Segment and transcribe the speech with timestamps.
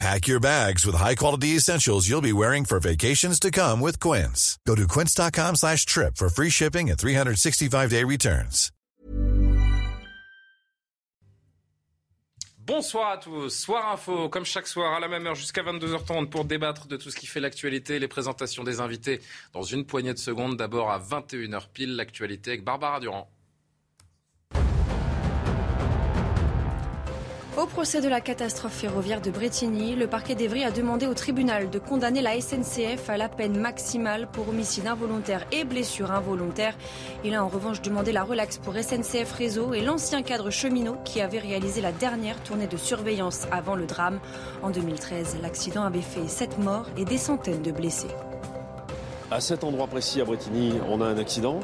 [0.00, 4.58] Pack your bags with high-quality essentials you'll be wearing for vacations to come with Quince.
[4.66, 8.70] Go to quince.com slash trip for free shipping and 365-day returns.
[12.66, 16.46] Bonsoir à tous, Soir Info, comme chaque soir à la même heure jusqu'à 22h30 pour
[16.46, 19.20] débattre de tout ce qui fait l'actualité, les présentations des invités
[19.52, 20.56] dans une poignée de secondes.
[20.56, 23.30] D'abord à 21h pile, l'actualité avec Barbara Durand.
[27.56, 31.70] Au procès de la catastrophe ferroviaire de Bretigny, le parquet d'Evry a demandé au tribunal
[31.70, 36.76] de condamner la SNCF à la peine maximale pour homicide involontaire et blessure involontaire.
[37.24, 41.20] Il a en revanche demandé la relaxe pour SNCF Réseau et l'ancien cadre cheminot qui
[41.20, 44.18] avait réalisé la dernière tournée de surveillance avant le drame.
[44.64, 48.10] En 2013, l'accident avait fait 7 morts et des centaines de blessés
[49.34, 51.58] à cet endroit précis à Bretigny, on a un accident.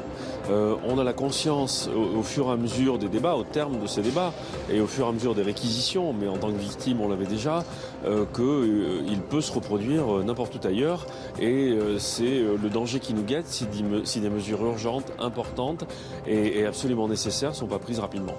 [0.49, 3.87] Euh, on a la conscience au, fur et à mesure des débats, au terme de
[3.87, 4.33] ces débats,
[4.69, 7.25] et au fur et à mesure des réquisitions, mais en tant que victime, on l'avait
[7.25, 7.63] déjà,
[8.05, 11.07] euh, qu'il euh, peut se reproduire n'importe où ailleurs.
[11.39, 13.65] Et c'est le danger qui nous guette si,
[14.19, 15.85] des mesures urgentes, importantes
[16.27, 18.35] et absolument nécessaires ne sont pas prises rapidement.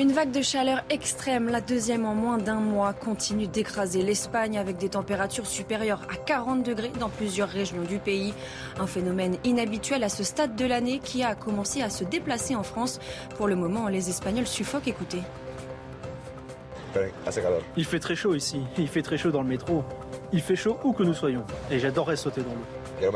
[0.00, 4.78] Une vague de chaleur extrême, la deuxième en moins d'un mois, continue d'écraser l'Espagne avec
[4.78, 8.32] des températures supérieures à 40 degrés dans plusieurs régions du pays.
[8.78, 12.62] Un phénomène inhabituel à ce stade de l'année qui a commencé à se déplacer en
[12.62, 12.98] France.
[13.36, 14.88] Pour le moment, les Espagnols suffoquent.
[14.88, 15.20] Écoutez.
[17.76, 19.84] Il fait très chaud ici, il fait très chaud dans le métro.
[20.32, 21.44] Il fait chaud où que nous soyons.
[21.70, 23.10] Et j'adorerais sauter dans l'eau.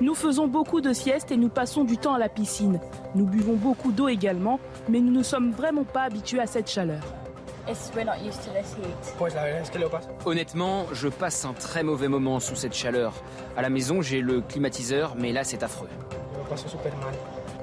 [0.00, 2.80] Nous faisons beaucoup de siestes et nous passons du temps à la piscine.
[3.14, 7.00] Nous buvons beaucoup d'eau également, mais nous ne sommes vraiment pas habitués à cette chaleur.
[10.24, 13.14] Honnêtement, je passe un très mauvais moment sous cette chaleur.
[13.56, 15.88] À la maison, j'ai le climatiseur, mais là, c'est affreux.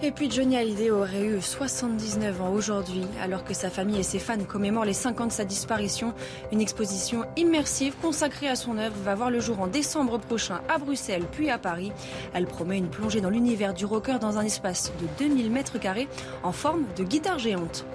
[0.02, 4.18] Et puis Johnny Hallyday aurait eu 79 ans aujourd'hui, alors que sa famille et ses
[4.18, 6.14] fans commémorent les 5 ans de sa disparition.
[6.54, 10.78] Une exposition immersive consacrée à son œuvre va voir le jour en décembre prochain à
[10.78, 11.92] Bruxelles puis à Paris.
[12.34, 16.08] Elle promet une plongée dans l'univers du rocker dans un espace de 2000 mètres carrés
[16.44, 17.86] en forme de guitare géante.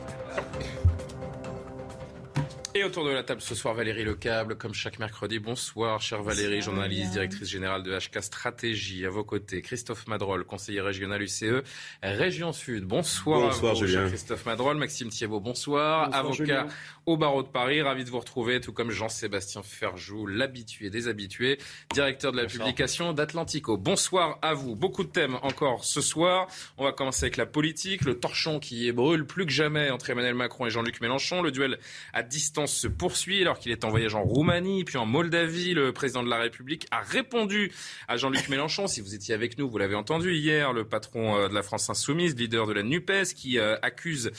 [2.77, 5.39] Et autour de la table ce soir, Valérie Lecable, comme chaque mercredi.
[5.39, 9.07] Bonsoir, chère Valérie, journaliste, directrice générale de HK Stratégie.
[9.07, 11.63] À vos côtés, Christophe Madrol, conseiller régional UCE,
[12.03, 12.83] Région Sud.
[12.83, 14.09] Bonsoir, bonsoir Julien.
[14.09, 16.13] Christophe Madrol, Maxime Thiebaud, bonsoir.
[16.13, 16.67] Avocat
[17.07, 21.59] au barreau de Paris, ravi de vous retrouver, tout comme Jean-Sébastien Ferjou, l'habitué des habitués,
[21.93, 23.77] directeur de la publication d'Atlantico.
[23.77, 24.75] Bonsoir à vous.
[24.75, 26.49] Beaucoup de thèmes encore ce soir.
[26.77, 30.35] On va commencer avec la politique, le torchon qui brûle plus que jamais entre Emmanuel
[30.35, 31.79] Macron et Jean-Luc Mélenchon, le duel
[32.13, 35.75] à distance se poursuit alors qu'il est en voyage en Roumanie, puis en Moldavie.
[35.75, 37.73] Le président de la République a répondu
[38.09, 38.87] à Jean-Luc Mélenchon.
[38.87, 41.91] Si vous étiez avec nous, vous l'avez entendu hier, le patron euh, de la France
[41.91, 44.31] insoumise, leader de la NUPES, qui euh, accuse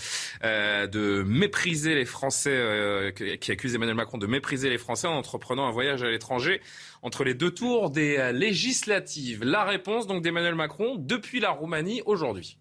[0.44, 5.68] euh, de mépriser les Français, qui accuse Emmanuel Macron de mépriser les Français en entreprenant
[5.68, 6.62] un voyage à l'étranger
[7.02, 9.44] entre les deux tours des législatives.
[9.44, 12.58] La réponse donc d'Emmanuel Macron depuis la Roumanie aujourd'hui.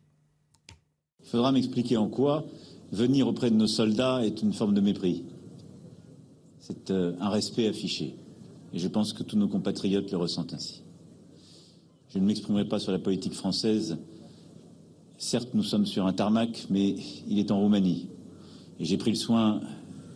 [1.23, 2.45] Il faudra m'expliquer en quoi
[2.93, 5.25] venir auprès de nos soldats est une forme de mépris.
[6.67, 8.15] C'est euh, un respect affiché.
[8.73, 10.83] Et je pense que tous nos compatriotes le ressentent ainsi.
[12.09, 13.99] Je ne m'exprimerai pas sur la politique française.
[15.19, 16.97] Certes, nous sommes sur un tarmac, mais
[17.29, 18.09] il est en Roumanie.
[18.81, 19.61] Et j'ai pris le soin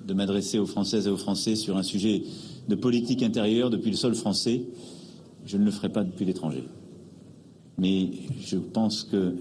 [0.07, 2.23] de m'adresser aux Françaises et aux Français sur un sujet
[2.67, 4.63] de politique intérieure depuis le sol français.
[5.45, 6.65] Je ne le ferai pas depuis l'étranger.
[7.77, 8.09] Mais
[8.41, 9.35] je pense que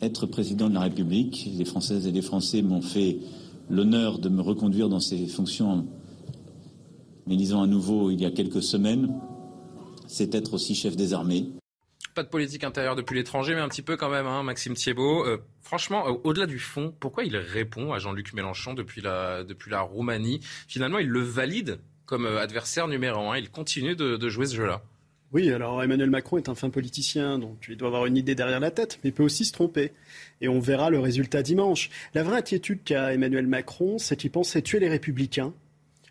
[0.00, 3.18] être président de la République, les Françaises et les Français m'ont fait
[3.68, 5.86] l'honneur de me reconduire dans ces fonctions
[7.26, 9.12] mais disons à nouveau il y a quelques semaines,
[10.06, 11.50] c'est être aussi chef des armées.
[12.14, 15.26] Pas de politique intérieure depuis l'étranger, mais un petit peu quand même, hein, Maxime Thiebaud.
[15.26, 19.44] Euh, franchement, euh, au-delà du fond, pourquoi il répond à Jean-Luc Mélenchon depuis la,
[19.82, 20.40] Roumanie?
[20.66, 23.36] Finalement, il le valide comme euh, adversaire numéro un.
[23.36, 24.82] Il continue de jouer ce jeu-là.
[25.36, 28.58] Oui, alors Emmanuel Macron est un fin politicien, donc il doit avoir une idée derrière
[28.58, 29.92] la tête, mais il peut aussi se tromper.
[30.40, 31.90] Et on verra le résultat dimanche.
[32.14, 35.52] La vraie inquiétude qu'a Emmanuel Macron, c'est qu'il pensait tuer les républicains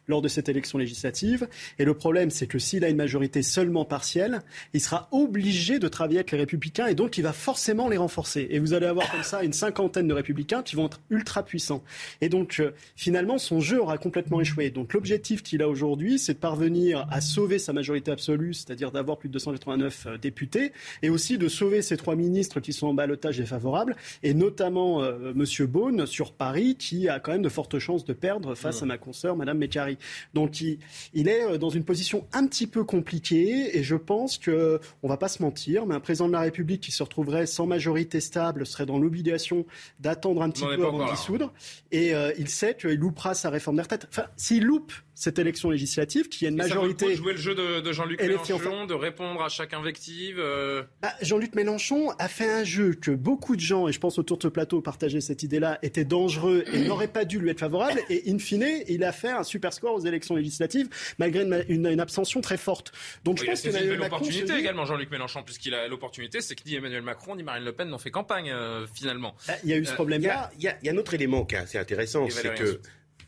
[0.07, 1.48] lors de cette élection législative.
[1.80, 4.42] Et le problème, c'est que s'il a une majorité seulement partielle,
[4.74, 8.48] il sera obligé de travailler avec les républicains et donc il va forcément les renforcer.
[8.50, 11.84] Et vous allez avoir comme ça une cinquantaine de républicains qui vont être ultra puissants.
[12.22, 14.69] Et donc, euh, finalement, son jeu aura complètement échoué.
[14.69, 19.18] Donc, l'objectif qu'il a aujourd'hui, c'est de parvenir à sauver sa majorité absolue, c'est-à-dire d'avoir
[19.18, 20.72] plus de 289 euh, députés,
[21.02, 25.34] et aussi de sauver ces trois ministres qui sont en balotage défavorable, et notamment euh,
[25.36, 25.68] M.
[25.68, 28.98] Beaune sur Paris, qui a quand même de fortes chances de perdre face à ma
[28.98, 29.94] consoeur, Mme Mécari.
[30.33, 30.80] Donc, il,
[31.13, 35.07] il est euh, dans une position un petit peu compliquée, et je pense que, on
[35.07, 38.19] va pas se mentir, mais un président de la République qui se retrouverait sans majorité
[38.19, 39.65] stable serait dans l'obligation
[40.00, 41.53] d'attendre un petit peu avant de dissoudre,
[41.92, 44.07] et il sait qu'il loupera sa réforme des retraites.
[44.09, 47.08] Enfin, s'il loupe cette élection législative, qui a une majorité.
[47.08, 50.38] de jouer le jeu de, Jean-Luc Mélenchon, de répondre à chaque invective.
[50.40, 50.84] Euh.
[51.02, 54.38] Bah, Jean-Luc Mélenchon a fait un jeu que beaucoup de gens, et je pense autour
[54.38, 58.02] de ce plateau partageaient cette idée-là, était dangereux et n'aurait pas dû lui être favorable.
[58.10, 62.42] Et in fine, il a fait un super score aux élections législatives, malgré une, abstention
[62.42, 62.92] très forte.
[63.24, 66.64] Donc je pense qu'il a une l'opportunité également, Jean-Luc Mélenchon, puisqu'il a l'opportunité, c'est que
[66.66, 69.34] ni Emmanuel Macron ni Marine Le Pen n'ont fait campagne euh, finalement.
[69.48, 70.52] Bah, il y a eu ce euh, problème-là.
[70.60, 72.82] Il y, a un autre élément qui est assez intéressant, c'est que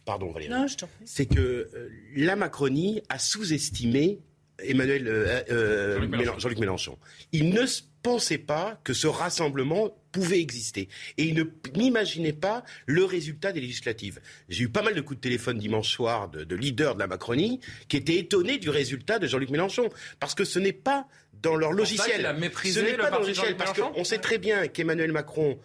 [0.07, 0.53] Pardon Valérie.
[1.03, 4.21] C'est que euh, la Macronie a sous-estimé
[4.63, 6.97] Emmanuel euh, euh, Jean-Luc Mélenchon.
[7.33, 7.63] Il ne
[8.01, 10.87] pensait pas que ce rassemblement pouvait exister.
[11.17, 14.21] Et il n'imaginait pas le résultat des législatives.
[14.47, 17.59] J'ai eu pas mal de coups de téléphone dimanche soir de, leaders de la Macronie
[17.89, 19.89] qui étaient étonnés du résultat de Jean-Luc Mélenchon.
[20.21, 22.21] Parce que ce n'est pas dans leur logiciel.
[22.63, 23.57] ce n'est pas dans le logiciel.
[23.57, 25.59] Parce qu'on sait très bien qu'Emmanuel Macron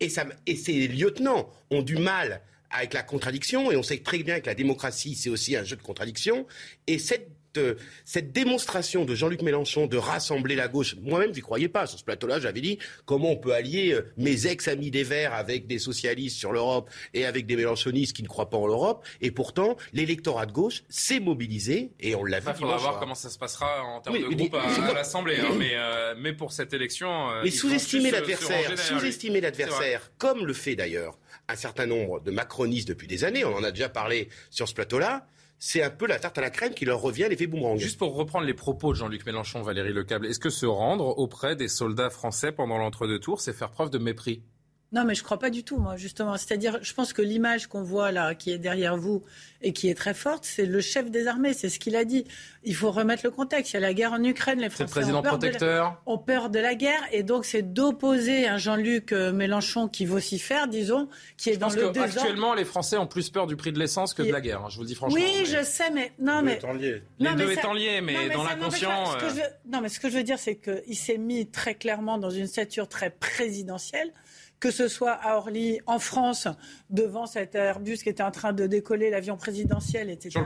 [0.00, 0.06] et,
[0.46, 4.46] et ses lieutenants ont du mal avec la contradiction, et on sait très bien que
[4.46, 6.46] la démocratie, c'est aussi un jeu de contradiction.
[6.86, 7.74] Et cette euh,
[8.04, 11.86] cette démonstration de Jean-Luc Mélenchon de rassembler la gauche, moi-même, j'y croyais pas.
[11.86, 15.66] Sur ce plateau-là, j'avais dit comment on peut allier euh, mes ex-amis des Verts avec
[15.66, 19.04] des socialistes sur l'Europe et avec des mélenchonistes qui ne croient pas en l'Europe?
[19.20, 22.46] Et pourtant, l'électorat de gauche s'est mobilisé et on l'a vu.
[22.48, 25.38] Il faudra voir comment ça se passera en termes de groupe à, l'Assemblée.
[25.38, 27.42] Hein, mais, euh, mais pour cette élection.
[27.42, 31.18] mais sous-estimer l'adversaire, sous-estimer l'adversaire, comme le fait d'ailleurs
[31.48, 34.74] un certain nombre de macronistes depuis des années, on en a déjà parlé sur ce
[34.74, 35.26] plateau-là,
[35.58, 37.78] c'est un peu la tarte à la crème qui leur revient l'effet boomerang.
[37.78, 41.56] Juste pour reprendre les propos de Jean-Luc Mélenchon, Valérie Lecable, est-ce que se rendre auprès
[41.56, 44.42] des soldats français pendant l'entre-deux tours, c'est faire preuve de mépris?
[44.90, 46.38] Non, mais je crois pas du tout, moi, justement.
[46.38, 49.22] C'est-à-dire, je pense que l'image qu'on voit là, qui est derrière vous
[49.60, 51.52] et qui est très forte, c'est le chef des armées.
[51.52, 52.24] C'est ce qu'il a dit.
[52.64, 53.72] Il faut remettre le contexte.
[53.72, 54.60] Il y a la guerre en Ukraine.
[54.60, 55.90] Les Français président ont, peur protecteur.
[55.90, 57.02] De la, ont peur de la guerre.
[57.12, 61.66] Et donc, c'est d'opposer un Jean-Luc euh, Mélenchon qui vocifère, disons, qui est je dans
[61.66, 64.32] pense le que Actuellement, les Français ont plus peur du prix de l'essence que de
[64.32, 64.62] la guerre.
[64.62, 65.20] Hein, je vous le dis franchement.
[65.20, 66.12] Oui, je sais, mais.
[66.18, 66.60] Non, mais.
[66.78, 69.04] Les non, deux étant liés, mais, dans l'inconscient.
[69.70, 72.46] Non, mais ce que je veux dire, c'est qu'il s'est mis très clairement dans une
[72.46, 74.12] stature très présidentielle
[74.60, 76.48] que ce soit à Orly, en France,
[76.90, 80.40] devant cet Airbus qui était en train de décoller l'avion présidentiel, etc.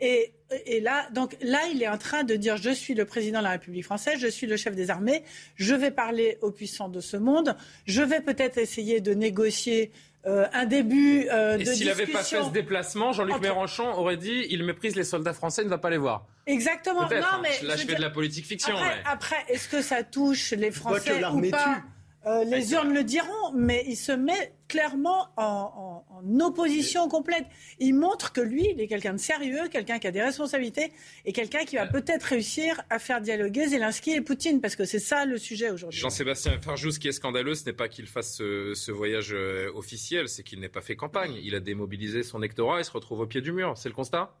[0.00, 0.34] Et,
[0.66, 3.44] et là, donc là, il est en train de dire je suis le président de
[3.44, 5.22] la République française, je suis le chef des armées,
[5.56, 7.56] je vais parler aux puissants de ce monde,
[7.86, 9.92] je vais peut-être essayer de négocier
[10.26, 14.16] euh, un début euh, de Et s'il n'avait pas fait ce déplacement, Jean-Luc Mélenchon aurait
[14.16, 16.26] dit il méprise les soldats français, il ne va pas les voir.
[16.46, 17.02] Exactement.
[17.02, 17.40] Non, hein.
[17.42, 18.74] mais là, je, fais de la politique fiction.
[19.04, 21.82] Après, est-ce que ça touche les Français ou pas
[22.26, 26.04] euh, les urnes le diront, mais il se met clairement en,
[26.40, 27.46] opposition complète.
[27.78, 30.92] Il montre que lui, il est quelqu'un de sérieux, quelqu'un qui a des responsabilités
[31.24, 34.98] et quelqu'un qui va peut-être réussir à faire dialoguer Zelensky et Poutine, parce que c'est
[34.98, 35.98] ça le sujet aujourd'hui.
[35.98, 40.28] Jean-Sébastien Farjou, ce qui est scandaleux, ce n'est pas qu'il fasse ce, voyage euh, officiel,
[40.28, 41.38] c'est qu'il n'ait pas fait campagne.
[41.42, 43.72] Il a démobilisé son électorat et se retrouve au pied du mur.
[43.76, 44.34] C'est le constat?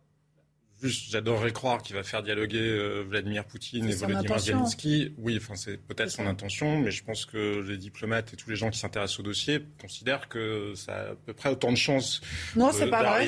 [0.82, 5.12] J'adorerais croire qu'il va faire dialoguer euh, Vladimir Poutine et Volodymyr Zelensky.
[5.18, 8.56] Oui, enfin, c'est peut-être son intention, mais je pense que les diplomates et tous les
[8.56, 12.20] gens qui s'intéressent au dossier considèrent que ça a à peu près autant de chances
[12.56, 13.26] non, c'est pas vrai,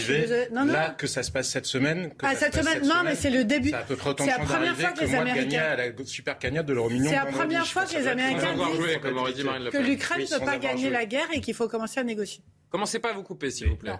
[0.50, 2.12] là que ça se passe cette semaine.
[2.22, 3.70] ah, cette semaine, non, mais c'est le début.
[3.70, 5.84] C'est à peu près autant de chances d'arriver que, que moi de gagner à la
[6.04, 7.10] super cagnotte de l'euro million.
[7.10, 11.04] C'est la première fois que les Américains disent que l'Ukraine ne peut pas gagner la
[11.06, 12.42] guerre et qu'il faut commencer à négocier.
[12.70, 13.98] Commencez pas à vous couper, s'il vous plaît.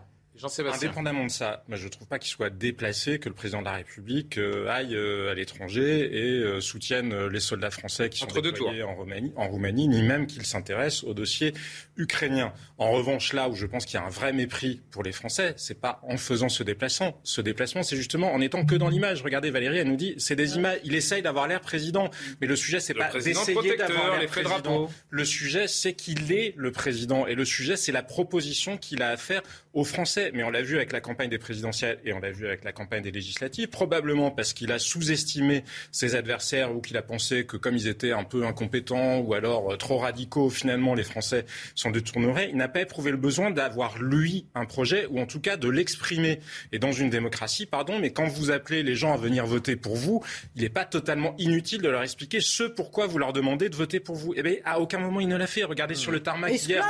[0.73, 3.73] Indépendamment de ça, je ne trouve pas qu'il soit déplacé que le président de la
[3.73, 8.83] République euh, aille euh, à l'étranger et euh, soutienne les soldats français qui sont déployés
[8.83, 11.53] en Roumanie, en Roumanie, ni même qu'il s'intéresse au dossier
[11.97, 12.53] ukrainien.
[12.79, 15.55] En revanche, là où je pense qu'il y a un vrai mépris pour les Français,
[15.57, 17.21] c'est pas en faisant ce déplacement.
[17.23, 19.23] Ce déplacement, c'est justement en étant que dans l'image.
[19.23, 20.79] Regardez, Valérie, elle nous dit, c'est des images.
[20.85, 24.89] Il essaye d'avoir l'air président, mais le sujet, c'est pas d'essayer d'avoir l'air président.
[25.11, 29.09] Le sujet, c'est qu'il est le président, et le sujet, c'est la proposition qu'il a
[29.09, 29.43] à faire
[29.73, 30.33] aux Français Français.
[30.35, 32.73] Mais on l'a vu avec la campagne des présidentielles et on l'a vu avec la
[32.73, 33.69] campagne des législatives.
[33.69, 38.13] Probablement parce qu'il a sous-estimé ses adversaires ou qu'il a pensé que comme ils étaient
[38.13, 41.45] un peu incompétents ou alors euh, trop radicaux, finalement les Français
[41.75, 42.49] s'en détourneraient.
[42.51, 45.69] Il n'a pas éprouvé le besoin d'avoir lui un projet ou en tout cas de
[45.69, 46.41] l'exprimer.
[46.73, 49.97] Et dans une démocratie, pardon, mais quand vous appelez les gens à venir voter pour
[49.97, 50.23] vous,
[50.57, 54.01] il n'est pas totalement inutile de leur expliquer ce pourquoi vous leur demandez de voter
[54.01, 54.35] pour vous.
[54.37, 55.65] Eh bien, à aucun moment il ne l'a fait.
[55.65, 56.85] Regardez sur le tarmac hier,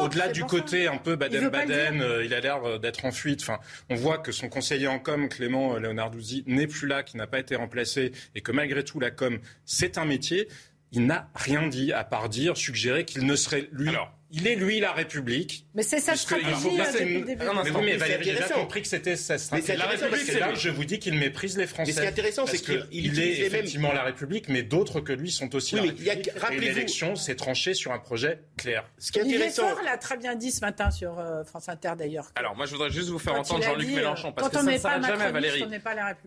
[0.00, 3.42] au-delà du côté un peu Baden-Baden, euh, il a l'air euh, d'être en fuite.
[3.42, 3.58] Enfin,
[3.90, 7.38] on voit que son conseiller en com, Clément Leonarduzzi, n'est plus là, qui n'a pas
[7.38, 10.48] été remplacé, et que malgré tout, la com, c'est un métier.
[10.92, 13.90] Il n'a rien dit à part dire, suggérer qu'il ne serait lui.
[14.36, 15.64] Il est, lui, la République.
[15.74, 17.44] Mais c'est sa stratégie hein, depuis le début.
[17.44, 19.78] mais oui, mais Valérie, compris que c'était sa stratégie.
[19.78, 21.92] La République, c'est là, je vous dis qu'il méprise les Français.
[21.92, 25.12] Mais ce qui est intéressant, c'est qu'il il est effectivement la République, mais d'autres que
[25.12, 26.30] lui sont aussi la République.
[26.50, 28.84] Et l'élection s'est tranchée sur un projet clair.
[28.98, 29.66] Ce qui est intéressant...
[29.66, 32.30] Olivier l'a très bien dit ce matin sur euh, France Inter, d'ailleurs.
[32.34, 34.78] Alors, moi, je voudrais juste vous faire entendre Jean-Luc euh, Mélenchon, parce que ça ne
[34.78, 35.64] s'arrête jamais, Valérie.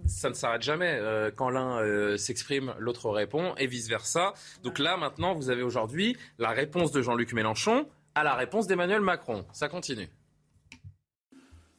[0.07, 0.97] Ça ne s'arrête jamais.
[1.01, 4.33] Euh, quand l'un s'exprime, l'autre répond, et vice-versa.
[4.63, 7.85] Donc là, maintenant, vous avez aujourd'hui la réponse de Jean-Luc Mélenchon
[8.17, 9.45] à la réponse d'Emmanuel Macron.
[9.53, 10.09] Ça continue.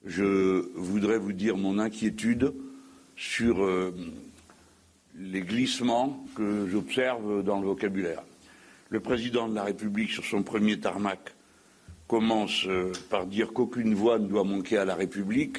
[0.05, 2.55] Je voudrais vous dire mon inquiétude
[3.17, 3.93] sur euh,
[5.17, 8.23] les glissements que j'observe dans le vocabulaire.
[8.89, 11.35] Le président de la République, sur son premier tarmac,
[12.07, 15.59] commence euh, par dire qu'aucune voix ne doit manquer à la République,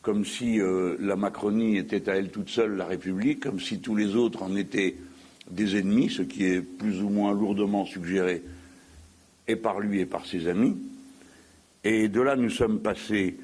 [0.00, 3.96] comme si euh, la Macronie était à elle toute seule la République, comme si tous
[3.96, 4.96] les autres en étaient
[5.50, 8.44] des ennemis, ce qui est plus ou moins lourdement suggéré
[9.48, 10.76] et par lui et par ses amis.
[11.84, 13.36] Et de là, nous sommes passés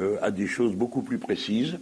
[0.00, 1.78] euh, à des choses beaucoup plus précises.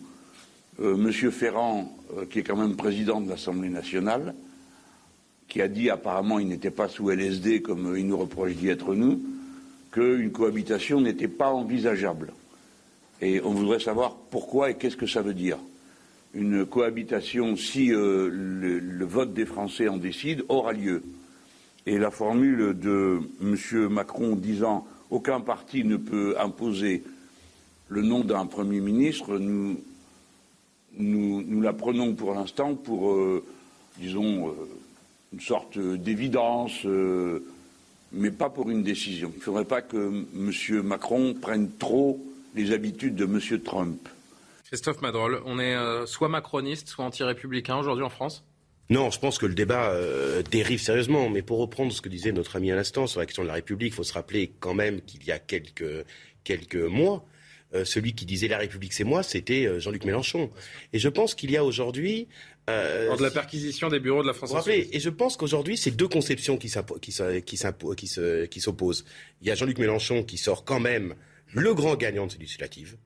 [0.80, 4.34] Euh, Monsieur Ferrand, euh, qui est quand même président de l'Assemblée nationale,
[5.46, 8.94] qui a dit apparemment il n'était pas sous LSD comme il nous reproche d'y être
[8.94, 9.20] nous,
[9.92, 12.32] qu'une cohabitation n'était pas envisageable.
[13.20, 15.58] Et on voudrait savoir pourquoi et qu'est-ce que ça veut dire.
[16.32, 21.02] Une cohabitation, si le vote des Français en décide, aura lieu.
[21.86, 23.88] Et la formule de M.
[23.88, 27.02] Macron disant aucun parti ne peut imposer
[27.88, 29.80] le nom d'un Premier ministre, nous,
[31.60, 33.44] la prenons pour l'instant pour, euh,
[33.98, 34.52] disons, euh,
[35.32, 37.44] une sorte d'évidence, euh,
[38.12, 39.30] mais pas pour une décision.
[39.34, 40.82] Il ne faudrait pas que M.
[40.82, 43.40] Macron prenne trop les habitudes de M.
[43.62, 44.08] Trump.
[44.64, 48.44] Christophe Madrol, on est soit macroniste, soit anti-républicain aujourd'hui en France?
[48.90, 51.30] Non, je pense que le débat euh, dérive sérieusement.
[51.30, 53.54] Mais pour reprendre ce que disait notre ami à l'instant sur la question de la
[53.54, 56.04] République, il faut se rappeler quand même qu'il y a quelques,
[56.42, 57.24] quelques mois,
[57.72, 60.50] euh, celui qui disait la République c'est moi, c'était euh, Jean-Luc Mélenchon.
[60.92, 62.26] Et je pense qu'il y a aujourd'hui...
[62.68, 65.90] Lors de la perquisition des bureaux de la France rappelez, Et je pense qu'aujourd'hui, c'est
[65.90, 69.04] deux conceptions qui s'opposent.
[69.42, 71.16] Il y a Jean-Luc Mélenchon qui sort quand même
[71.52, 72.96] le grand gagnant de ces législatives,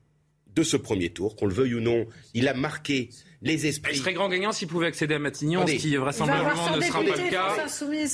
[0.53, 2.05] de ce premier tour, qu'on le veuille ou non.
[2.35, 3.09] Il a marqué
[3.45, 3.93] les esprits.
[3.93, 7.15] Il serait grand gagnant s'il pouvait accéder à Matignon, ce qui vraisemblablement ne sera pas
[7.15, 7.55] le cas.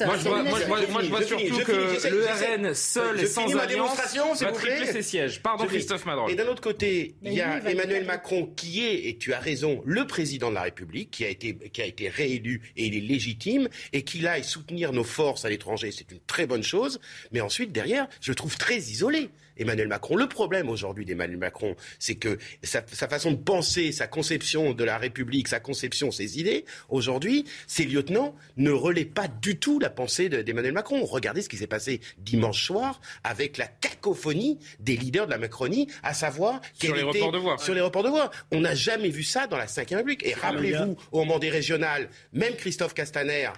[0.05, 3.97] Moi, je vois, moi, je vois surtout que le RN seul et sans alliance
[4.41, 5.41] va tripler ses sièges.
[5.41, 6.27] Pardon, Christophe Madron.
[6.27, 9.81] Et d'un autre côté, il y a Emmanuel Macron qui est, et tu as raison,
[9.85, 12.99] le président de la République, qui a été, qui a été réélu et il est
[12.99, 16.99] légitime, et qu'il aille soutenir nos forces à l'étranger, c'est une très bonne chose.
[17.31, 19.29] Mais ensuite, derrière, je le trouve très isolé.
[19.57, 20.15] Emmanuel Macron.
[20.15, 24.97] Le problème aujourd'hui d'Emmanuel Macron, c'est que sa, façon de penser, sa conception de la
[24.97, 30.29] République, sa conception, ses idées, aujourd'hui, ses lieutenants ne relaient pas du tout la pensée
[30.29, 31.03] d'Emmanuel Macron.
[31.05, 35.87] Regardez ce qui s'est passé dimanche soir avec la cacophonie des leaders de la Macronie,
[36.03, 37.57] à savoir sur les reports de voix.
[37.57, 38.31] Sur les reports de voix.
[38.51, 40.25] On n'a jamais vu ça dans la Ve République.
[40.25, 43.49] Et rappelez-vous, au moment des régionales, même Christophe Castaner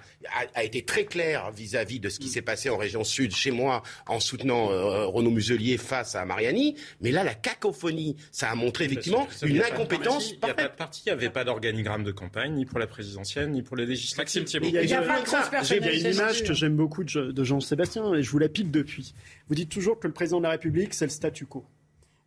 [0.54, 3.82] a, été très clair vis-à-vis de ce qui s'est passé en région sud, chez moi,
[4.06, 6.74] en soutenant euh, Renaud Muselier face à Mariani.
[7.00, 10.32] Mais là, la cacophonie, ça a montré effectivement une incompétence.
[10.32, 12.78] Il n'y a pas de parti, il n'y avait pas d'organigramme de campagne, ni pour
[12.78, 14.44] la présidentielle, ni pour les législatives.
[14.62, 18.70] Il y a, une image que j'aime beaucoup de Jean-Sébastien, et je vous la pique
[18.70, 19.14] depuis.
[19.48, 21.64] Vous dites toujours que le président de la République, c'est le statu quo.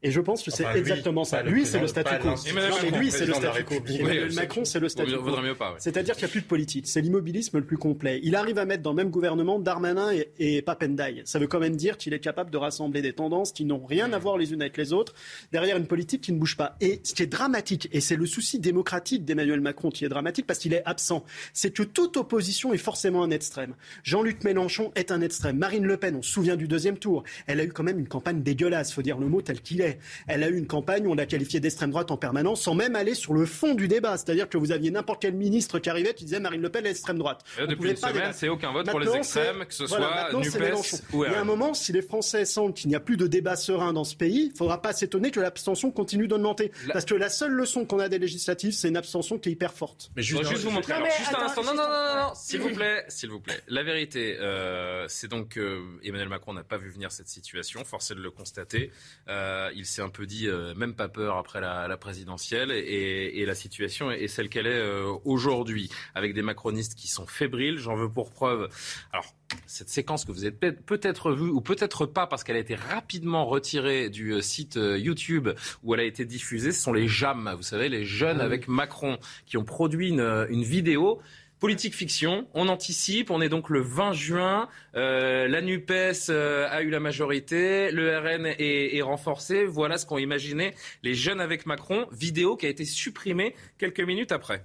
[0.07, 1.43] Et je pense que c'est exactement ça.
[1.43, 2.29] Lui, c'est le statu quo.
[2.29, 3.75] Non, lui, c'est le statu quo.
[3.99, 5.31] Emmanuel Macron, c'est le statu quo.
[5.79, 6.87] C'est-à-dire qu'il n'y a plus de politique.
[6.87, 8.21] C'est l'immobilisme le plus complet.
[8.23, 11.23] Il arrive à mettre dans le même gouvernement Darmanin et, et Papendaï.
[11.25, 14.13] Ça veut quand même dire qu'il est capable de rassembler des tendances qui n'ont rien
[14.13, 15.13] à voir les unes avec les autres,
[15.51, 16.77] derrière une politique qui ne bouge pas.
[16.79, 20.47] Et ce qui est dramatique, et c'est le souci démocratique d'Emmanuel Macron qui est dramatique
[20.47, 23.73] parce qu'il est absent, c'est que toute opposition est forcément un extrême.
[24.03, 25.57] Jean-Luc Mélenchon est un extrême.
[25.57, 28.07] Marine Le Pen, on se souvient du deuxième tour, elle a eu quand même une
[28.07, 29.96] campagne dégueulasse, faut dire le mot tel qu'il est.
[30.27, 32.95] Elle a eu une campagne où on l'a qualifiée d'extrême droite en permanence, sans même
[32.95, 34.17] aller sur le fond du débat.
[34.17, 36.91] C'est-à-dire que vous aviez n'importe quel ministre qui arrivait qui disait Marine Le Pen est
[36.91, 37.43] extrême droite.
[37.59, 41.31] depuis une semaine, c'est aucun vote pour les extrêmes, que ce soit NUPES ou Il
[41.31, 43.93] y a un moment, si les Français sentent qu'il n'y a plus de débat serein
[43.93, 46.71] dans ce pays, il ne faudra pas s'étonner que l'abstention continue d'augmenter.
[46.91, 49.73] Parce que la seule leçon qu'on a des législatives, c'est une abstention qui est hyper
[49.73, 50.11] forte.
[50.15, 50.93] Mais juste, juste vous montrer.
[50.93, 51.63] Alors, juste un instant.
[51.63, 53.59] Non, non, non, non, s'il vous plaît, s'il vous plaît.
[53.67, 57.83] La vérité, euh, c'est donc que Emmanuel Macron n'a pas vu venir cette situation.
[57.83, 58.91] Forcé de le constater.
[59.27, 63.39] Euh, il s'est un peu dit, euh, même pas peur après la, la présidentielle, et,
[63.39, 67.77] et, la situation est celle qu'elle est euh, aujourd'hui, avec des macronistes qui sont fébriles.
[67.77, 68.69] J'en veux pour preuve.
[69.13, 69.25] Alors
[69.65, 73.45] cette séquence que vous avez peut-être vue ou peut-être pas parce qu'elle a été rapidement
[73.45, 75.49] retirée du euh, site YouTube
[75.83, 78.67] où elle a été diffusée, ce sont les JAM, vous savez, les jeunes ah avec
[78.67, 81.21] Macron qui ont produit une, vidéo.
[81.59, 86.99] Politique fiction, on anticipe, on est donc le 20 juin, la NUPES a eu la
[86.99, 92.57] majorité, le RN est, est renforcé, voilà ce qu'ont imaginé les jeunes avec Macron, vidéo
[92.57, 94.63] qui a été supprimée quelques minutes après.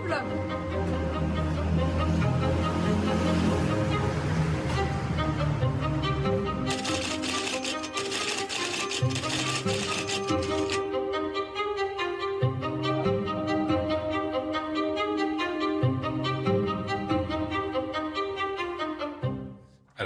[0.00, 1.53] horrible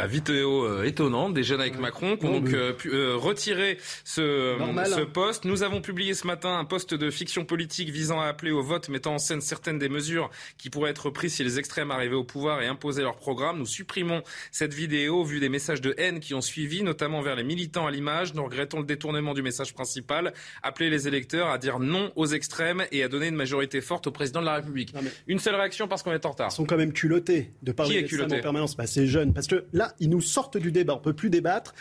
[0.08, 4.56] vidéo euh, étonnante des jeunes avec Macron qui ont donc euh, pu euh, retirer ce,
[4.86, 5.44] ce poste.
[5.44, 8.88] Nous avons publié ce matin un poste de fiction politique visant à appeler au vote
[8.88, 12.24] mettant en scène certaines des mesures qui pourraient être prises si les extrêmes arrivaient au
[12.24, 13.58] pouvoir et imposaient leur programme.
[13.58, 17.44] Nous supprimons cette vidéo vu des messages de haine qui ont suivi, notamment vers les
[17.44, 18.34] militants à l'image.
[18.34, 22.84] Nous regrettons le détournement du message principal, appeler les électeurs à dire non aux extrêmes
[22.92, 24.94] et à donner une majorité forte au président de la République.
[25.26, 26.48] Une seule réaction parce qu'on est en retard.
[26.50, 28.76] Ils sont quand même culottés de parler d'extrême en permanence.
[28.76, 29.34] Bah, c'est jeune.
[29.34, 30.94] Parce que là, ils nous sortent du débat.
[30.94, 31.74] On peut plus débattre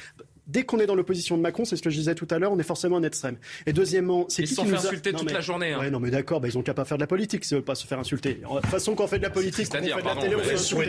[0.48, 2.52] dès qu'on est dans l'opposition de Macron, c'est ce que je disais tout à l'heure,
[2.52, 3.38] on est forcément en extrême.
[3.66, 4.78] Et deuxièmement, c'est qui, qui nous a...
[4.78, 5.74] insulter toute la journée.
[5.74, 5.80] Hein.
[5.80, 7.76] Ouais, non mais d'accord, bah, ils ont qu'à pas faire de la politique, c'est pas
[7.76, 8.36] se faire insulter.
[8.36, 10.40] De toute façon, quand on fait de la politique, on fait de la télé, on
[10.40, 10.88] fait sur Ça,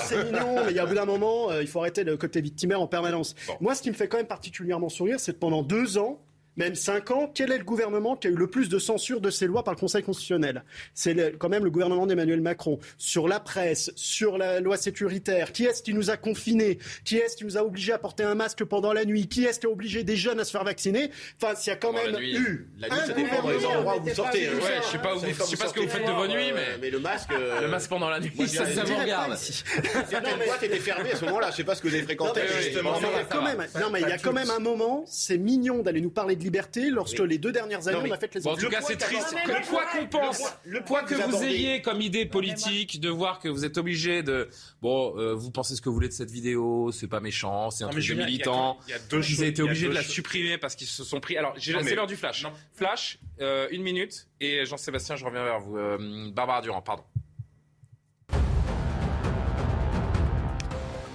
[0.00, 2.16] c'est mignon, mais il y a au bout d'un moment, euh, il faut arrêter le
[2.16, 3.34] côté victimaire en permanence.
[3.60, 6.22] Moi, ce qui me fait quand même particulièrement sourire, c'est que pendant deux ans,
[6.56, 9.30] même cinq ans, quel est le gouvernement qui a eu le plus de censure de
[9.30, 10.64] ces lois par le Conseil constitutionnel?
[10.94, 12.78] C'est quand même le gouvernement d'Emmanuel Macron.
[12.98, 16.78] Sur la presse, sur la loi sécuritaire, qui est-ce qui nous a confinés?
[17.04, 19.28] Qui est-ce qui nous a obligés à porter un masque pendant la nuit?
[19.28, 21.10] Qui est-ce qui a obligé des jeunes à se faire vacciner?
[21.40, 22.68] Enfin, s'il y a quand même eu...
[22.78, 24.48] La nuit, ça dépend les endroits où vous sortez.
[24.48, 26.78] Ouais, je sais pas, je sais pas ce que vous faites de vos nuits, mais...
[26.80, 27.30] Mais le masque...
[27.32, 29.36] Le masque pendant la nuit, ça, ça vous regarde.
[29.36, 31.50] Certaines boîtes étaient fermées à ce moment-là.
[31.50, 33.00] Je sais pas ce que vous avez fréquenté, justement.
[33.00, 36.44] Non, mais il y a quand même un moment, c'est mignon d'aller nous parler de
[36.44, 39.34] liberté lorsque les deux dernières années, on a fait les En tout cas, c'est triste.
[39.46, 43.48] Le poids qu'on pense, le poids que vous ayez comme idée politique, de voir que
[43.48, 44.48] vous êtes obligé de.
[44.80, 47.84] Bon, euh, vous pensez ce que vous voulez de cette vidéo, c'est pas méchant, c'est
[47.84, 48.78] un truc de militant.
[49.12, 51.36] Ils ont été obligés de la supprimer parce qu'ils se sont pris.
[51.36, 52.46] Alors, c'est l'heure du flash.
[52.74, 54.28] Flash, euh, une minute.
[54.40, 55.76] Et Jean-Sébastien, je reviens vers vous.
[55.76, 57.04] Euh, Barbara Durand, pardon.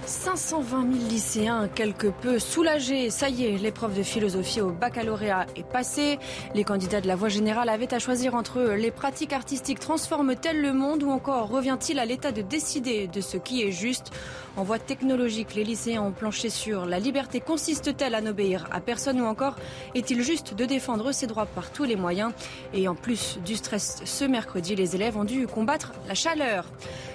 [0.08, 3.10] 520 000 lycéens quelque peu soulagés.
[3.10, 6.18] Ça y est, l'épreuve de philosophie au baccalauréat est passée.
[6.54, 8.72] Les candidats de la voie générale avaient à choisir entre eux.
[8.72, 13.36] Les pratiques artistiques transforment-elles le monde ou encore revient-il à l'État de décider de ce
[13.36, 14.10] qui est juste?
[14.56, 19.20] En voie technologique, les lycéens ont planché sur la liberté consiste-t-elle à n'obéir à personne
[19.20, 19.56] ou encore
[19.94, 22.32] est-il juste de défendre ses droits par tous les moyens?
[22.72, 26.64] Et en plus du stress ce mercredi, les élèves ont dû combattre la chaleur.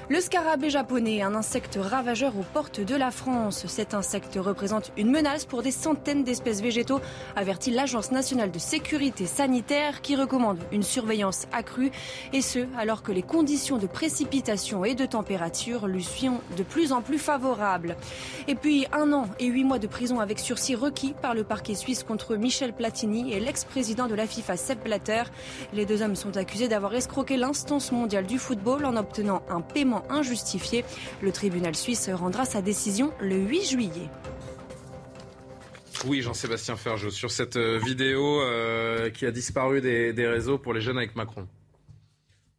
[0.10, 3.66] Le scarabée japonais, un insecte ravageur aux portes de la France.
[3.68, 7.00] Cet insecte représente une menace pour des centaines d'espèces végétaux,
[7.38, 11.90] avertit l'Agence nationale de sécurité sanitaire qui recommande une surveillance accrue
[12.34, 16.92] et ce, alors que les conditions de précipitation et de température lui sont de plus
[16.92, 17.96] en plus favorables.
[18.50, 21.76] Et puis un an et huit mois de prison avec sursis requis par le parquet
[21.76, 25.24] suisse contre Michel Platini et l'ex-président de la FIFA Sepp Blatter.
[25.74, 29.93] Les deux hommes sont accusés d'avoir escroqué l'instance mondiale du football en obtenant un paiement
[30.10, 30.84] injustifié.
[31.22, 34.10] Le tribunal suisse rendra sa décision décision le 8 juillet.
[36.08, 40.82] Oui, Jean-Sébastien Ferjot, sur cette euh, vidéo euh, qui a disparu des réseaux pour les
[40.82, 41.48] jeunes avec Macron.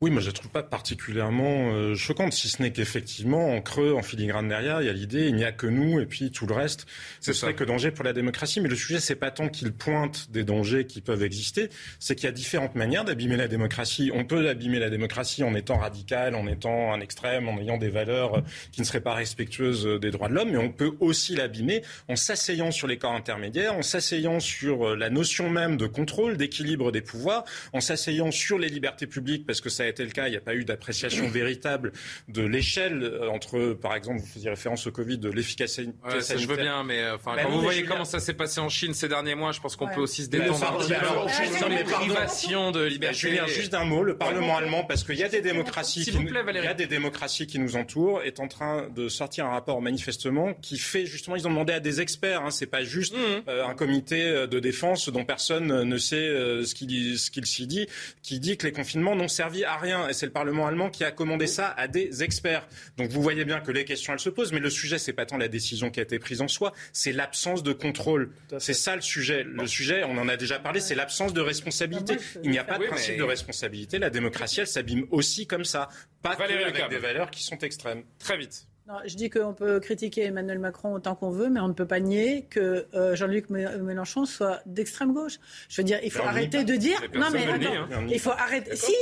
[0.05, 3.95] Oui, moi je ne trouve pas particulièrement euh, choquante, si ce n'est qu'effectivement, en creux,
[3.95, 6.47] en filigrane derrière, il y a l'idée, il n'y a que nous, et puis tout
[6.47, 6.85] le reste,
[7.23, 8.61] ce serait que danger pour la démocratie.
[8.61, 12.27] Mais le sujet, c'est pas tant qu'il pointe des dangers qui peuvent exister, c'est qu'il
[12.27, 14.11] y a différentes manières d'abîmer la démocratie.
[14.13, 17.89] On peut abîmer la démocratie en étant radical, en étant un extrême, en ayant des
[17.89, 21.81] valeurs qui ne seraient pas respectueuses des droits de l'homme, mais on peut aussi l'abîmer
[22.09, 26.93] en s'asseyant sur les corps intermédiaires, en s'asseyant sur la notion même de contrôle, d'équilibre
[26.93, 30.27] des pouvoirs, en s'asseyant sur les libertés publiques, parce que ça a été le cas.
[30.27, 31.93] Il n'y a pas eu d'appréciation véritable
[32.29, 36.37] de l'échelle euh, entre, par exemple, vous faisiez référence au Covid, de l'efficacité ouais, ça,
[36.37, 38.95] Je veux bien, mais euh, enfin, quand vous voyez comment ça s'est passé en Chine
[38.95, 42.71] ces derniers mois, je pense qu'on peut aussi se détendre un petit peu les privations
[42.73, 43.15] de liberté.
[43.15, 46.29] Julien, juste d'un mot, le Parlement allemand, parce qu'il y a des démocraties, qui, nous,
[46.29, 49.81] il y a des démocraties qui nous entourent, est en train de sortir un rapport
[49.81, 53.49] manifestement qui fait justement, ils ont demandé à des experts, hein, c'est pas juste mmh.
[53.49, 56.27] euh, un comité de défense dont personne ne sait
[56.65, 57.87] ce qu'il ce qu'il s'y dit,
[58.23, 61.05] qui dit que les confinements n'ont servi à rien et c'est le Parlement allemand qui
[61.05, 62.67] a commandé ça à des experts.
[62.97, 65.27] Donc vous voyez bien que les questions, elles se posent, mais le sujet, c'est pas
[65.27, 68.31] tant la décision qui a été prise en soi, c'est l'absence de contrôle.
[68.59, 69.45] C'est ça le sujet.
[69.45, 72.17] Le sujet, on en a déjà parlé, c'est l'absence de responsabilité.
[72.19, 73.99] Ah, Il n'y a pas de principe de responsabilité.
[73.99, 75.89] La démocratie, elle s'abîme aussi comme ça,
[76.23, 78.03] pas que avec des valeurs qui sont extrêmes.
[78.19, 78.67] Très vite.
[78.87, 81.87] Non, je dis qu'on peut critiquer Emmanuel Macron autant qu'on veut, mais on ne peut
[81.87, 85.39] pas nier que euh, Jean-Luc Mélenchon soit d'extrême gauche.
[85.71, 87.01] Je veux dire, il faut arrêter de dire.
[87.15, 88.07] Non, mais attends, hein.
[88.11, 88.77] il faut arrêter.
[88.77, 88.93] Si,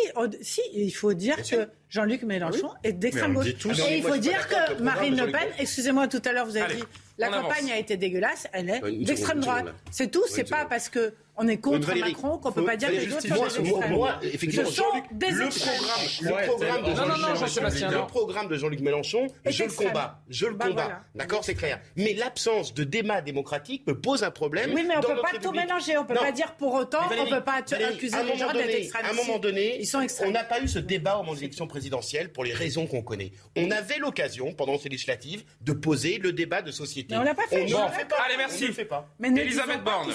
[0.41, 3.49] si, il faut dire que Jean-Luc Mélenchon ah est d'extrême gauche.
[3.49, 6.85] Et il faut dire que Marine Le Pen, excusez-moi, tout à l'heure vous avez dit
[7.19, 9.67] la campagne a été dégueulasse, elle est d'extrême droite.
[9.91, 12.95] C'est tout, c'est pas parce que on est contre Macron qu'on peut pas dire que
[12.95, 18.57] les autres sont moi, moi, effectivement, le programme, le programme de Jean-Luc le programme de
[18.57, 21.01] Jean-Luc Mélenchon, je le combats, je le bah, combats.
[21.15, 21.81] D'accord, c'est clair.
[21.97, 24.73] Mais l'absence de débat démocratique me pose un problème.
[24.75, 25.97] Oui, mais on peut pas tout mélanger.
[25.97, 28.95] On peut pas dire pour autant, on peut pas accuser les gens d'être extrémistes.
[28.97, 29.83] À un moment donné,
[30.25, 33.03] on n'a pas eu ce débat au moment de l'élection présidentielle pour les raisons qu'on
[33.03, 33.33] connaît.
[33.57, 37.15] On avait l'occasion pendant ces législatives de poser le débat de société.
[37.15, 37.63] Mais on l'a pas fait.
[37.63, 38.69] Allez, merci.
[39.19, 40.13] Mais Elisabeth Borne.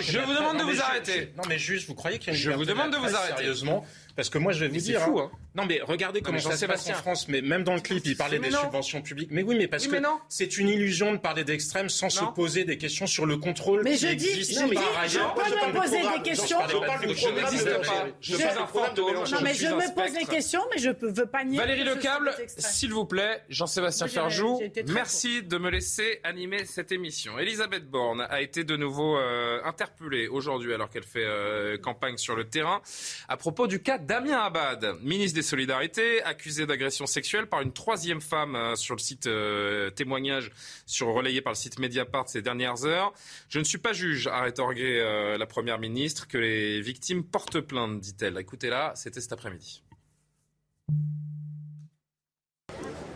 [0.00, 1.32] Je vous demande de vous arrêter.
[1.36, 3.36] Non, mais juste, vous croyez qu'il y a une Je vous demande de vous arrêter.
[3.36, 3.84] Sérieusement,
[4.16, 5.00] parce que moi, je vais vous dire.
[5.00, 5.30] Fou, hein.
[5.54, 7.28] Non, mais regardez comment ça se passe en France.
[7.28, 9.30] Mais même dans le clip, il parlait des subventions publiques.
[9.32, 9.96] Mais oui, mais parce que
[10.28, 13.96] c'est une illusion de parler d'extrême sans se poser des questions sur le contrôle mais
[13.96, 15.34] qui je dis, je par ailleurs.
[15.46, 16.58] Je peux me poser des questions.
[16.68, 18.06] Je n'existe pas.
[18.20, 19.14] Je suis un fantôme.
[19.14, 21.58] Non, mais je me pose des questions, mais je ne veux pas nier.
[21.58, 27.38] Valérie Lecable, s'il vous plaît, Jean-Sébastien Ferjou, merci de me laisser animer cette émission.
[27.38, 32.36] Elisabeth Borne a été de nouveau euh, interpellée aujourd'hui alors qu'elle fait euh, campagne sur
[32.36, 32.80] le terrain
[33.28, 38.20] à propos du cas Damien Abad ministre des Solidarités, accusé d'agression sexuelle par une troisième
[38.20, 40.50] femme euh, sur le site euh, témoignage
[40.84, 43.14] sur, relayé par le site Mediapart ces dernières heures.
[43.48, 47.60] Je ne suis pas juge, a rétorqué euh, la Première ministre, que les victimes portent
[47.60, 48.36] plainte, dit-elle.
[48.36, 49.82] Écoutez-la, c'était cet après-midi.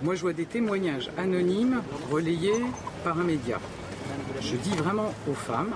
[0.01, 2.65] Moi, je vois des témoignages anonymes relayés
[3.05, 3.61] par un média.
[4.41, 5.75] Je dis vraiment aux femmes,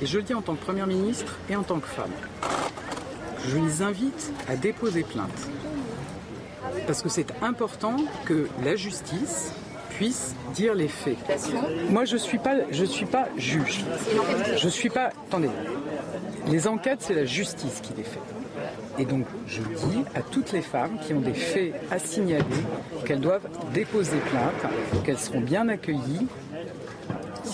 [0.00, 2.12] et je le dis en tant que Première ministre et en tant que femme
[3.46, 5.48] je les invite à déposer plainte.
[6.86, 9.52] Parce que c'est important que la justice
[9.90, 11.16] puisse dire les faits.
[11.90, 12.38] Moi, je ne suis,
[12.86, 13.84] suis pas juge.
[14.56, 15.06] Je ne suis pas...
[15.28, 15.50] Attendez.
[16.46, 18.20] Les enquêtes, c'est la justice qui les fait.
[18.98, 22.44] Et donc, je dis à toutes les femmes qui ont des faits à signaler
[23.04, 24.72] qu'elles doivent déposer plainte,
[25.04, 26.26] qu'elles seront bien accueillies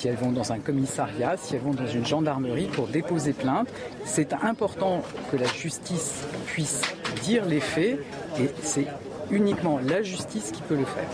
[0.04, 3.72] si elles vont dans un commissariat, si elles vont dans une gendarmerie pour déposer plainte.
[4.04, 6.82] C'est important que la justice puisse
[7.22, 8.00] dire les faits
[8.38, 8.86] et c'est
[9.30, 11.08] uniquement la justice qui peut le faire.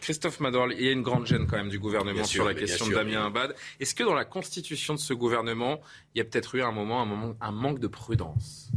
[0.00, 2.88] Christophe Madorl, il y a une grande gêne quand même du gouvernement sur la question
[2.88, 3.54] de Damien Abad.
[3.78, 5.78] Est-ce que dans la constitution de ce gouvernement,
[6.16, 8.72] il y a peut-être eu un moment, un, moment, un manque de prudence?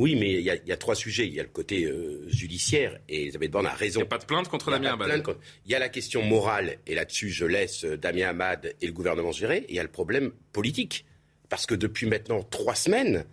[0.00, 1.26] Oui, mais il y, a, trois sujets.
[1.26, 4.00] Il y a le côté euh, judiciaire, et Elisabeth Borne a raison.
[4.00, 5.22] Il n'y a pas de plainte contre Damien Abad.
[5.66, 8.92] Il y a la question morale, et là-dessus, je laisse euh, Damien Abad et le
[8.92, 9.58] gouvernement gérer.
[9.58, 11.04] Et il y a le problème politique.
[11.50, 13.26] Parce que depuis maintenant trois semaines,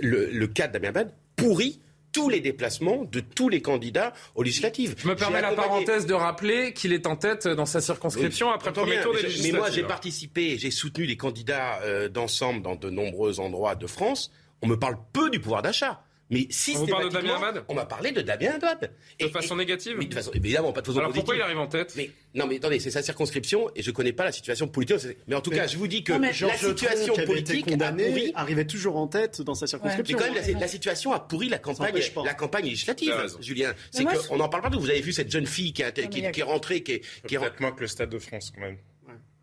[0.00, 1.78] le, cas de Damien Abad pourrit
[2.10, 4.96] tous les déplacements de tous les candidats aux législatives.
[4.98, 8.70] Je me permets la parenthèse de rappeler qu'il est en tête dans sa circonscription après
[8.70, 9.52] le premier tour des législatives.
[9.52, 13.86] Mais moi, j'ai participé, j'ai soutenu les candidats euh, d'ensemble dans de nombreux endroits de
[13.86, 16.02] France on me parle peu du pouvoir d'achat.
[16.30, 18.92] mais si on parle de Damien Abad On m'a parlé de Damien Abad.
[19.18, 21.24] De façon négative mais de façon, Évidemment, pas de façon Alors positive.
[21.24, 23.94] pourquoi il arrive en tête mais, Non, mais attendez, c'est sa circonscription et je ne
[23.94, 25.16] connais pas la situation politique.
[25.26, 28.32] Mais en tout cas, je vous dis que la situation Tron, politique condamné, a pourri...
[28.34, 30.16] arrivait toujours en tête dans sa circonscription.
[30.18, 31.94] Mais quand même, la, la, situation a pourri la campagne,
[32.24, 33.74] la campagne législative, Julien.
[33.90, 34.70] C'est qu'on n'en parle pas.
[34.70, 37.00] Vous avez vu cette jeune fille qui, a, qui, qui, qui est rentrée, qui est...
[37.26, 37.38] Qui est...
[37.40, 38.78] Que le Stade de France, quand même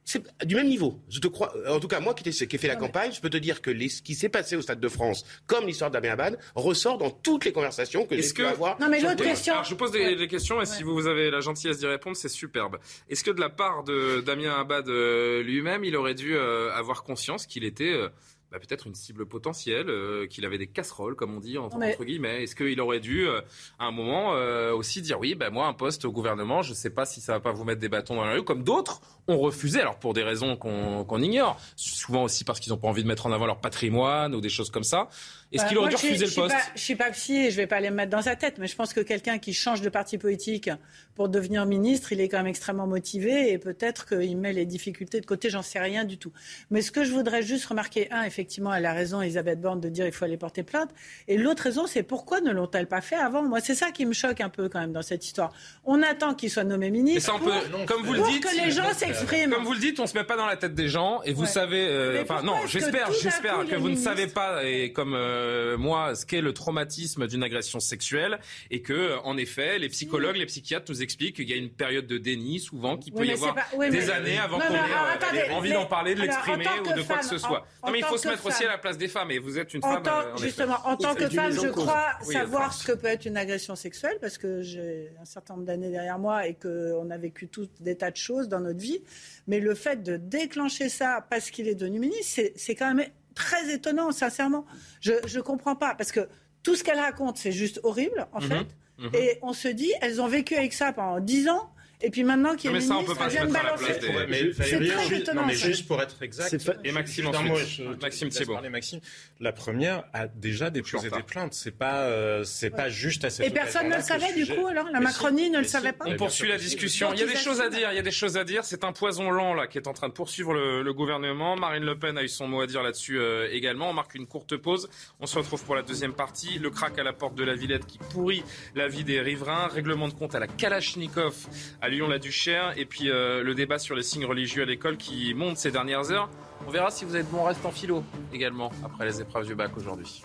[0.08, 1.02] c'est du même niveau.
[1.10, 1.54] Je te crois.
[1.68, 3.90] En tout cas, moi qui, ai fait la campagne, je peux te dire que les,
[3.90, 7.44] ce qui s'est passé au Stade de France, comme l'histoire d'Abien Abad, ressort dans toutes
[7.44, 8.80] les conversations que j'ai pu avoir.
[8.80, 9.56] Non, mais l'autre question.
[9.56, 10.66] Alors, je pose des, des questions et ouais.
[10.66, 12.78] si vous avez la gentillesse d'y répondre, c'est superbe.
[13.10, 17.04] Est-ce que de la part de Damien Abad euh, lui-même, il aurait dû euh, avoir
[17.04, 18.08] conscience qu'il était euh,
[18.52, 21.94] bah, peut-être une cible potentielle, euh, qu'il avait des casseroles, comme on dit, entre, mais...
[21.94, 22.44] entre guillemets?
[22.44, 23.42] Est-ce qu'il aurait dû, euh,
[23.78, 26.76] à un moment, euh, aussi dire oui, bah, moi, un poste au gouvernement, je ne
[26.76, 29.02] sais pas si ça va pas vous mettre des bâtons dans la rue, comme d'autres
[29.28, 32.88] ont refusé, alors pour des raisons qu'on qu ignore, souvent aussi parce qu'ils n'ont pas
[32.88, 35.10] envie de mettre en avant leur patrimoine ou des choses comme ça.
[35.52, 37.56] Est-ce bah, qu'il aurait dû refuser le poste pas, Je suis pas psy et je
[37.56, 39.82] vais pas aller me mettre dans sa tête, mais je pense que quelqu'un qui change
[39.82, 40.70] de parti politique
[41.16, 45.22] pour devenir ministre, il est quand même extrêmement motivé et peut-être qu'il met les difficultés
[45.22, 46.32] de côté, j'en sais rien du tout.
[46.70, 49.90] Mais ce que je voudrais juste remarquer, un, effectivement, elle a raison, Elisabeth Borne, de
[49.90, 50.90] dire il faut aller porter plainte.
[51.28, 53.42] Et l'autre raison, c'est pourquoi ne l'ont-elles pas fait avant?
[53.42, 55.54] Moi, c'est ça qui me choque un peu quand même dans cette histoire.
[55.86, 57.32] On attend qu'il soit nommé ministre.
[57.32, 59.17] ça, on pour, peut, comme vous le dites, que les gens s'expriment.
[59.26, 61.42] Comme vous le dites, on se met pas dans la tête des gens et vous
[61.44, 61.48] Ouais.
[61.48, 61.88] savez.
[61.90, 66.26] euh, enfin, non, j'espère, j'espère que vous ne savez pas et comme euh, moi ce
[66.26, 68.40] qu'est le traumatisme d'une agression sexuelle
[68.72, 72.08] et que, en effet, les psychologues, les psychiatres nous expliquent qu'il y a une période
[72.08, 75.72] de déni souvent qui peut y avoir des mais- années avant qu'on ait euh, envie
[75.74, 77.66] d'en parler, de l'exprimer ou de quoi que ce soit.
[77.86, 79.74] non, mais il faut se mettre aussi à la place des femmes et vous êtes
[79.74, 80.04] une femme.
[80.06, 83.76] euh, justement, en tant que femme, je crois savoir ce que peut être une agression
[83.76, 87.68] sexuelle parce que j'ai un certain nombre d'années derrière moi et qu'on a vécu tous
[87.80, 89.02] des tas de choses dans notre vie.
[89.48, 93.72] Mais le fait de déclencher ça parce qu'il est devenu ministre, c'est- quand même très
[93.74, 94.66] étonnant, sincèrement.
[95.02, 96.28] Je ne comprends pas parce que
[96.64, 98.68] tout ce qu'elle raconte, c'est juste horrible, en Mhm, fait.
[98.98, 99.10] mhm.
[99.14, 101.70] Et on se dit, elles ont vécu avec ça pendant 10 ans.
[102.00, 103.52] Et puis maintenant qu'il y a mais une ça, on ministre, peut pas vient de
[103.52, 103.84] balancer.
[103.86, 106.58] Ouais, mais C'est Valérie, très juste- étonnant, Non, mais juste pour être exact.
[106.62, 108.02] Fa- Et Maxime ensuite.
[108.02, 109.00] Maxime parler Maxime.
[109.40, 111.56] La première a déjà déposé des plaintes.
[111.56, 114.68] C'est pas, euh, c'est pas juste à cette Et personne ne le savait, du coup,
[114.68, 115.72] alors La Mais si, Macronie ne le si.
[115.72, 117.14] savait pas On poursuit la discussion.
[117.14, 117.92] Il y a des choses à dire.
[117.92, 118.64] Il y a des choses à dire.
[118.64, 121.56] C'est un poison lent là qui est en train de poursuivre le, le gouvernement.
[121.56, 123.90] Marine Le Pen a eu son mot à dire là-dessus euh, également.
[123.90, 124.88] On marque une courte pause.
[125.20, 126.60] On se retrouve pour la deuxième partie.
[126.60, 128.44] Le crack à la porte de la Villette qui pourrit
[128.76, 129.68] la vie des riverains.
[129.68, 131.34] Règlement de compte à la Kalachnikov
[131.82, 132.78] à Lyon-la-Duchère.
[132.78, 136.12] Et puis euh, le débat sur les signes religieux à l'école qui monte ces dernières
[136.12, 136.30] heures.
[136.68, 139.76] On verra si vous êtes bon reste en philo également après les épreuves du bac
[139.78, 140.22] aujourd'hui.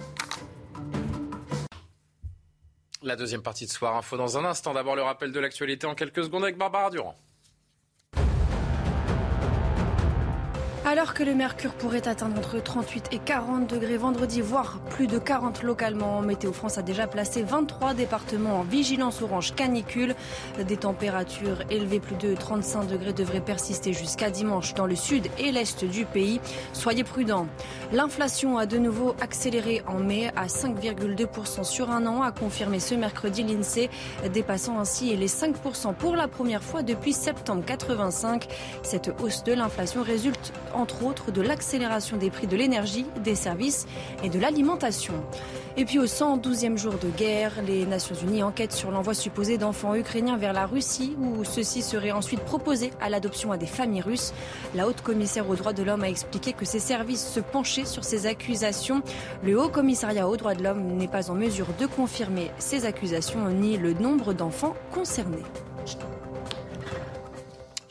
[3.03, 4.75] La deuxième partie de Soir Info dans un instant.
[4.75, 7.17] D'abord le rappel de l'actualité en quelques secondes avec Barbara Durand.
[10.85, 15.17] Alors que le mercure pourrait atteindre entre 38 et 40 degrés vendredi, voire plus de
[15.17, 20.17] 40 localement, Météo France a déjà placé 23 départements en vigilance orange canicule.
[20.59, 25.53] Des températures élevées, plus de 35 degrés, devraient persister jusqu'à dimanche dans le sud et
[25.53, 26.41] l'est du pays.
[26.73, 27.47] Soyez prudents.
[27.93, 32.97] L'inflation a de nouveau accéléré en mai à 5,2% sur un an, a confirmé ce
[32.97, 33.89] mercredi l'INSEE,
[34.33, 38.49] dépassant ainsi les 5% pour la première fois depuis septembre 85.
[38.83, 43.87] Cette hausse de l'inflation résulte entre autres de l'accélération des prix de l'énergie, des services
[44.23, 45.15] et de l'alimentation.
[45.77, 49.95] Et puis au 112e jour de guerre, les Nations Unies enquêtent sur l'envoi supposé d'enfants
[49.95, 54.35] ukrainiens vers la Russie où ceux-ci seraient ensuite proposés à l'adoption à des familles russes.
[54.75, 58.05] La haute commissaire aux droits de l'homme a expliqué que ses services se penchaient sur
[58.05, 59.03] ces accusations.
[59.43, 63.49] Le haut commissariat aux droits de l'homme n'est pas en mesure de confirmer ces accusations
[63.49, 65.43] ni le nombre d'enfants concernés.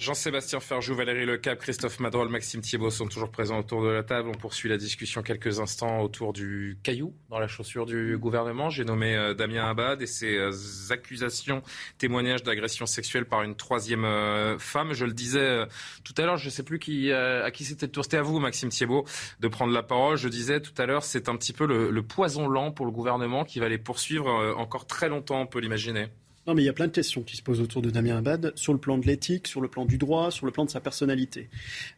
[0.01, 4.29] Jean-Sébastien Ferjou, Valérie Lecap, Christophe Madrol, Maxime Thiebaud sont toujours présents autour de la table.
[4.29, 8.71] On poursuit la discussion quelques instants autour du caillou dans la chaussure du gouvernement.
[8.71, 10.51] J'ai nommé euh, Damien Abad et ses euh,
[10.89, 11.61] accusations,
[11.99, 14.93] témoignages d'agression sexuelle par une troisième euh, femme.
[14.93, 15.67] Je le disais
[16.03, 16.77] tout à l'heure, je ne sais plus
[17.13, 18.03] à qui c'était tour.
[18.03, 19.05] C'était à vous, Maxime Thiebaud,
[19.39, 20.17] de prendre la parole.
[20.17, 23.45] Je disais tout à l'heure, c'est un petit peu le, poison lent pour le gouvernement
[23.45, 26.07] qui va les poursuivre encore très longtemps, on peut l'imaginer.
[26.47, 28.51] Non, mais il y a plein de questions qui se posent autour de Damien Abad,
[28.55, 30.79] sur le plan de l'éthique, sur le plan du droit, sur le plan de sa
[30.79, 31.49] personnalité.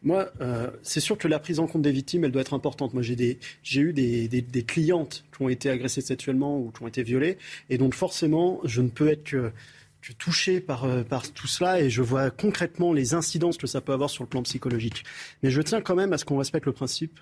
[0.01, 2.93] Moi, euh, c'est sûr que la prise en compte des victimes, elle doit être importante.
[2.93, 7.37] Moi, j'ai eu des, clientes qui ont été agressées sexuellement ou qui ont été violées,
[7.69, 9.51] et donc forcément, je ne peux être que
[10.03, 13.79] que touché par, euh, par tout cela et je vois concrètement les incidences que ça
[13.79, 15.05] peut avoir sur le plan psychologique.
[15.41, 17.19] Mais je tiens quand même à ce qu'on respecte le principe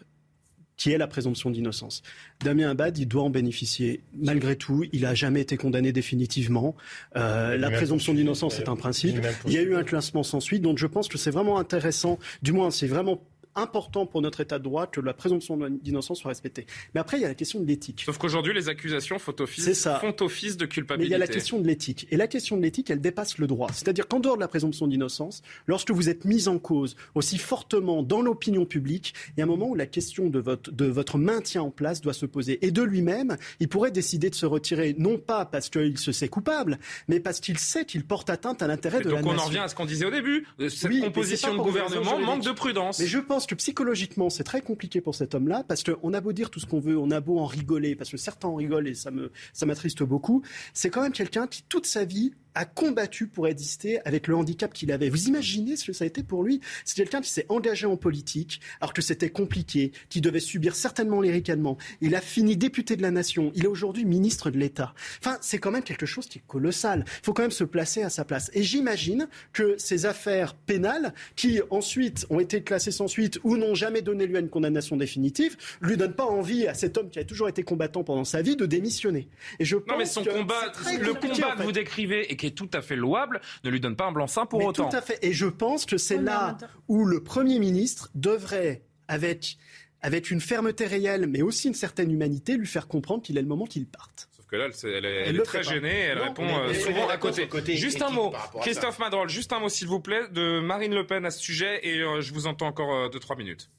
[0.81, 2.01] qui est la présomption d'innocence.
[2.43, 4.01] Damien Abad, il doit en bénéficier.
[4.17, 6.75] Malgré tout, il n'a jamais été condamné définitivement.
[7.15, 9.15] Euh, la présomption d'innocence est un principe.
[9.45, 12.17] Il y a eu un classement sans suite, donc je pense que c'est vraiment intéressant,
[12.41, 13.21] du moins c'est vraiment
[13.55, 16.65] important pour notre État de droit que la présomption d'innocence soit respectée.
[16.93, 18.03] Mais après, il y a la question de l'éthique.
[18.05, 21.03] Sauf qu'aujourd'hui, les accusations font office, font office de culpabilité.
[21.03, 22.07] Mais il y a la question de l'éthique.
[22.11, 23.69] Et la question de l'éthique, elle dépasse le droit.
[23.73, 28.03] C'est-à-dire qu'en dehors de la présomption d'innocence, lorsque vous êtes mis en cause aussi fortement
[28.03, 31.17] dans l'opinion publique, il y a un moment où la question de votre, de votre
[31.17, 32.65] maintien en place doit se poser.
[32.65, 36.27] Et de lui-même, il pourrait décider de se retirer, non pas parce qu'il se sait
[36.27, 39.27] coupable, mais parce qu'il sait qu'il porte atteinte à l'intérêt de la nation.
[39.27, 40.45] Donc on en revient à ce qu'on disait au début.
[40.69, 42.99] Cette composition de gouvernement manque de prudence.
[42.99, 46.33] Mais je pense que psychologiquement, c'est très compliqué pour cet homme-là, parce qu'on a beau
[46.33, 48.87] dire tout ce qu'on veut, on a beau en rigoler, parce que certains en rigolent
[48.87, 49.11] et ça
[49.53, 50.41] ça m'attriste beaucoup.
[50.73, 54.73] C'est quand même quelqu'un qui toute sa vie a combattu pour exister avec le handicap
[54.73, 55.09] qu'il avait.
[55.09, 56.61] Vous imaginez ce que ça a été pour lui?
[56.85, 61.21] C'est quelqu'un qui s'est engagé en politique alors que c'était compliqué, qui devait subir certainement
[61.21, 61.77] les ricanements.
[62.01, 63.51] Il a fini député de la nation.
[63.55, 64.93] Il est aujourd'hui ministre de l'État.
[65.19, 67.05] Enfin, c'est quand même quelque chose qui est colossal.
[67.07, 68.51] Il faut quand même se placer à sa place.
[68.53, 73.75] Et j'imagine que ces affaires pénales, qui ensuite ont été classées sans suite ou n'ont
[73.75, 77.19] jamais donné lieu à une condamnation définitive, lui donnent pas envie à cet homme qui
[77.19, 79.27] a toujours été combattant pendant sa vie de démissionner.
[79.59, 82.69] Et je pense non, mais son combat, le combat que vous décrivez qui est tout
[82.73, 84.89] à fait louable, ne lui donne pas un blanc-seing pour autant.
[84.89, 85.19] Tout à fait.
[85.21, 89.57] Et je pense que c'est là où le Premier ministre devrait, avec,
[90.01, 93.47] avec une fermeté réelle, mais aussi une certaine humanité, lui faire comprendre qu'il est le
[93.47, 94.27] moment qu'il parte.
[94.35, 97.47] Sauf que là, elle, est, très gênée, elle répond euh, souvent à côté.
[97.75, 101.23] Juste un mot, Christophe Madrol, juste un mot s'il vous plaît, de Marine Le Pen
[101.25, 103.69] à ce sujet, et euh, je vous entends encore 2-3 euh, minutes.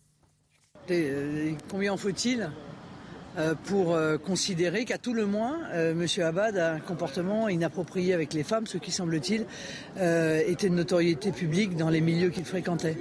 [1.69, 2.49] combien en faut-il?
[3.65, 6.25] Pour euh, considérer qu'à tout le moins, euh, M.
[6.25, 9.47] Abad a un comportement inapproprié avec les femmes, ce qui semble-t-il
[9.97, 12.97] était une notoriété publique dans les milieux qu'il fréquentait.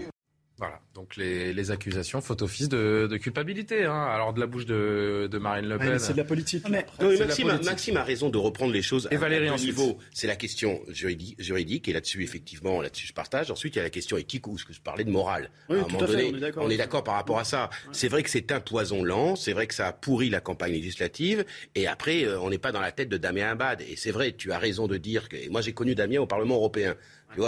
[0.62, 3.86] Voilà, donc les, accusations font office de, culpabilité.
[3.86, 4.04] Hein.
[4.04, 5.98] Alors de la bouche de, Marine Le Pen.
[5.98, 6.64] c'est de la politique.
[7.64, 9.98] Maxime, a raison de reprendre les choses et à un niveau.
[10.14, 13.50] C'est la question juridique, et là-dessus effectivement, là-dessus je partage.
[13.50, 15.50] Ensuite il y a la question éthique où je parlais de morale.
[15.68, 17.72] à un moment donné, on est d'accord par rapport à ça.
[17.92, 20.74] C'est vrai que c'est un poison lent, c'est vrai que ça a pourri la campagne
[20.74, 21.44] législative,
[21.74, 23.82] et après euh, on n'est pas dans la tête de Damien Abad.
[23.82, 25.50] Et c'est vrai, tu as raison de dire que.
[25.50, 26.96] moi j'ai connu Damien au Parlement européen.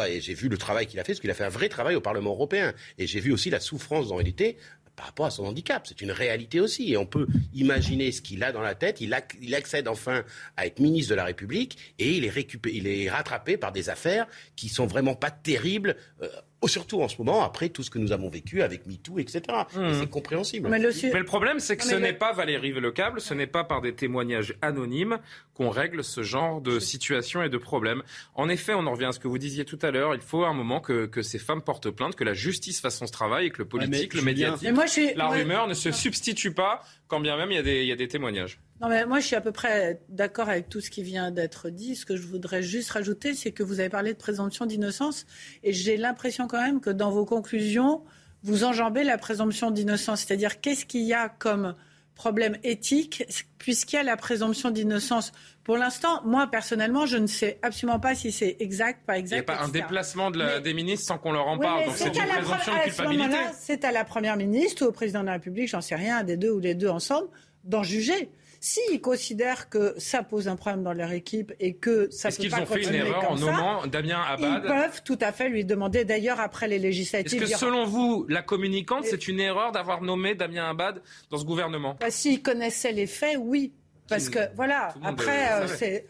[0.07, 1.95] Et j'ai vu le travail qu'il a fait, parce qu'il a fait un vrai travail
[1.95, 2.73] au Parlement européen.
[2.97, 4.57] Et j'ai vu aussi la souffrance en réalité
[4.95, 5.85] par rapport à son handicap.
[5.87, 6.91] C'est une réalité aussi.
[6.91, 9.01] Et on peut imaginer ce qu'il a dans la tête.
[9.01, 10.23] Il, accède enfin
[10.55, 14.27] à être ministre de la République et il est, il est rattrapé par des affaires
[14.55, 15.95] qui sont vraiment pas terribles.
[16.21, 16.29] Euh,
[16.67, 19.41] surtout en ce moment, après tout ce que nous avons vécu avec MeToo, etc.
[19.75, 19.93] Mmh.
[19.99, 20.69] C'est compréhensible.
[20.69, 23.93] Mais le, problème, c'est que ce n'est pas Valérie Lecable, ce n'est pas par des
[23.93, 25.19] témoignages anonymes
[25.53, 28.03] qu'on règle ce genre de situation et de problème.
[28.35, 30.43] En effet, on en revient à ce que vous disiez tout à l'heure, il faut
[30.43, 33.59] un moment que, ces femmes portent plainte, que la justice fasse son travail et que
[33.59, 34.69] le politique, le médiatique,
[35.15, 38.59] la rumeur ne se substitue pas, quand bien même il y a des témoignages.
[38.83, 41.69] Non, mais moi, je suis à peu près d'accord avec tout ce qui vient d'être
[41.69, 41.95] dit.
[41.95, 45.25] Ce que je voudrais juste rajouter, c'est que vous avez parlé de présomption d'innocence.
[45.63, 48.03] Et j'ai l'impression quand même que dans vos conclusions,
[48.43, 50.25] vous enjambez la présomption d'innocence.
[50.25, 51.75] C'est-à-dire, qu'est-ce qu'il y a comme
[52.13, 53.23] problème éthique
[53.57, 55.31] puisqu'il y a la présomption d'innocence?
[55.63, 59.37] Pour l'instant, moi personnellement, je ne sais absolument pas si c'est exact, pas exact.
[59.37, 61.85] Il n'y a pas un déplacement des ministres sans qu'on leur en parle.
[61.85, 63.37] donc c'est une présomption de culpabilité.
[63.57, 66.35] C'est à la première ministre ou au président de la République, j'en sais rien, des
[66.35, 67.29] deux ou les deux ensemble,
[67.63, 68.29] d'en juger.
[68.65, 72.61] S'ils considèrent que ça pose un problème dans leur équipe et que ça peut pas
[72.61, 75.33] continuer Est-ce qu'ils ont fait une erreur en nommant Damien Abad Ils peuvent tout à
[75.33, 76.05] fait lui demander.
[76.05, 77.43] D'ailleurs, après les législatives.
[77.43, 81.43] Est-ce que selon vous, la communicante, c'est une erreur d'avoir nommé Damien Abad dans ce
[81.43, 81.97] gouvernement?
[81.99, 83.73] Bah, S'ils connaissaient les faits, oui.
[84.07, 86.05] Parce que voilà, après, euh, c'est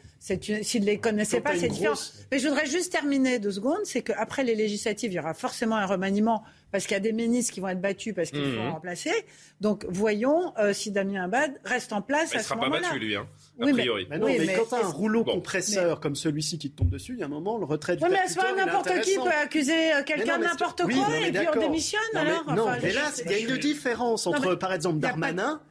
[0.64, 1.96] S'ils ne les connaissaient pas, c'est différent.
[2.32, 3.82] Mais je voudrais juste terminer deux secondes.
[3.84, 7.14] C'est qu'après les législatives, il y aura forcément un remaniement parce qu'il y a des
[7.14, 8.70] ministres qui vont être battus parce qu'ils sont mmh.
[8.72, 9.26] remplacés.
[9.62, 13.16] Donc voyons euh, si Damien Abad reste en place il ne sera pas battu, lui.
[13.16, 13.28] Hein
[13.60, 17.20] oui, Mais, quand tu as un rouleau compresseur comme celui-ci qui te tombe dessus, il
[17.20, 20.04] y a un moment, le retrait du Oui, mais pas n'importe qui peut accuser euh,
[20.04, 22.56] quelqu'un de n'importe quoi et puis on démissionne alors.
[22.56, 25.62] Non, mais là, il y a une différence entre, par exemple, Darmanin,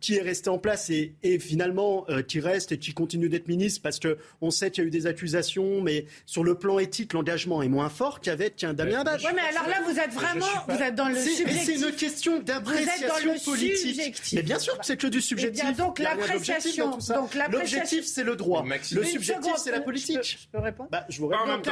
[0.00, 3.80] qui est resté en place et, finalement euh, qui reste et qui continue d'être ministre
[3.82, 7.62] parce qu'on sait qu'il y a eu des accusations, mais sur le plan éthique, l'engagement
[7.62, 9.20] est moins fort qu'avec un Damien Abad.
[9.24, 11.64] Oui, mais alors là, vous êtes vraiment, vous êtes dans le subjectif.
[11.64, 14.22] C'est une question d'appréciation politique.
[14.34, 15.76] Mais bien sûr que c'est que du subjectif.
[15.76, 16.98] donc l'appréciation.
[17.50, 18.64] L'objectif, c'est le droit.
[18.64, 20.22] Le subjectif, c'est la politique.
[20.22, 21.62] Je peux, répondre bah, Je vous réponds.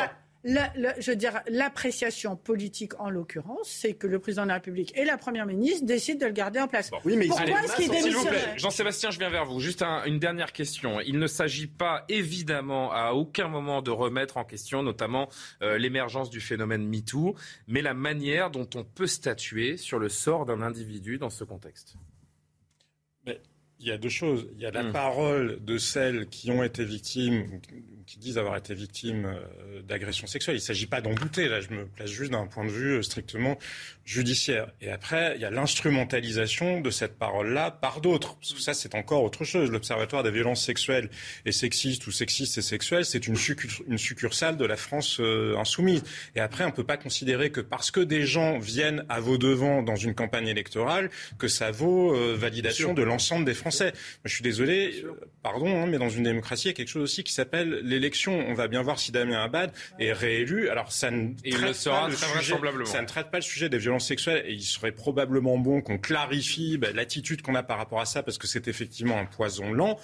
[0.44, 5.04] je veux dire, l'appréciation politique, en l'occurrence, c'est que le président de la République et
[5.04, 6.90] la première ministre décident de le garder en place.
[7.04, 9.60] Oui, mais Pourquoi est-ce qu'il démissionne Jean-Sébastien, je viens vers vous.
[9.60, 11.00] Juste une dernière question.
[11.00, 15.28] Il ne s'agit pas, évidemment, à aucun moment de remettre en question, notamment,
[15.62, 17.34] euh, l'émergence du phénomène MeToo,
[17.66, 21.96] mais la manière dont on peut statuer sur le sort d'un individu dans ce contexte.
[23.80, 24.48] Il y a deux choses.
[24.56, 24.92] Il y a la hmm.
[24.92, 27.60] parole de celles qui ont été victimes,
[28.06, 30.56] qui disent avoir été victimes euh, d'agressions sexuelles.
[30.56, 31.48] Il ne s'agit pas d'en douter.
[31.48, 33.56] Là, je me place juste d'un point de vue euh, strictement
[34.08, 34.68] judiciaire.
[34.80, 38.36] Et après, il y a l'instrumentalisation de cette parole-là par d'autres.
[38.36, 39.70] Parce que ça, c'est encore autre chose.
[39.70, 41.10] L'Observatoire des violences sexuelles
[41.44, 46.02] et sexistes ou sexistes et sexuelles, c'est une, succursale de la France euh, insoumise.
[46.34, 49.36] Et après, on ne peut pas considérer que parce que des gens viennent à vos
[49.36, 53.92] devants dans une campagne électorale, que ça vaut validation de l'ensemble des Français.
[54.24, 55.04] je suis désolé,
[55.42, 58.44] pardon, hein, mais dans une démocratie, il y a quelque chose aussi qui s'appelle l'élection,
[58.48, 60.70] on va bien voir si Damien Abad est réélu.
[60.70, 63.97] Alors ça ne, traite, pas le sujet, ça ne traite pas le sujet des violences
[63.98, 68.06] sexuelles et il serait probablement bon qu'on clarifie ben, l'attitude qu'on a par rapport à
[68.06, 69.98] ça parce que c'est effectivement un poison lent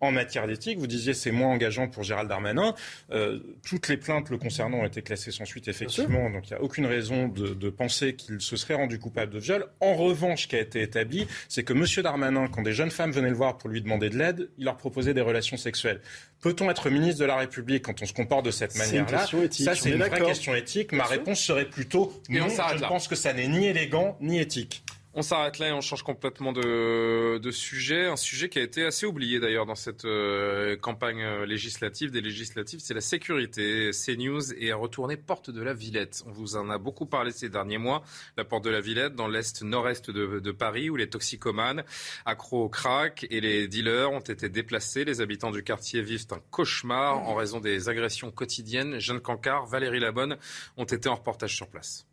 [0.00, 0.78] en matière d'éthique.
[0.78, 2.74] Vous disiez c'est moins engageant pour Gérald Darmanin.
[3.10, 6.30] Euh, toutes les plaintes le concernant ont été classées sans suite, effectivement.
[6.30, 9.66] Donc il n'y a aucune raison de, penser qu'il se serait rendu coupable de viol.
[9.80, 11.84] En revanche, ce qui a été établi, c'est que M.
[12.02, 14.76] Darmanin, quand des jeunes femmes venaient le voir pour lui demander de l'aide, il leur
[14.76, 16.00] proposait des relations sexuelles.
[16.40, 19.26] Peut-on être ministre de la République quand on se comporte de cette manière-là?
[19.50, 20.92] Ça, c'est une vraie question éthique.
[20.92, 22.48] Ma réponse serait plutôt non.
[22.48, 24.84] Je pense que ça n'est ni élégant ni éthique.
[25.12, 28.06] On s'arrête là et on change complètement de, sujet.
[28.06, 32.20] Un sujet qui a été assez oublié d'ailleurs dans cette euh, campagne euh, législative, des
[32.20, 33.90] législatives, c'est la sécurité.
[33.90, 36.22] CNews est retourné porte de la Villette.
[36.28, 38.04] On vous en a beaucoup parlé ces derniers mois.
[38.36, 41.82] La porte de la Villette, dans l'est nord-est de, de, Paris, où les toxicomanes,
[42.24, 45.04] accros au crack et les dealers ont été déplacés.
[45.04, 49.00] Les habitants du quartier vivent un cauchemar en raison des agressions quotidiennes.
[49.00, 50.36] Jeanne Cancard, Valérie Labonne
[50.76, 52.06] ont été en reportage sur place.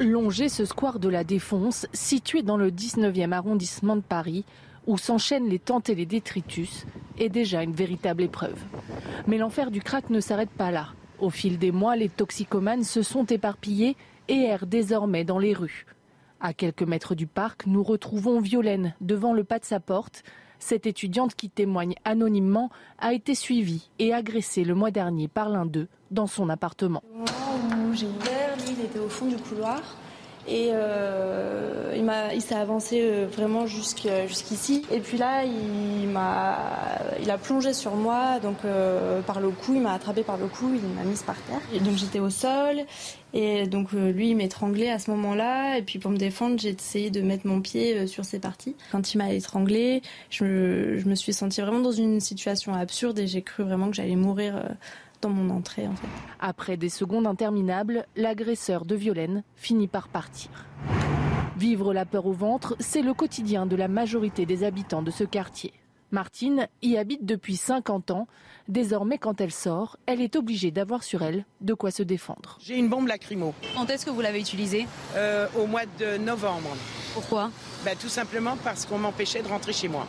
[0.00, 4.44] Longer ce square de la Défense, situé dans le 19e arrondissement de Paris,
[4.86, 6.84] où s'enchaînent les tentes et les détritus,
[7.18, 8.58] est déjà une véritable épreuve.
[9.26, 10.88] Mais l'enfer du crack ne s'arrête pas là.
[11.20, 13.96] Au fil des mois, les toxicomanes se sont éparpillés
[14.28, 15.86] et errent désormais dans les rues.
[16.40, 20.24] À quelques mètres du parc, nous retrouvons Violaine devant le pas de sa porte.
[20.64, 25.66] Cette étudiante qui témoigne anonymement a été suivie et agressée le mois dernier par l'un
[25.66, 27.02] d'eux dans son appartement
[28.72, 29.80] il était au fond du couloir.
[30.48, 34.84] Et euh, il, m'a, il s'est avancé euh, vraiment jusqu'ici.
[34.90, 36.58] Et puis là, il, m'a,
[37.22, 40.46] il a plongé sur moi, donc euh, par le cou, il m'a attrapé par le
[40.46, 41.60] cou, il m'a mise par terre.
[41.72, 42.80] Et donc j'étais au sol,
[43.34, 45.78] et donc lui, il m'étranglait à ce moment-là.
[45.78, 48.74] Et puis pour me défendre, j'ai essayé de mettre mon pied sur ses parties.
[48.90, 53.28] Quand il m'a étranglé, je, je me suis sentie vraiment dans une situation absurde et
[53.28, 54.60] j'ai cru vraiment que j'allais mourir
[55.22, 55.86] dans mon entrée.
[55.86, 56.06] En fait.
[56.40, 60.50] Après des secondes interminables, l'agresseur de Violaine finit par partir.
[61.56, 65.24] Vivre la peur au ventre, c'est le quotidien de la majorité des habitants de ce
[65.24, 65.72] quartier.
[66.10, 68.26] Martine y habite depuis 50 ans.
[68.68, 72.58] Désormais, quand elle sort, elle est obligée d'avoir sur elle de quoi se défendre.
[72.60, 73.54] J'ai une bombe lacrymo.
[73.74, 74.86] Quand est-ce que vous l'avez utilisée?
[75.16, 76.68] Euh, Au mois de novembre.
[77.14, 77.50] Pourquoi?
[77.84, 80.06] Bah, Tout simplement parce qu'on m'empêchait de rentrer chez moi.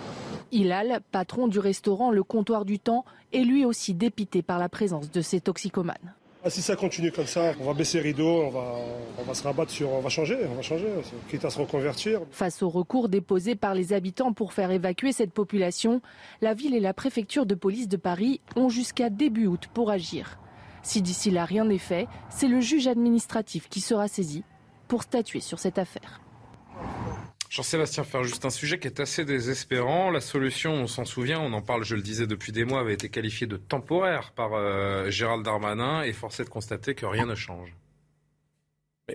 [0.54, 5.10] Hilal, patron du restaurant Le Comptoir du Temps, est lui aussi dépité par la présence
[5.10, 6.14] de ces toxicomanes.
[6.45, 8.76] Ah, si ça continue comme ça, on va baisser les rideaux, on va,
[9.18, 10.88] on va se rabattre sur, on va changer, on va changer,
[11.30, 12.20] quitte à se reconvertir.
[12.32, 16.01] Face au recours déposé par les habitants pour faire évacuer cette population,
[16.41, 20.38] la ville et la préfecture de police de Paris ont jusqu'à début août pour agir.
[20.84, 24.43] Si d'ici là rien n'est fait, c'est le juge administratif qui sera saisi
[24.88, 26.20] pour statuer sur cette affaire.
[27.54, 30.10] Jean-Sébastien faire juste un sujet qui est assez désespérant.
[30.10, 32.95] La solution, on s'en souvient, on en parle, je le disais depuis des mois, avait
[32.95, 37.36] été qualifiée de temporaire par euh, Gérald Darmanin et forcé de constater que rien ne
[37.36, 37.70] change.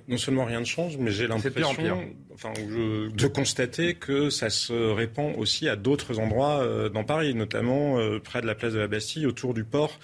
[0.07, 5.35] non seulement rien ne change, mais j'ai l'impression enfin, de constater que ça se répand
[5.37, 8.87] aussi à d'autres endroits euh, dans Paris, notamment euh, près de la place de la
[8.87, 9.99] Bastille, autour du port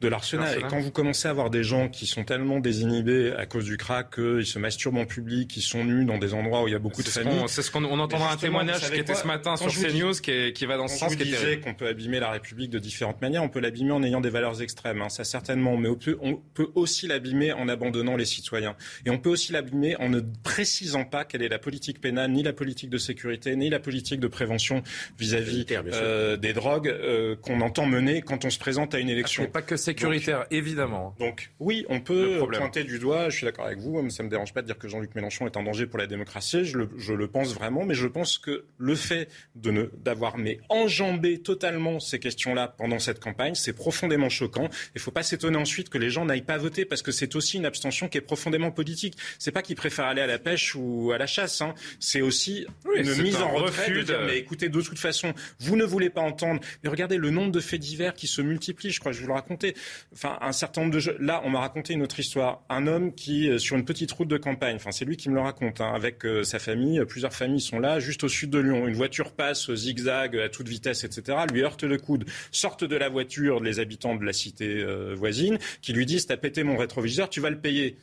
[0.00, 0.58] de l'arsenal.
[0.58, 3.76] Et quand vous commencez à avoir des gens qui sont tellement désinhibés à cause du
[3.76, 6.74] crack qu'ils se masturbent en public, qui sont nus dans des endroits où il y
[6.74, 7.42] a beaucoup de familles.
[7.48, 10.66] C'est ce qu'on on entendra un témoignage qui était ce matin sur CNews qui, qui
[10.66, 11.14] va dans ce sens.
[11.16, 13.42] qui disais qu'on peut abîmer la République de différentes manières.
[13.42, 15.76] On peut l'abîmer en ayant des valeurs extrêmes, hein, ça certainement.
[15.76, 18.76] Mais on peut, on peut aussi l'abîmer en abandonnant les citoyens.
[19.04, 22.42] Et on peut aussi l'abîmer en ne précisant pas quelle est la politique pénale, ni
[22.42, 24.82] la politique de sécurité, ni la politique de prévention
[25.18, 29.46] vis-à-vis euh, des drogues euh, qu'on entend mener quand on se présente à une élection.
[29.46, 31.14] pas que sécuritaire, évidemment.
[31.18, 34.30] Donc oui, on peut pointer du doigt, je suis d'accord avec vous, ça ne me
[34.30, 36.88] dérange pas de dire que Jean-Luc Mélenchon est en danger pour la démocratie, je le,
[36.96, 42.18] je le pense vraiment, mais je pense que le fait d'avoir mais enjambé totalement ces
[42.18, 44.68] questions-là pendant cette campagne, c'est profondément choquant.
[44.94, 47.34] Il ne faut pas s'étonner ensuite que les gens n'aillent pas voter parce que c'est
[47.36, 49.16] aussi une abstention qui est profondément politique.
[49.38, 51.60] C'est pas qu'il préfère aller à la pêche ou à la chasse.
[51.60, 51.74] Hein.
[51.98, 52.66] C'est aussi
[52.96, 56.20] une mise en retrait de dire, mais écoutez, de toute façon, vous ne voulez pas
[56.20, 56.60] entendre.
[56.82, 58.90] Mais regardez le nombre de faits divers qui se multiplient.
[58.90, 59.74] Je crois que je vous le racontais.
[60.12, 61.16] Enfin, un certain nombre de jeux.
[61.20, 62.62] Là, on m'a raconté une autre histoire.
[62.68, 65.34] Un homme qui, euh, sur une petite route de campagne, enfin, c'est lui qui me
[65.34, 68.58] le raconte, hein, avec euh, sa famille, plusieurs familles sont là, juste au sud de
[68.58, 68.86] Lyon.
[68.86, 71.38] Une voiture passe zigzag à toute vitesse, etc.
[71.52, 72.24] Lui heurte le coude.
[72.50, 76.36] Sortent de la voiture les habitants de la cité euh, voisine qui lui disent "T'as
[76.36, 77.96] pété mon rétroviseur, tu vas le payer."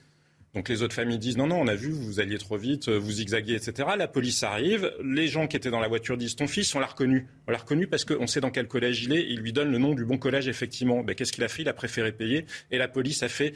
[0.53, 3.11] Donc les autres familles disent non, non, on a vu, vous alliez trop vite, vous
[3.11, 3.89] zigzaguez, etc.
[3.97, 6.87] La police arrive, les gens qui étaient dans la voiture disent ton fils, on l'a
[6.87, 7.27] reconnu.
[7.47, 9.77] On l'a reconnu parce qu'on sait dans quel collège il est, il lui donne le
[9.77, 11.03] nom du bon collège, effectivement.
[11.03, 11.61] Ben, Qu'est-ce qu'il a fait?
[11.61, 13.53] Il a préféré payer et la police a fait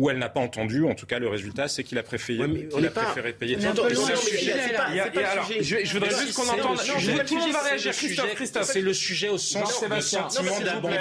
[0.00, 0.86] ou elle n'a pas entendu.
[0.86, 3.58] En tout cas, le résultat, c'est qu'il a préféré, on a préféré payer.
[3.60, 3.66] je,
[5.92, 6.78] voudrais juste qu'on entende.
[7.26, 7.92] tout le monde va réagir.
[8.34, 10.96] Christophe, C'est le sujet au sens de sentiment d'abandon,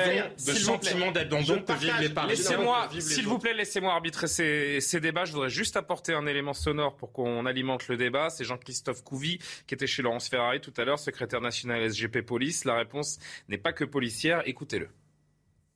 [0.45, 2.59] de sentiment d'abandon que vivent les Parisiens.
[2.99, 5.23] s'il vous plaît, laissez-moi arbitrer ces, ces débats.
[5.23, 8.29] Je voudrais juste apporter un élément sonore pour qu'on alimente le débat.
[8.29, 12.65] C'est Jean-Christophe Couvi qui était chez Laurence Ferrari tout à l'heure, secrétaire national SGP Police.
[12.65, 14.41] La réponse n'est pas que policière.
[14.45, 14.89] Écoutez-le.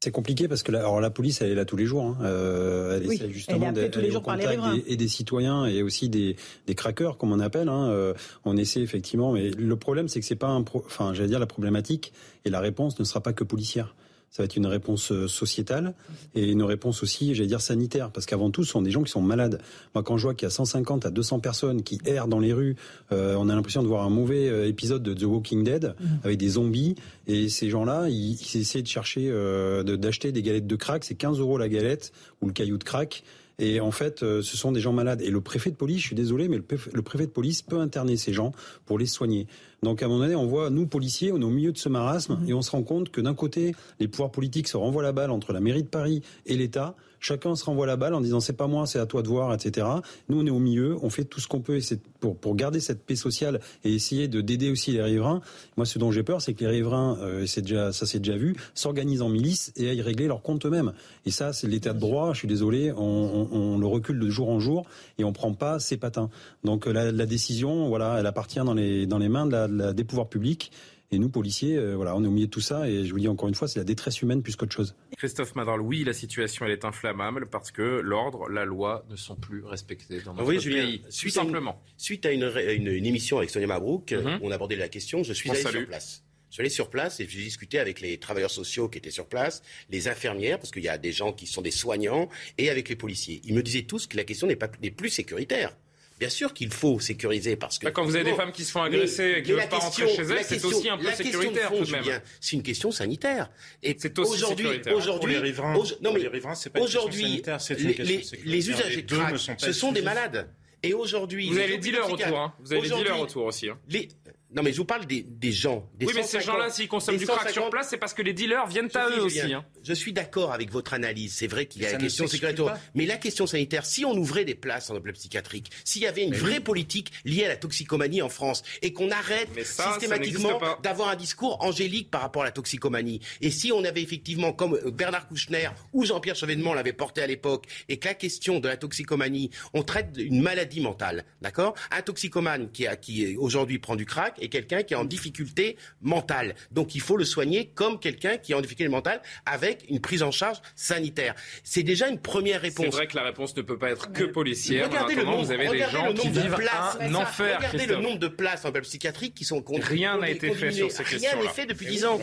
[0.04, 2.04] C'est compliqué parce que la, alors la police, elle est là tous les jours.
[2.04, 2.18] Hein.
[2.24, 6.36] Euh, elle essaie justement d'aller au contact des, et des citoyens et aussi des,
[6.68, 7.70] des craqueurs, comme on appelle.
[7.70, 7.88] Hein.
[7.90, 10.84] Euh, on essaie effectivement, mais le problème, c'est que c'est pas un, pro...
[10.86, 12.12] enfin, j'allais dire la problématique
[12.44, 13.96] et la réponse ne sera pas que policière
[14.34, 15.94] ça va être une réponse euh, sociétale
[16.34, 18.10] et une réponse aussi, j'allais dire, sanitaire.
[18.10, 19.62] Parce qu'avant tout, ce sont des gens qui sont malades.
[19.94, 22.52] Moi, quand je vois qu'il y a 150 à 200 personnes qui errent dans les
[22.52, 22.76] rues,
[23.12, 26.06] euh, on a l'impression de voir un mauvais euh, épisode de The Walking Dead mmh.
[26.24, 26.96] avec des zombies.
[27.28, 31.04] Et ces gens-là, ils, ils essaient de chercher, euh, d'acheter des galettes de crack.
[31.04, 32.12] C'est 15 euros la galette
[32.42, 33.24] ou le caillou de crack.
[33.60, 35.22] Et en fait, euh, ce sont des gens malades.
[35.22, 38.18] Et le préfet de police, je suis désolé, mais le préfet de police peut interner
[38.18, 38.52] ces gens
[38.86, 39.48] pour les soigner.
[39.84, 41.90] Donc à un moment donné, on voit, nous, policiers, on est au milieu de ce
[41.90, 42.50] marasme mmh.
[42.50, 45.32] et on se rend compte que d'un côté, les pouvoirs politiques se renvoient la balle
[45.32, 46.96] entre la mairie de Paris et l'État.
[47.24, 49.54] Chacun se renvoie la balle en disant c'est pas moi, c'est à toi de voir,
[49.54, 49.88] etc.
[50.28, 51.80] Nous, on est au milieu, on fait tout ce qu'on peut
[52.20, 55.40] pour, pour garder cette paix sociale et essayer de d'aider aussi les riverains.
[55.78, 58.36] Moi, ce dont j'ai peur, c'est que les riverains, euh, c'est déjà, ça s'est déjà
[58.36, 60.92] vu, s'organisent en milice et aillent régler leurs comptes eux-mêmes.
[61.26, 62.34] Et ça, c'est l'état de droit.
[62.34, 64.86] Je suis désolé, on, on, on, le recule de jour en jour
[65.18, 66.30] et on prend pas ses patins.
[66.66, 69.78] Donc la, la décision, voilà, elle appartient dans les dans les mains de la, de
[69.78, 70.74] la, des pouvoirs publics.
[71.14, 72.90] Et nous, policiers, euh, voilà, on est au milieu de tout ça.
[72.90, 74.96] Et je vous dis encore une fois, c'est la détresse humaine plus qu'autre chose.
[75.18, 79.36] Christophe Madral, oui, la situation elle est inflammable parce que l'ordre, la loi ne sont
[79.36, 81.04] plus respectés dans notre oui, pays.
[81.10, 81.72] suite simplement.
[81.72, 84.40] À une, suite à une, une, une, émission avec Sonia Mabrouk, mm-hmm.
[84.42, 85.22] on abordait la question.
[85.22, 86.24] Je suis allé sur place.
[86.50, 89.28] Je suis allé sur place et j'ai discuté avec les travailleurs sociaux qui étaient sur
[89.28, 92.90] place, les infirmières, parce qu'il y a des gens qui sont des soignants, et avec
[92.90, 93.42] les policiers.
[93.44, 95.76] Ils me disaient tous que la question n'est pas n'est plus sécuritaire.
[96.20, 97.86] Bien sûr qu'il faut sécuriser parce que.
[97.86, 99.78] Bah, quand vous avez des femmes qui se font agresser et qui ne veulent pas
[99.78, 102.22] rentrer chez elles, c'est aussi un peu sécuritaire tout de même.
[102.40, 103.50] C'est une question sanitaire.
[103.82, 107.44] Et c'est aussi aujourd'hui, aujourd'hui, pour les riverains, non, mais les riverains, c'est pas aujourd'hui,
[107.80, 110.50] les, les, les usagers de crack, ce sont des malades.
[110.86, 112.54] Et aujourd'hui, vous avez les dealers autour, hein.
[112.60, 113.70] Vous avez les dealers autour aussi.
[113.70, 113.80] Hein.
[113.88, 114.10] Les,
[114.54, 115.90] non, mais je vous parle des, des gens.
[115.96, 118.34] Des oui, mais ces gens-là, s'ils consomment du crack sur place, c'est parce que les
[118.34, 119.54] dealers viennent à eux aussi.
[119.54, 119.66] Hein.
[119.84, 121.34] Je suis d'accord avec votre analyse.
[121.34, 122.78] C'est vrai qu'il y a la question sécuritaire.
[122.94, 126.24] Mais la question sanitaire, si on ouvrait des places en hôpital psychiatrique, s'il y avait
[126.24, 126.60] une mais vraie oui.
[126.60, 131.64] politique liée à la toxicomanie en France et qu'on arrête ça, systématiquement d'avoir un discours
[131.64, 136.06] angélique par rapport à la toxicomanie, et si on avait effectivement, comme Bernard Kouchner ou
[136.06, 140.10] Jean-Pierre Chevènement l'avait porté à l'époque, et que la question de la toxicomanie, on traite
[140.18, 141.74] une maladie mentale, d'accord?
[141.92, 145.78] Un toxicomane qui, a, qui aujourd'hui prend du crack, et quelqu'un qui est en difficulté
[146.02, 146.56] mentale.
[146.72, 150.22] Donc il faut le soigner comme quelqu'un qui est en difficulté mentale avec une prise
[150.22, 151.34] en charge sanitaire.
[151.64, 152.86] C'est déjà une première réponse.
[152.86, 154.90] C'est vrai que la réponse ne peut pas être que policière.
[154.90, 157.58] Regardez le nombre, vous avez des gens qui vivent places, un enfer.
[157.58, 161.04] Regardez le nombre de places en psychiatrique qui sont Rien n'a été fait sur ces
[161.04, 161.30] questions.
[161.32, 162.20] Rien n'est fait depuis 10 ans.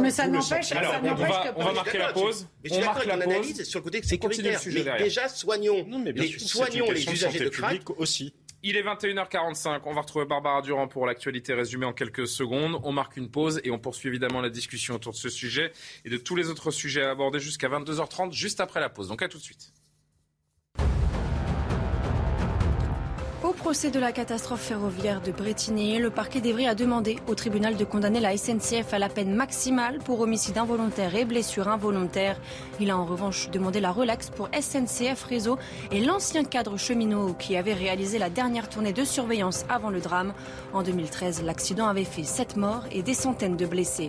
[0.00, 0.72] Mais ça n'empêche
[1.56, 2.48] On va marquer la pause.
[2.70, 4.60] On marque la analyse sur le côté sécuritaire.
[4.66, 5.86] Mais déjà soignons
[6.92, 8.34] les usagers de crack aussi.
[8.64, 9.80] Il est 21h45.
[9.86, 12.80] On va retrouver Barbara Durand pour l'actualité résumée en quelques secondes.
[12.84, 15.72] On marque une pause et on poursuit évidemment la discussion autour de ce sujet
[16.04, 19.08] et de tous les autres sujets à aborder jusqu'à 22h30, juste après la pause.
[19.08, 19.71] Donc à tout de suite.
[23.52, 27.76] Au procès de la catastrophe ferroviaire de Bretigny, le parquet d'Evry a demandé au tribunal
[27.76, 32.40] de condamner la SNCF à la peine maximale pour homicide involontaire et blessure involontaire.
[32.80, 35.58] Il a en revanche demandé la relaxe pour SNCF Réseau
[35.90, 40.32] et l'ancien cadre cheminot qui avait réalisé la dernière tournée de surveillance avant le drame.
[40.72, 44.08] En 2013, l'accident avait fait 7 morts et des centaines de blessés.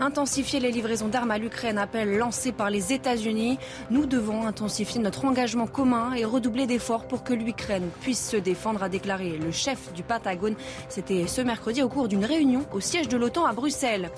[0.00, 3.58] Intensifier les livraisons d'armes à l'Ukraine, appel lancé par les États-Unis.
[3.90, 8.82] Nous devons intensifier notre engagement commun et redoubler d'efforts pour que l'Ukraine puisse se défendre
[8.82, 10.56] a déclaré le chef du Patagone.
[10.88, 14.10] C'était ce mercredi au cours d'une réunion au siège de l'OTAN à Bruxelles.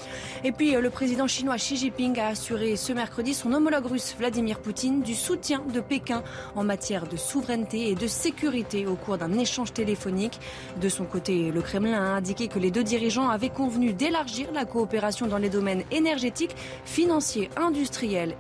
[0.45, 4.61] Et puis le président chinois Xi Jinping a assuré ce mercredi son homologue russe Vladimir
[4.61, 6.23] Poutine du soutien de Pékin
[6.55, 10.41] en matière de souveraineté et de sécurité au cours d'un échange téléphonique.
[10.81, 14.65] De son côté, le Kremlin a indiqué que les deux dirigeants avaient convenu d'élargir la
[14.65, 17.51] coopération dans les domaines énergétiques, financiers,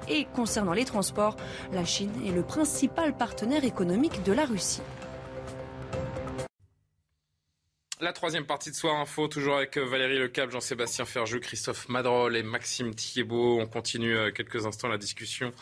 [0.08, 1.36] et concernant les transports.
[1.72, 4.82] La Chine est le principal partenaire économique de la Russie.
[8.06, 12.36] La troisième partie de Soir Info, toujours avec euh, Valérie Lecap, Jean-Sébastien Ferjou, Christophe Madrol
[12.36, 13.58] et Maxime Thiebaud.
[13.60, 15.52] On continue euh, quelques instants la discussion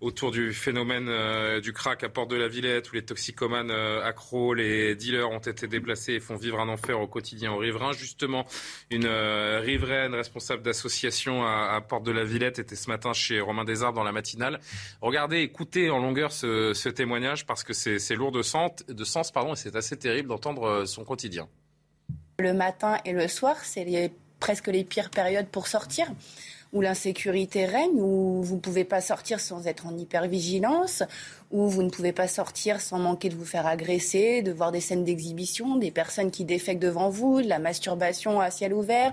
[0.00, 4.54] autour du phénomène euh, du crack à Porte de la Villette, où les toxicomanes accros,
[4.54, 7.92] les dealers ont été déplacés et font vivre un enfer au quotidien aux riverains.
[7.92, 8.46] Justement,
[8.90, 13.96] une riveraine responsable d'association à, Porte de la Villette était ce matin chez Romain Desarbes
[13.96, 14.60] dans la matinale.
[15.02, 19.52] Regardez, écoutez en longueur ce, témoignage parce que c'est lourd de sens, de sens pardon,
[19.52, 21.46] et c'est assez terrible d'entendre son quotidien.
[22.40, 26.06] Le matin et le soir, c'est presque les pires périodes pour sortir
[26.72, 31.02] où l'insécurité règne, où vous ne pouvez pas sortir sans être en hypervigilance,
[31.50, 34.80] où vous ne pouvez pas sortir sans manquer de vous faire agresser, de voir des
[34.80, 39.12] scènes d'exhibition, des personnes qui défèquent devant vous, de la masturbation à ciel ouvert,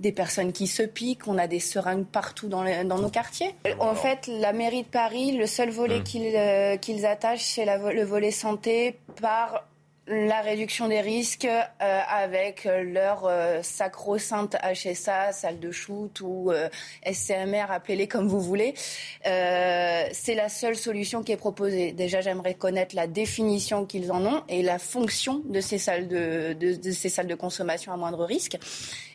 [0.00, 3.54] des personnes qui se piquent, on a des seringues partout dans, nos quartiers.
[3.78, 6.16] En fait, la mairie de Paris, le seul volet mmh.
[6.16, 9.64] euh, qu'ils attachent, c'est le volet santé par
[10.06, 16.68] la réduction des risques euh, avec leur euh, sacro-sainte HSA, salle de shoot ou euh,
[17.10, 18.74] SCMR, appelez-les comme vous voulez.
[19.24, 21.92] c'est la seule solution qui est proposée.
[21.92, 26.52] Déjà, j'aimerais connaître la définition qu'ils en ont et la fonction de ces salles de,
[26.52, 28.58] de ces salles de consommation à moindre risque.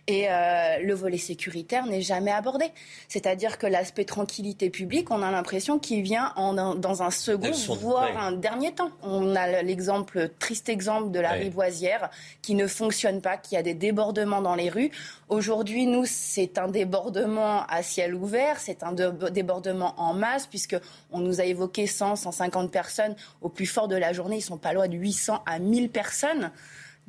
[0.09, 2.65] Et euh, le volet sécuritaire n'est jamais abordé.
[3.07, 8.17] C'est-à-dire que l'aspect tranquillité publique, on a l'impression qu'il vient en, dans un second, voire
[8.17, 8.89] un dernier temps.
[9.03, 12.09] On a l'exemple, triste exemple de la rivoisière
[12.41, 14.91] qui ne fonctionne pas, qui a des débordements dans les rues.
[15.27, 20.77] Aujourd'hui, nous, c'est un débordement à ciel ouvert, c'est un débordement en masse, puisque
[21.11, 23.15] on nous a évoqué 100, 150 personnes.
[23.41, 26.51] Au plus fort de la journée, ils sont pas loin de 800 à 1000 personnes.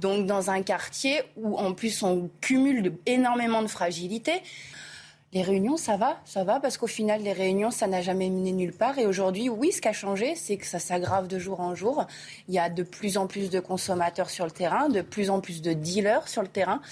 [0.00, 4.42] Donc dans un quartier où en plus on cumule énormément de fragilité.
[5.32, 8.50] Les réunions, ça va, ça va, parce qu'au final, les réunions, ça n'a jamais mené
[8.50, 8.98] nulle part.
[8.98, 12.04] Et aujourd'hui, oui, ce qui a changé, c'est que ça s'aggrave de jour en jour.
[12.48, 15.40] Il y a de plus en plus de consommateurs sur le terrain, de plus en
[15.40, 16.82] plus de dealers sur le terrain,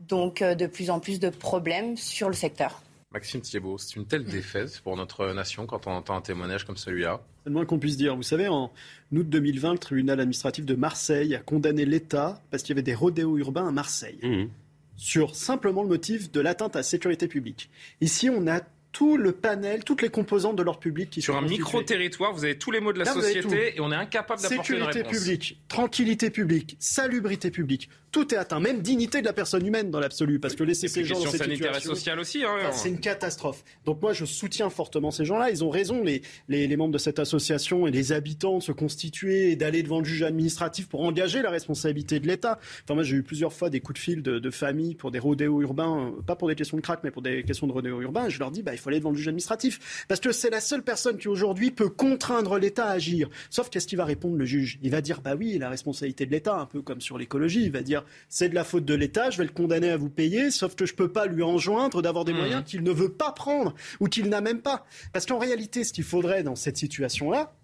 [0.00, 2.82] donc euh, de plus en plus de problèmes sur le secteur.
[3.14, 6.76] Maxime Thiebaud, c'est une telle défaite pour notre nation quand on entend un témoignage comme
[6.76, 8.14] celui-là C'est le moins qu'on puisse dire.
[8.14, 8.72] Vous savez, en
[9.12, 12.94] août 2020, le tribunal administratif de Marseille a condamné l'État parce qu'il y avait des
[12.94, 14.18] rodéos urbains à Marseille.
[14.22, 14.50] Mmh.
[14.96, 17.70] Sur simplement le motif de l'atteinte à la sécurité publique.
[18.00, 18.60] Ici, on a
[18.94, 22.56] tout le panel, toutes les composantes de l'ordre public qui Sur un micro-territoire, vous avez
[22.56, 24.94] tous les mots de la société et on est incapable d'apporter une réponse.
[24.94, 29.90] Sécurité publique, tranquillité publique, salubrité publique, tout est atteint, même dignité de la personne humaine
[29.90, 32.44] dans l'absolu, parce que laisser ces gens dans cette sanitaire et sociale aussi.
[32.44, 33.64] Hein, c'est une catastrophe.
[33.84, 35.50] Donc moi, je soutiens fortement ces gens-là.
[35.50, 39.50] Ils ont raison, les, les, membres de cette association et les habitants, de se constituer
[39.50, 42.60] et d'aller devant le juge administratif pour engager la responsabilité de l'État.
[42.84, 45.18] Enfin, moi, j'ai eu plusieurs fois des coups de fil de, de familles pour des
[45.18, 48.00] rodéos urbains, euh, pas pour des questions de crack, mais pour des questions de rodéos
[48.00, 48.26] urbains.
[48.26, 50.50] Et je leur dis, bah, il faut aller devant le juge administratif, parce que c'est
[50.50, 53.28] la seule personne qui aujourd'hui peut contraindre l'État à agir.
[53.50, 54.78] Sauf qu'est-ce qu'il va répondre le juge?
[54.82, 57.64] Il va dire, bah oui, la responsabilité de l'État, un peu comme sur l'écologie.
[57.64, 60.10] Il va dire, c'est de la faute de l'État, je vais le condamner à vous
[60.10, 62.36] payer, sauf que je ne peux pas lui enjoindre d'avoir des mmh.
[62.36, 64.86] moyens qu'il ne veut pas prendre ou qu'il n'a même pas.
[65.12, 67.54] Parce qu'en réalité, ce qu'il faudrait dans cette situation-là,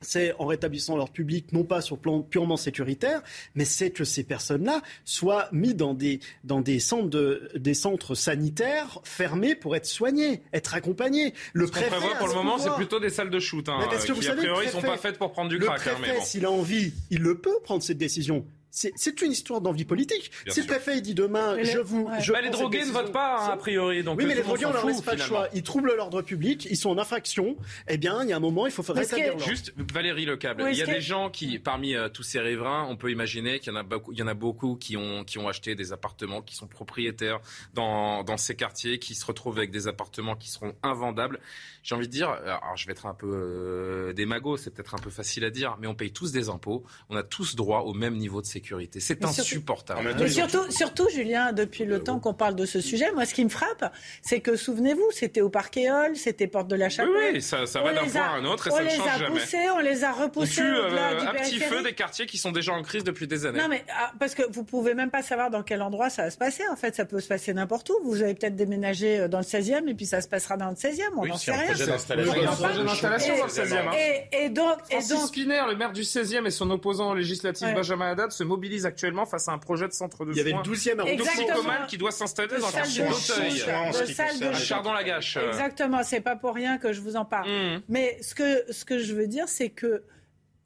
[0.00, 3.22] c'est en rétablissant leur public, non pas sur plan purement sécuritaire,
[3.54, 8.14] mais c'est que ces personnes-là soient mises dans des, dans des, centres, de, des centres
[8.14, 11.34] sanitaires fermés pour être soignés, être accompagnés.
[11.52, 14.28] Le Ce préfet prévoit pour le moment, c'est plutôt des salles de shoot, hein, qui
[14.28, 15.84] a priori ne sont pas faites pour prendre du crack.
[15.84, 18.44] Le hein, préfet, s'il a envie, il le peut prendre cette décision.
[18.70, 20.30] C'est une histoire d'envie politique.
[20.48, 22.08] si le préfet il dit demain, je vous.
[22.20, 24.02] Je bah, les drogués ne votent pas, hein, a priori.
[24.02, 25.48] Donc oui, mais les drogués, on leur laisse pas le choix.
[25.54, 27.56] Ils troublent l'ordre public, ils sont en infraction.
[27.88, 29.38] Eh bien, il y a un moment, il faut faire rétablir.
[29.40, 32.86] Juste, Valérie Le Câble, il y a des gens qui, parmi euh, tous ces riverains,
[32.88, 35.24] on peut imaginer qu'il y en a beaucoup, il y en a beaucoup qui ont,
[35.24, 37.40] qui ont acheté des appartements, qui sont propriétaires
[37.74, 41.40] dans, dans ces quartiers, qui se retrouvent avec des appartements qui seront invendables.
[41.82, 44.98] J'ai envie de dire, alors je vais être un peu euh, démago, c'est peut-être un
[44.98, 47.94] peu facile à dire, mais on paye tous des impôts, on a tous droit au
[47.94, 49.00] même niveau de sécurité sécurité.
[49.00, 50.14] C'est insupportable.
[50.18, 53.44] Mais surtout, surtout, Julien, depuis le temps qu'on parle de ce sujet, moi, ce qui
[53.44, 53.92] me frappe,
[54.22, 57.12] c'est que, souvenez-vous, c'était au Parc Éole, c'était Porte de la Chapelle.
[57.16, 59.26] Oui, oui ça, va d'un point à un autre et ça ne change jamais.
[59.26, 60.62] On les a poussés, on les a repoussés.
[60.62, 63.58] On euh, un petit feu des quartiers qui sont déjà en crise depuis des années.
[63.58, 66.30] Non, mais ah, parce que vous pouvez même pas savoir dans quel endroit ça va
[66.30, 66.62] se passer.
[66.70, 67.94] En fait, ça peut se passer n'importe où.
[68.04, 70.74] Vous avez peut-être déménagé euh, dans le 16e et puis ça se passera dans le
[70.74, 71.02] 16e.
[71.16, 71.72] On n'en sait rien.
[71.72, 73.88] Il y a un projet d'installation dans le 16e.
[73.88, 74.26] Hein.
[74.32, 78.44] Et, donc, Francis Spinner, le maire du 16e et son opposant législatif Benjamin Haddad se
[78.50, 80.42] mobilisent actuellement face à un projet de centre de soins.
[80.42, 81.86] Il y avait le 12e arrondissement.
[81.88, 84.54] qui doit s'installer dans le quartier d'Auteuil.
[84.54, 85.38] Chardon-Lagache.
[85.38, 86.02] Exactement.
[86.02, 87.48] C'est pas pour rien que je vous en parle.
[87.48, 87.82] Mmh.
[87.88, 90.04] Mais ce que, ce que je veux dire, c'est que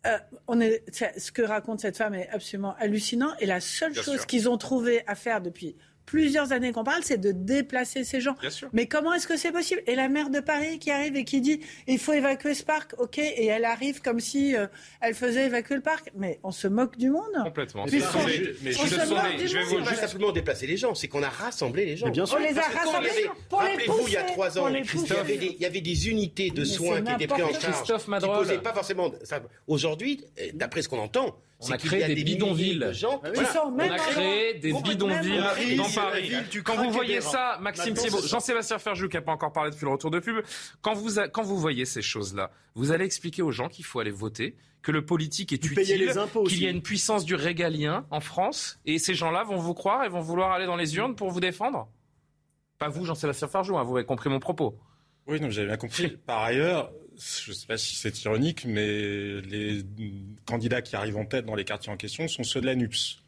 [0.07, 0.18] euh,
[0.49, 0.85] on est,
[1.18, 3.35] ce que raconte cette femme est absolument hallucinant.
[3.41, 5.76] Et la seule chose qu'ils ont trouvé à faire depuis
[6.07, 8.36] plusieurs années qu'on parle, c'est de déplacer ces gens.
[8.72, 9.82] Mais comment est-ce que c'est possible?
[9.86, 12.94] Et la maire de Paris qui arrive et qui dit il faut évacuer ce parc,
[12.98, 14.66] ok, et elle arrive comme si euh,
[15.00, 16.11] elle faisait évacuer le parc.
[16.16, 17.22] Mais on se moque du monde.
[17.42, 17.84] Complètement.
[17.86, 17.92] Mais,
[18.62, 22.09] mais, je, vais pas simplement déplacer les gens, c'est qu'on a rassemblé les gens.
[22.09, 22.38] bien sûr.
[22.38, 23.11] On les a rassemblés.
[23.50, 27.26] Rappelez-vous, il y a trois ans, il y, avait des, unités de soins qui étaient
[27.26, 27.74] prises en charge.
[27.74, 28.62] Christophe Madrol.
[28.62, 29.12] pas forcément.
[29.66, 30.24] Aujourd'hui,
[30.55, 31.36] d'après ce qu'on entend,
[31.68, 32.84] on a créé des, bidonvilles.
[33.04, 36.30] On a créé des bidonvilles dans Paris.
[36.64, 39.92] Quand vous voyez ça, Maxime Thiebaud, Jean-Sébastien Ferjou qui n'a pas encore parlé depuis le
[39.92, 40.44] retour de pub,
[40.82, 44.10] quand vous, quand vous voyez ces choses-là, vous allez expliquer aux gens qu'il faut aller
[44.10, 46.12] voter, que le politique est utile,
[46.46, 50.04] qu'il y a une puissance du régalien en France, et ces gens-là vont vous croire
[50.04, 51.88] et vont vouloir aller dans les urnes pour vous défendre?
[52.78, 54.78] Pas vous, Jean-Sébastien Ferjou, hein, vous avez compris mon propos.
[55.26, 56.08] Oui, non, j'avais bien compris.
[56.26, 59.84] Par ailleurs, je ne sais pas si c'est ironique, mais les
[60.46, 63.20] candidats qui arrivent en tête dans les quartiers en question sont ceux de la NUPS.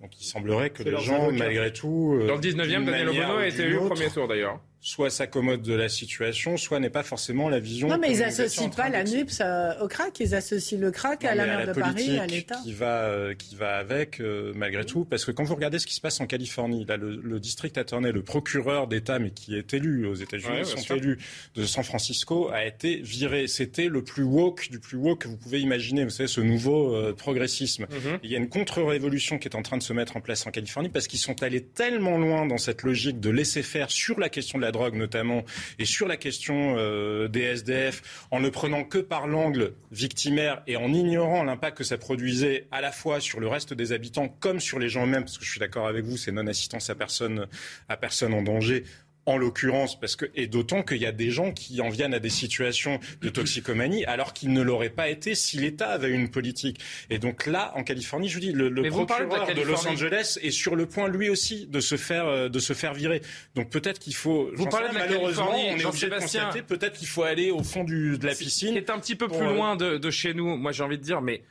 [0.00, 2.18] Donc il semblerait que les gens, malgré tout.
[2.26, 5.74] Dans le 19e, Daniel Obono a été élu au premier tour d'ailleurs soit s'accommode de
[5.74, 7.88] la situation, soit n'est pas forcément la vision.
[7.88, 9.42] Non, mais ils n'associent pas la NUPS
[9.82, 12.60] au crack, ils associent le crack à la maire de Paris, à l'État.
[12.62, 15.88] Qui va, euh, qui va avec, euh, malgré tout, parce que quand vous regardez ce
[15.88, 19.74] qui se passe en Californie, là, le, district attorney, le procureur d'État, mais qui est
[19.74, 21.18] élu aux États-Unis, sont élus
[21.56, 23.48] de San Francisco, a été viré.
[23.48, 26.04] C'était le plus woke du plus woke que vous pouvez imaginer.
[26.04, 27.86] Vous savez, ce nouveau euh, progressisme.
[27.90, 28.18] Mhm.
[28.22, 30.50] Il y a une contre-révolution qui est en train de se mettre en place en
[30.50, 34.28] Californie parce qu'ils sont allés tellement loin dans cette logique de laisser faire sur la
[34.28, 35.44] question de la drogue notamment,
[35.78, 40.76] et sur la question euh, des SDF, en ne prenant que par l'angle victimaire et
[40.76, 44.60] en ignorant l'impact que ça produisait à la fois sur le reste des habitants comme
[44.60, 47.46] sur les gens eux-mêmes, parce que je suis d'accord avec vous, c'est non-assistance à personne,
[47.88, 48.84] à personne en danger
[49.26, 52.20] en l'occurrence, parce que et d'autant qu'il y a des gens qui en viennent à
[52.20, 56.80] des situations de toxicomanie alors qu'ils ne l'auraient pas été si l'État avait une politique.
[57.10, 60.76] Et donc là, en Californie, je vous dis, le, procureur de, Los Angeles est sur
[60.76, 63.20] le point lui aussi de se faire euh, de se faire virer.
[63.56, 64.50] Donc peut-être qu'il faut.
[64.54, 66.62] Vous parlez de la malheureusement, on est obligé de constater.
[66.62, 68.72] Peut-être qu'il faut aller au fond du, de la piscine.
[68.72, 70.56] Qui est un petit peu plus loin de, de chez nous.
[70.56, 71.42] Moi, j'ai envie de dire, mais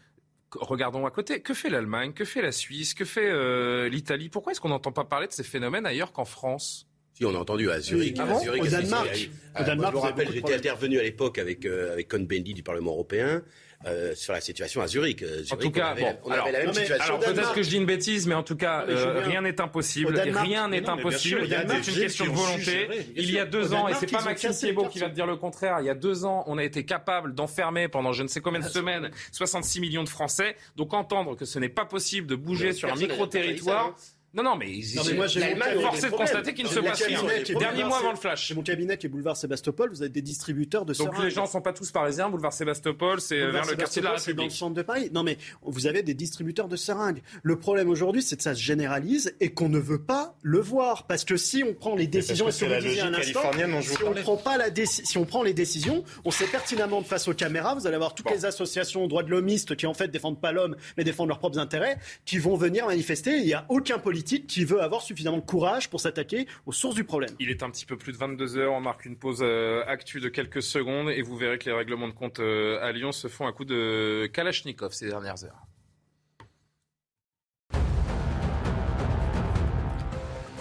[0.51, 1.41] regardons à côté.
[1.41, 2.13] Que fait l'Allemagne?
[2.13, 2.93] Que fait la Suisse?
[2.93, 4.29] Que fait euh, l'Italie?
[4.29, 6.87] Pourquoi est-ce qu'on n'entend pas parler de ces phénomènes ailleurs qu'en France?
[7.15, 8.17] Si, on a entendu à Zurich.
[8.19, 9.29] Ah Zurich au Danemark.
[9.59, 12.91] Au Danemark je me rappelle, j'étais intervenu à l'époque avec, euh, avec Cohn-Bendit du Parlement
[12.91, 13.41] européen.
[13.85, 15.21] Euh, sur la situation à Zurich.
[15.21, 15.93] Euh, en tout cas,
[16.23, 17.19] on avait, la même situation.
[17.19, 20.17] peut-être que je dis une bêtise, mais en tout cas, euh, rien n'est impossible.
[20.17, 21.47] Rien n'est impossible.
[21.83, 22.87] C'est une question de volonté.
[23.15, 25.35] Il y a deux ans, et c'est pas Maxime Thiebaud qui va te dire le
[25.35, 25.81] contraire.
[25.81, 28.61] Il y a deux ans, on a été capable d'enfermer pendant je ne sais combien
[28.61, 30.55] de semaines 66 millions de Français.
[30.77, 33.95] Donc entendre que ce n'est pas pas possible de bouger sur un micro territoire.
[34.35, 37.21] Non, non, mais, non, mais moi, l'Allemagne forcé de constater qu'il ne se passe rien.
[37.57, 38.49] Dernier mois avant le flash.
[38.49, 39.89] C'est mon cabinet qui est boulevard Sébastopol.
[39.89, 42.29] Vous avez des distributeurs de Donc les gens ne sont pas tous parisiens.
[42.29, 44.35] Boulevard Sébastopol, c'est vers le quartier de la République.
[44.35, 45.09] Dans le centre de Paris.
[45.13, 47.21] Non, mais vous avez des distributeurs de seringues.
[47.43, 51.07] Le problème aujourd'hui, c'est que ça se généralise et qu'on ne veut pas le voir.
[51.07, 54.65] Parce que si on prend les décisions, et un instant, si on, prend pas la
[54.85, 58.13] si on prend les décisions, on sait pertinemment de face aux caméras, vous allez avoir
[58.13, 61.39] toutes les associations droits de l'homiste qui en fait défendent pas l'homme, mais défendent leurs
[61.39, 63.37] propres intérêts, qui vont venir manifester.
[63.37, 66.95] Il n'y a aucun politique qui veut avoir suffisamment de courage pour s'attaquer aux sources
[66.95, 67.31] du problème.
[67.39, 68.73] Il est un petit peu plus de 22 heures.
[68.73, 72.07] On marque une pause euh, actu de quelques secondes et vous verrez que les règlements
[72.07, 75.65] de compte euh, à Lyon se font un coup de Kalachnikov ces dernières heures.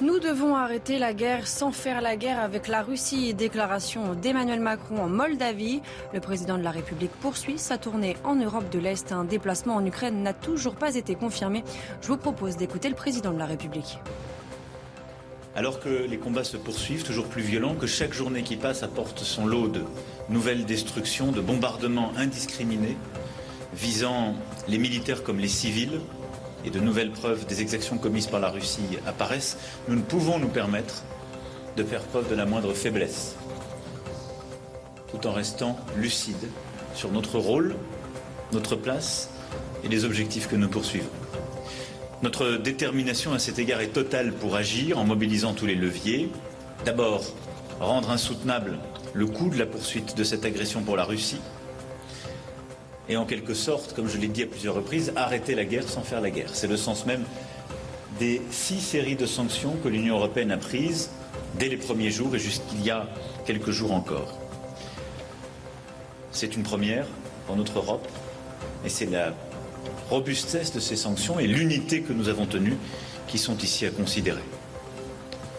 [0.05, 3.33] Nous devons arrêter la guerre sans faire la guerre avec la Russie.
[3.33, 5.81] Déclaration d'Emmanuel Macron en Moldavie.
[6.13, 9.13] Le président de la République poursuit sa tournée en Europe de l'Est.
[9.13, 11.65] Un déplacement en Ukraine n'a toujours pas été confirmé.
[12.03, 13.99] Je vous propose d'écouter le président de la République.
[15.57, 19.21] Alors que les combats se poursuivent, toujours plus violents, que chaque journée qui passe apporte
[19.21, 19.85] son lot de
[20.29, 22.99] nouvelles destructions, de bombardements indiscriminés,
[23.73, 24.35] visant
[24.69, 25.99] les militaires comme les civils,
[26.65, 29.59] et de nouvelles preuves des exactions commises par la Russie apparaissent,
[29.89, 31.03] nous ne pouvons nous permettre
[31.77, 33.37] de faire preuve de la moindre faiblesse,
[35.11, 36.49] tout en restant lucides
[36.95, 37.75] sur notre rôle,
[38.53, 39.31] notre place
[39.83, 41.11] et les objectifs que nous poursuivons.
[42.23, 46.31] Notre détermination à cet égard est totale pour agir en mobilisant tous les leviers.
[46.87, 47.25] D'abord,
[47.81, 48.79] rendre insoutenable
[49.13, 51.41] le coût de la poursuite de cette agression pour la Russie
[53.09, 56.03] et en quelque sorte, comme je l'ai dit à plusieurs reprises, arrêter la guerre sans
[56.03, 56.51] faire la guerre.
[56.53, 57.25] C'est le sens même
[58.19, 61.11] des six séries de sanctions que l'Union européenne a prises
[61.59, 63.07] dès les premiers jours et jusqu'il y a
[63.45, 64.39] quelques jours encore.
[66.31, 67.07] C'est une première
[67.47, 68.09] pour notre Europe
[68.85, 69.35] et c'est la
[70.11, 72.77] robustesse de ces sanctions et l'unité que nous avons tenue
[73.27, 74.43] qui sont ici à considérer.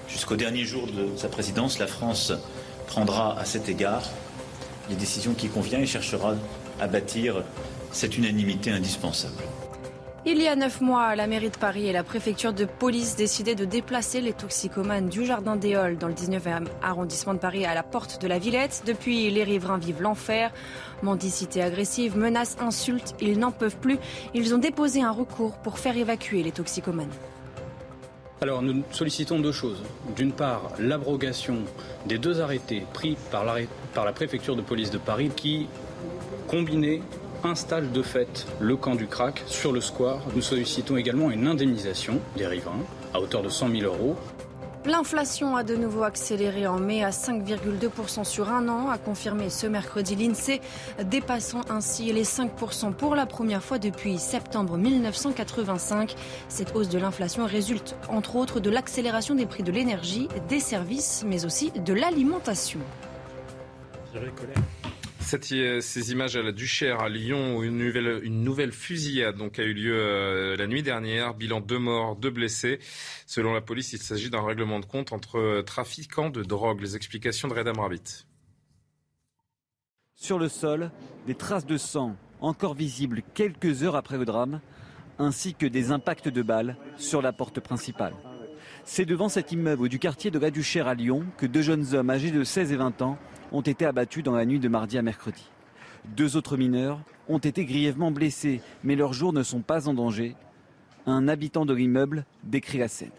[0.10, 2.32] Jusqu'au dernier jour de sa présidence, la France
[2.88, 4.04] prendra à cet égard
[4.90, 6.36] les décisions qui conviennent et cherchera
[6.80, 7.44] à bâtir
[7.92, 9.44] cette unanimité indispensable.
[10.28, 13.54] Il y a neuf mois, la mairie de Paris et la préfecture de police décidaient
[13.54, 17.76] de déplacer les toxicomanes du Jardin des Halles dans le 19e arrondissement de Paris à
[17.76, 18.82] la porte de la Villette.
[18.88, 20.52] Depuis, les riverains vivent l'enfer.
[21.04, 24.00] Mendicité agressive, menaces, insultes, ils n'en peuvent plus.
[24.34, 27.14] Ils ont déposé un recours pour faire évacuer les toxicomanes.
[28.42, 29.84] Alors nous sollicitons deux choses.
[30.16, 31.60] D'une part, l'abrogation
[32.08, 33.46] des deux arrêtés pris par,
[33.94, 35.68] par la préfecture de police de Paris qui,
[36.48, 37.02] combinés,
[37.44, 40.22] installe de fait le camp du crack sur le square.
[40.36, 42.84] Nous sollicitons également une indemnisation des riverains
[43.14, 44.16] à hauteur de 100 000 euros.
[44.86, 49.66] L'inflation a de nouveau accéléré en mai à 5,2% sur un an, a confirmé ce
[49.66, 50.62] mercredi l'INSEE,
[51.04, 56.14] dépassant ainsi les 5% pour la première fois depuis septembre 1985.
[56.50, 61.24] Cette hausse de l'inflation résulte entre autres de l'accélération des prix de l'énergie, des services,
[61.26, 62.80] mais aussi de l'alimentation.
[65.34, 67.78] Euh, ces images à la Duchère à Lyon où une
[68.44, 71.34] nouvelle, fusillade donc, a eu lieu euh, la nuit dernière.
[71.34, 72.80] Bilan deux morts, deux blessés.
[73.26, 76.82] Selon la police, il s'agit d'un règlement de compte entre euh, trafiquants de drogue.
[76.82, 78.26] Les explications de Redam Rabbit.
[80.16, 80.92] Sur le sol,
[81.28, 84.62] des traces de sang encore visibles quelques heures après le drame,
[85.18, 88.14] ainsi que des impacts de balles sur la porte principale.
[88.88, 90.52] C'est devant cet immeuble du quartier de la
[90.88, 93.18] à Lyon que deux jeunes hommes âgés de 16 et 20 ans
[93.52, 95.50] ont été abattus dans la nuit de mardi à mercredi.
[96.16, 100.36] Deux autres mineurs ont été grièvement blessés, mais leurs jours ne sont pas en danger.
[101.08, 103.10] Un habitant de l'immeuble décrit la scène.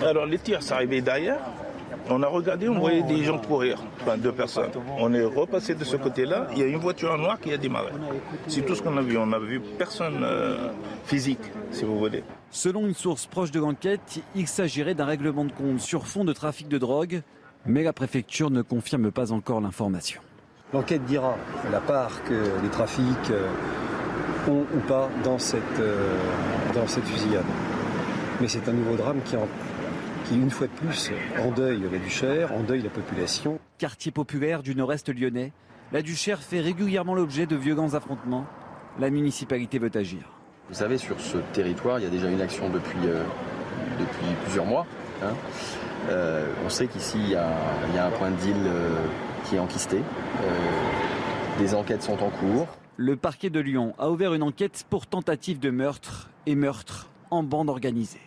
[0.00, 1.40] Alors les tirs s'arrivaient derrière.
[2.10, 4.70] On a regardé, on voyait des gens courir, enfin deux personnes.
[4.98, 7.92] On est repassé de ce côté-là, il y a une voiture noire qui a démarré.
[8.46, 9.16] C'est tout ce qu'on a vu.
[9.16, 10.68] On n'a vu personne euh,
[11.06, 11.40] physique,
[11.70, 12.22] si vous voulez.
[12.50, 16.32] Selon une source proche de l'enquête, il s'agirait d'un règlement de compte sur fond de
[16.32, 17.22] trafic de drogue
[17.66, 20.20] mais la préfecture ne confirme pas encore l'information.
[20.72, 21.36] L'enquête dira
[21.70, 23.48] la part que les trafics euh,
[24.48, 26.16] ont ou pas dans cette, euh,
[26.74, 27.44] dans cette fusillade.
[28.40, 29.36] Mais c'est un nouveau drame qui,
[30.24, 31.10] qui, une fois de plus,
[31.42, 33.58] endeuille la Duchère, endeuille la population.
[33.78, 35.52] Quartier populaire du nord-est lyonnais,
[35.92, 38.46] la Duchère fait régulièrement l'objet de violents affrontements.
[38.98, 40.22] La municipalité veut agir.
[40.68, 43.22] Vous savez, sur ce territoire, il y a déjà une action depuis, euh,
[43.98, 44.86] depuis plusieurs mois.
[45.22, 45.34] Hein.
[46.10, 48.96] Euh, on sait qu'ici, il y, a un point de deal euh,
[49.44, 49.98] qui est enquisté.
[49.98, 52.66] Euh, des enquêtes sont en cours.
[52.96, 57.42] Le parquet de Lyon a ouvert une enquête pour tentative de meurtre et meurtre en
[57.42, 58.20] bande organisée.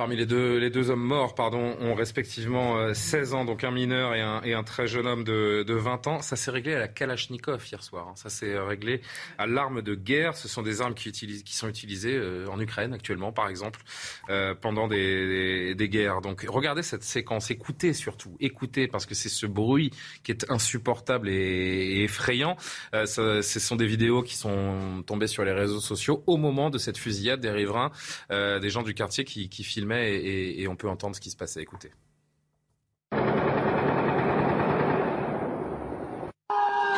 [0.00, 4.54] Parmi les deux, hommes morts, pardon, ont respectivement 16 euh, ans, donc un mineur et
[4.54, 6.22] un, très jeune homme de, de 20 ans.
[6.22, 8.08] Ça s'est réglé à la Kalachnikov hier soir.
[8.08, 8.14] Hein.
[8.14, 9.02] Ça s'est réglé
[9.36, 10.38] à l'arme de guerre.
[10.38, 11.12] Ce sont des armes qui,
[11.44, 13.82] sont utilisées euh, en Ukraine actuellement, par exemple,
[14.30, 16.22] euh, pendant des, guerres.
[16.22, 19.90] Donc regardez cette séquence, écoutez surtout, écoutez, parce que c'est ce bruit
[20.22, 22.56] qui est insupportable et, effrayant.
[22.94, 26.96] Ce sont des vidéos qui sont tombées sur les réseaux sociaux au moment de cette
[26.96, 27.90] fusillade des riverains,
[28.30, 31.62] des gens du quartier qui, qui filment et, on peut entendre ce qui se passait.
[31.62, 31.92] Écoutez.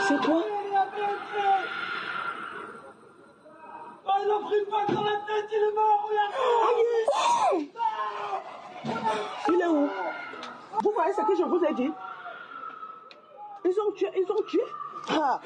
[0.08, 0.44] C'est quoi
[4.04, 6.34] Oh, il a pris une balle dans la tête, il est mort, regarde
[9.48, 9.88] Il est où
[10.82, 11.92] Vous voyez ce que je vous ai dit
[13.64, 14.60] Ils ont tué, ils ont tué
[15.08, 15.40] ah.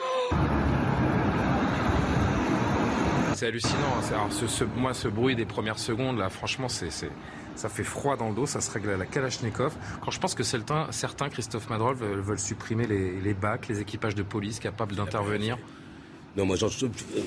[3.36, 3.76] C'est hallucinant.
[4.14, 4.30] Hein.
[4.30, 6.88] ce, moi, ce bruit des premières secondes, là, franchement, c'est,
[7.54, 8.46] ça fait froid dans le dos.
[8.46, 9.74] Ça se règle à la Kalachnikov.
[10.02, 14.14] Quand je pense que certains, certains Christophe Madrol, veulent, supprimer les, les bacs, les équipages
[14.14, 15.58] de police capables d'intervenir.
[16.34, 16.66] Non, moi, je,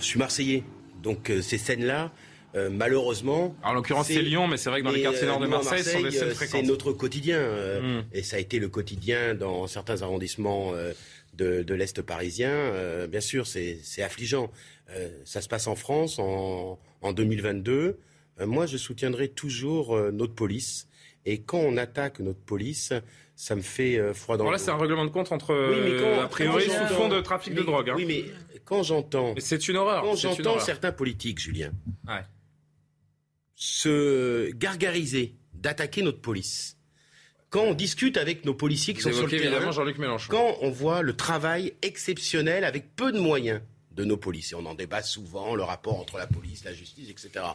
[0.02, 0.64] suis Marseillais.
[1.04, 2.12] Donc, euh, ces scènes-là,
[2.56, 3.56] euh, malheureusement.
[3.64, 5.84] en l'occurrence, c'est Lyon, mais c'est vrai que dans les quartiers nord de euh, Marseille,
[5.84, 6.48] sont des fréquentes.
[6.50, 7.40] C'est notre quotidien.
[7.82, 8.04] Hmm.
[8.12, 10.74] Et ça a été le quotidien dans certains arrondissements
[11.34, 13.08] de, de l'Est parisien.
[13.08, 14.52] bien sûr, c'est affligeant.
[14.96, 18.00] Euh, ça se passe en France en, 2022.
[18.40, 20.88] Euh, moi, je soutiendrai toujours euh, notre police.
[21.26, 22.94] Et quand on attaque notre police,
[23.36, 26.20] ça me fait froid dans le le Là, c'est un règlement de compte entre, oui,
[26.20, 27.90] a priori, sous fond de trafic de drogue.
[27.90, 27.94] Hein.
[27.96, 28.26] Oui, mais
[28.66, 29.36] quand j'entends...
[29.38, 30.02] C'est une horreur.
[30.02, 31.72] Quand j'entends certains politiques, Julien,
[33.60, 36.78] se gargariser d'attaquer notre police,
[37.50, 40.32] quand on discute avec nos policiers qui sont sur le terrain, Jean-Luc Mélenchon.
[40.32, 44.76] quand on voit le travail exceptionnel avec peu de moyens de nos policiers, on en
[44.76, 47.46] débat souvent, le rapport entre la police, la justice, etc.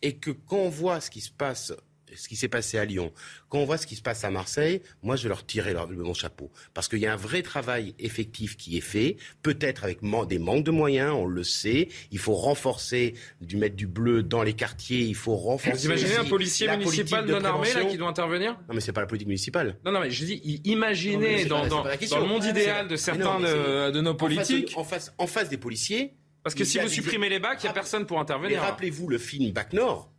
[0.00, 1.74] Et que quand on voit ce qui se passe
[2.16, 3.12] ce qui s'est passé à Lyon,
[3.48, 6.14] quand on voit ce qui se passe à Marseille, moi je leur tirerai leur, mon
[6.14, 6.50] chapeau.
[6.74, 10.64] Parce qu'il y a un vrai travail effectif qui est fait, peut-être avec des manques
[10.64, 11.88] de moyens, on le sait.
[12.10, 15.78] Il faut renforcer, du mettre du bleu dans les quartiers, il faut renforcer.
[15.78, 19.00] Vous imaginez un policier municipal non armé là, qui doit intervenir Non mais c'est pas
[19.00, 19.76] la politique municipale.
[19.84, 24.14] Non, non mais je dis, imaginez dans, dans, le monde idéal de certains de, nos
[24.14, 24.72] politiques.
[24.76, 26.14] En face, en face, des policiers.
[26.42, 28.60] Parce que si vous supprimez les bacs, il n'y a personne pour intervenir.
[28.60, 30.11] Mais rappelez-vous le film Bac Nord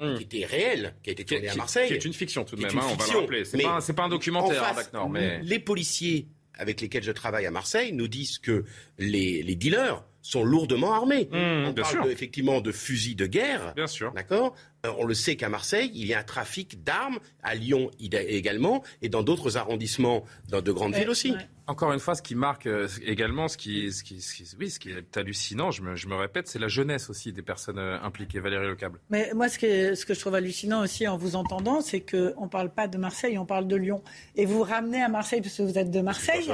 [0.00, 0.14] Hmm.
[0.14, 1.88] qui était réel, qui a été tourné à Marseille.
[1.88, 3.44] Qui est une fiction tout de même, hein, on va le rappeler.
[3.44, 5.40] C'est pas, pas, un documentaire, hein, mais...
[5.42, 8.64] Les policiers avec lesquels je travaille à Marseille nous disent que
[8.98, 11.28] les, les dealers sont lourdement armés.
[11.32, 13.72] Hmm, on parle effectivement de fusils de guerre.
[13.74, 14.12] Bien sûr.
[14.12, 18.82] D'accord On le sait qu'à Marseille, il y a un trafic d'armes, à Lyon également,
[19.02, 21.34] et dans d'autres arrondissements, dans de grandes villes aussi.
[21.66, 24.22] Encore une fois, ce qui marque euh, également, ce qui, ce qui,
[24.58, 27.42] oui, ce qui est hallucinant, je me, je me répète, c'est la jeunesse aussi des
[27.42, 28.40] personnes euh, impliquées.
[28.40, 29.00] Valérie Lecable.
[29.10, 32.44] Mais moi, ce que, ce que je trouve hallucinant aussi en vous entendant, c'est qu'on
[32.44, 34.02] ne parle pas de Marseille, on parle de Lyon.
[34.34, 36.50] Et vous ramenez à Marseille, parce que vous êtes de Marseille,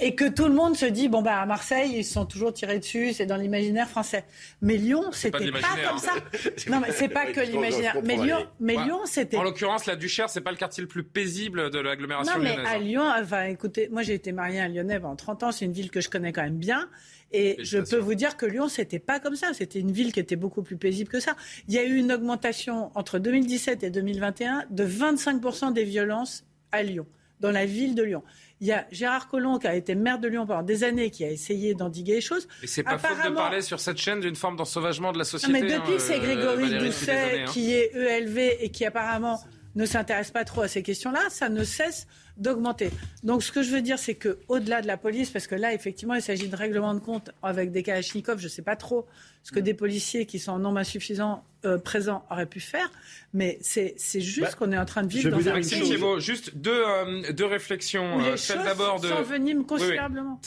[0.00, 2.78] et que tout le monde se dit, bon, bah, à Marseille, ils sont toujours tirés
[2.78, 4.26] dessus, c'est dans l'imaginaire français.
[4.60, 6.12] Mais Lyon, c'était pas, pas, comme ça.
[6.70, 7.67] non, mais c'est pas que l'imaginaire.
[8.04, 9.36] Mais Lyon, mais Lyon, c'était.
[9.36, 12.56] En l'occurrence, la Duchère, c'est pas le quartier le plus paisible de l'agglomération Non, mais
[12.56, 15.52] à Lyon, enfin, écoutez, moi, j'ai été mariée à Lyonnais pendant 30 ans.
[15.52, 16.88] C'est une ville que je connais quand même bien.
[17.30, 19.52] Et je peux vous dire que Lyon, c'était pas comme ça.
[19.52, 21.36] C'était une ville qui était beaucoup plus paisible que ça.
[21.68, 26.82] Il y a eu une augmentation entre 2017 et 2021 de 25% des violences à
[26.82, 27.06] Lyon,
[27.40, 28.22] dans la ville de Lyon.
[28.60, 31.24] Il y a Gérard Collomb qui a été maire de Lyon pendant des années, qui
[31.24, 32.48] a essayé d'endiguer les choses.
[32.60, 35.52] Mais c'est pas faute de parler sur cette chaîne d'une forme d'ensauvagement de la société.
[35.52, 37.50] mais depuis que c'est hein, Grégory Doucet hein.
[37.52, 39.40] qui est ELV et qui apparemment
[39.76, 42.06] ne s'intéresse pas trop à ces questions-là, ça ne cesse
[42.38, 42.90] d'augmenter.
[43.22, 46.14] Donc ce que je veux dire, c'est qu'au-delà de la police, parce que là, effectivement,
[46.14, 49.06] il s'agit de règlement de compte avec des kalachnikovs, je ne sais pas trop
[49.42, 52.88] ce que des policiers qui sont en nombre insuffisant euh, présents auraient pu faire,
[53.34, 57.32] mais c'est juste bah, qu'on est en train de vivre dans un juste deux, euh,
[57.32, 58.20] deux réflexions.
[58.20, 60.40] Euh, celle d'abord de considérablement.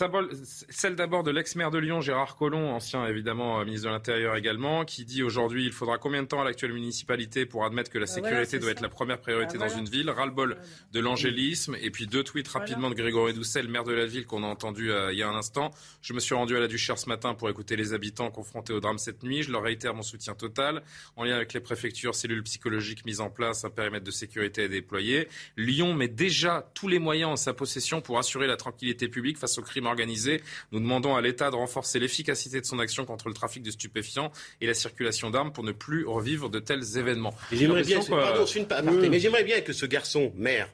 [0.69, 5.03] Celle d'abord de l'ex-maire de Lyon, Gérard Collomb, ancien évidemment ministre de l'Intérieur également, qui
[5.03, 8.11] dit aujourd'hui il faudra combien de temps à l'actuelle municipalité pour admettre que la bah
[8.11, 10.09] sécurité doit être la première priorité bah dans une ville?
[10.09, 10.57] Ras-le-bol
[10.93, 11.75] de l'angélisme.
[11.81, 14.47] Et puis deux tweets rapidement de Grégory Doucet, le maire de la ville qu'on a
[14.47, 15.71] entendu il y a un instant.
[16.01, 18.79] Je me suis rendu à la Duchère ce matin pour écouter les habitants confrontés au
[18.79, 19.43] drame cette nuit.
[19.43, 20.83] Je leur réitère mon soutien total.
[21.15, 24.67] En lien avec les préfectures, cellules psychologiques mises en place, un périmètre de sécurité à
[24.67, 25.27] déployer.
[25.57, 29.57] Lyon met déjà tous les moyens en sa possession pour assurer la tranquillité publique face
[29.57, 30.41] au crime organisé.
[30.71, 34.31] Nous demandons à l'État de renforcer l'efficacité de son action contre le trafic de stupéfiants
[34.61, 37.35] et la circulation d'armes pour ne plus revivre de tels événements.
[37.51, 37.99] J'aimerais bien,
[39.09, 40.69] mais j'aimerais bien que ce garçon, maire,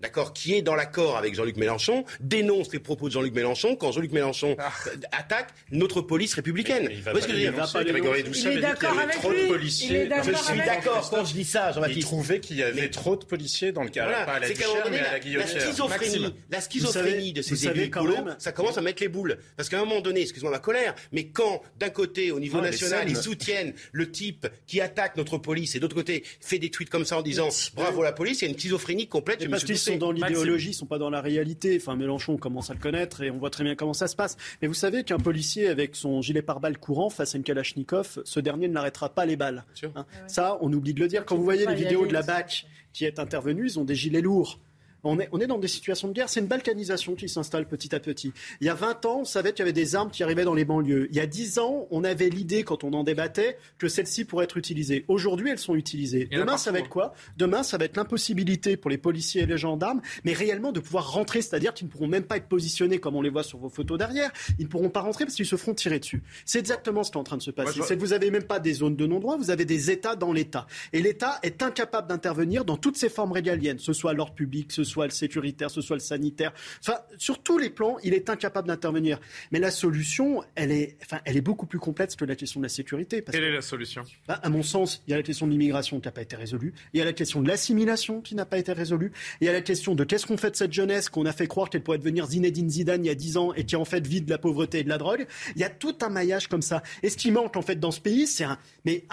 [0.00, 3.92] D'accord, qui est dans l'accord avec Jean-Luc Mélenchon, dénonce les propos de Jean-Luc Mélenchon quand
[3.92, 4.72] Jean-Luc Mélenchon ah.
[5.12, 6.88] attaque notre police républicaine.
[6.90, 9.70] il, va il, est d'accord avec lui.
[9.70, 12.00] je suis d'accord quand je dis ça, Jean-Baptiste.
[12.00, 14.48] Il trouvait qu'il y avait trop de policiers dans le cas, pas à la
[14.90, 15.54] mais à la guillotière.
[15.54, 19.38] La schizophrénie, la schizophrénie de ces élus écolos, ça commence à mettre les boules.
[19.56, 23.08] Parce qu'à un moment donné, excuse-moi ma colère, mais quand d'un côté, au niveau national,
[23.08, 27.04] ils soutiennent le type qui attaque notre police et d'autre côté fait des tweets comme
[27.04, 29.48] ça en disant bravo la police, il y a une schizophrénie complète.
[29.50, 31.76] parce qu'ils sont dans l'idéologie, ils sont pas dans la réalité.
[31.80, 34.36] Enfin, Mélenchon commence à le connaître et on voit très bien comment ça se passe.
[34.60, 38.40] Mais vous savez qu'un policier avec son gilet pare-balles courant face à une Kalachnikov, ce
[38.40, 39.64] dernier ne n'arrêtera pas les balles.
[39.94, 40.06] Hein.
[40.26, 41.24] Ça, on oublie de le dire.
[41.24, 44.20] Quand vous voyez les vidéos de la BAC qui est intervenue, ils ont des gilets
[44.20, 44.58] lourds.
[45.04, 46.28] On est, on est dans des situations de guerre.
[46.28, 48.32] C'est une balkanisation qui s'installe petit à petit.
[48.60, 50.54] Il y a 20 ans, on savait qu'il y avait des armes qui arrivaient dans
[50.54, 51.08] les banlieues.
[51.10, 54.44] Il y a 10 ans, on avait l'idée, quand on en débattait, que celles-ci pourraient
[54.44, 55.04] être utilisées.
[55.08, 56.28] Aujourd'hui, elles sont utilisées.
[56.30, 57.14] Demain, ça va être quoi?
[57.36, 61.12] Demain, ça va être l'impossibilité pour les policiers et les gendarmes, mais réellement de pouvoir
[61.12, 63.68] rentrer, c'est-à-dire qu'ils ne pourront même pas être positionnés comme on les voit sur vos
[63.68, 64.30] photos derrière.
[64.58, 66.22] Ils ne pourront pas rentrer parce qu'ils se feront tirer dessus.
[66.44, 67.80] C'est exactement ce qui est en train de se passer.
[67.82, 70.32] C'est que vous n'avez même pas des zones de non-droit, vous avez des États dans
[70.32, 70.66] l'État.
[70.92, 74.84] Et l'État est incapable d'intervenir dans toutes ses formes régaliennes, ce soit l'ordre public, ce
[74.84, 76.52] soit le sécuritaire, ce soit le sanitaire.
[76.80, 79.20] Enfin, sur tous les plans, il est incapable d'intervenir.
[79.50, 82.66] Mais la solution, elle est, enfin, elle est beaucoup plus complexe que la question de
[82.66, 83.22] la sécurité.
[83.22, 84.02] Quelle est la solution?
[84.26, 86.36] Bah, À mon sens, il y a la question de l'immigration qui n'a pas été
[86.36, 86.74] résolue.
[86.92, 89.12] Il y a la question de l'assimilation qui n'a pas été résolue.
[89.40, 91.46] Il y a la question de qu'est-ce qu'on fait de cette jeunesse qu'on a fait
[91.46, 94.06] croire qu'elle pourrait devenir Zinedine Zidane il y a 10 ans et qui en fait
[94.06, 95.26] vit de la pauvreté et de la drogue.
[95.56, 96.82] Il y a tout un maillage comme ça.
[97.02, 99.04] Et ce qui manque en fait dans ce pays, c'est un, mais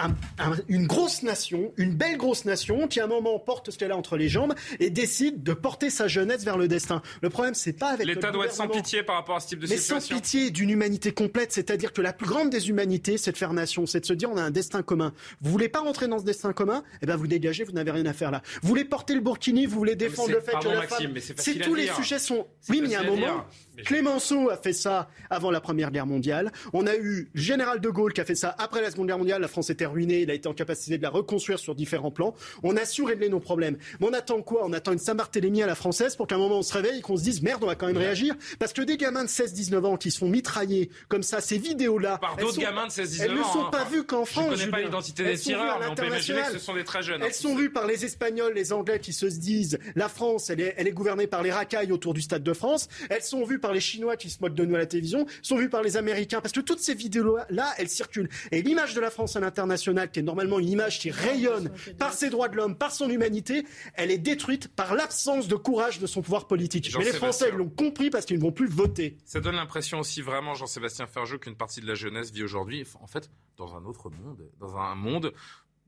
[0.68, 3.96] une grosse nation, une belle grosse nation qui à un moment porte ce qu'elle a
[3.96, 7.00] entre les jambes et décide de porter porter sa jeunesse vers le destin.
[7.22, 9.60] Le problème, c'est pas avec l'État doit être sans pitié par rapport à ce type
[9.60, 10.00] de mais situation.
[10.00, 13.52] sans pitié d'une humanité complète, c'est-à-dire que la plus grande des humanités, c'est de faire
[13.52, 15.12] nation, c'est de se dire on a un destin commun.
[15.40, 16.82] Vous voulez pas rentrer dans ce destin commun?
[17.02, 18.42] Eh ben vous dégagez, vous n'avez rien à faire là.
[18.62, 21.14] Vous voulez porter le burkini, vous voulez défendre le fait que la femme...
[21.36, 22.48] c'est tous les sujets sont.
[22.68, 23.46] Oui, mais il y a un moment.
[23.84, 26.52] Clémenceau a fait ça avant la Première Guerre mondiale.
[26.72, 29.40] On a eu général de Gaulle qui a fait ça après la Seconde Guerre mondiale.
[29.40, 30.22] La France était ruinée.
[30.22, 32.34] Il a été en capacité de la reconstruire sur différents plans.
[32.62, 33.76] On a su régler nos problèmes.
[34.00, 34.62] Mais on attend quoi?
[34.64, 37.02] On attend une Saint-Barthélemy à la française pour qu'à un moment on se réveille et
[37.02, 38.34] qu'on se dise merde, on va quand même réagir.
[38.58, 42.18] Parce que des gamins de 16-19 ans qui se font mitrailler comme ça, ces vidéos-là.
[42.18, 43.24] Par d'autres gamins de 16-19 ans.
[43.24, 44.46] Elles ne sont pas vues qu'en France.
[44.50, 46.84] Je ne connais pas l'identité des tireurs, mais on peut imaginer que ce sont des
[46.84, 47.22] très jeunes.
[47.22, 50.74] Elles sont vues par les Espagnols, les Anglais qui se disent la France, elle est,
[50.76, 52.88] elle est gouvernée par les racailles autour du Stade de France.
[53.08, 55.56] Elles sont vues par les Chinois qui se moquent de nous à la télévision, sont
[55.56, 56.40] vues par les Américains.
[56.40, 58.28] Parce que toutes ces vidéos-là, elles circulent.
[58.50, 62.12] Et l'image de la France à l'international, qui est normalement une image qui rayonne par
[62.12, 63.64] ses droits de l'homme, par son humanité,
[63.94, 66.90] elle est détruite par l'absence de courage de son pouvoir politique.
[66.98, 69.16] Mais les Français l'ont compris parce qu'ils ne vont plus voter.
[69.24, 73.06] Ça donne l'impression aussi vraiment, Jean-Sébastien Ferjou, qu'une partie de la jeunesse vit aujourd'hui, en
[73.06, 75.32] fait, dans un autre monde, dans un monde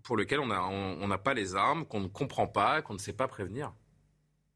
[0.02, 3.12] pour lequel on n'a on, pas les armes, qu'on ne comprend pas, qu'on ne sait
[3.12, 3.72] pas prévenir.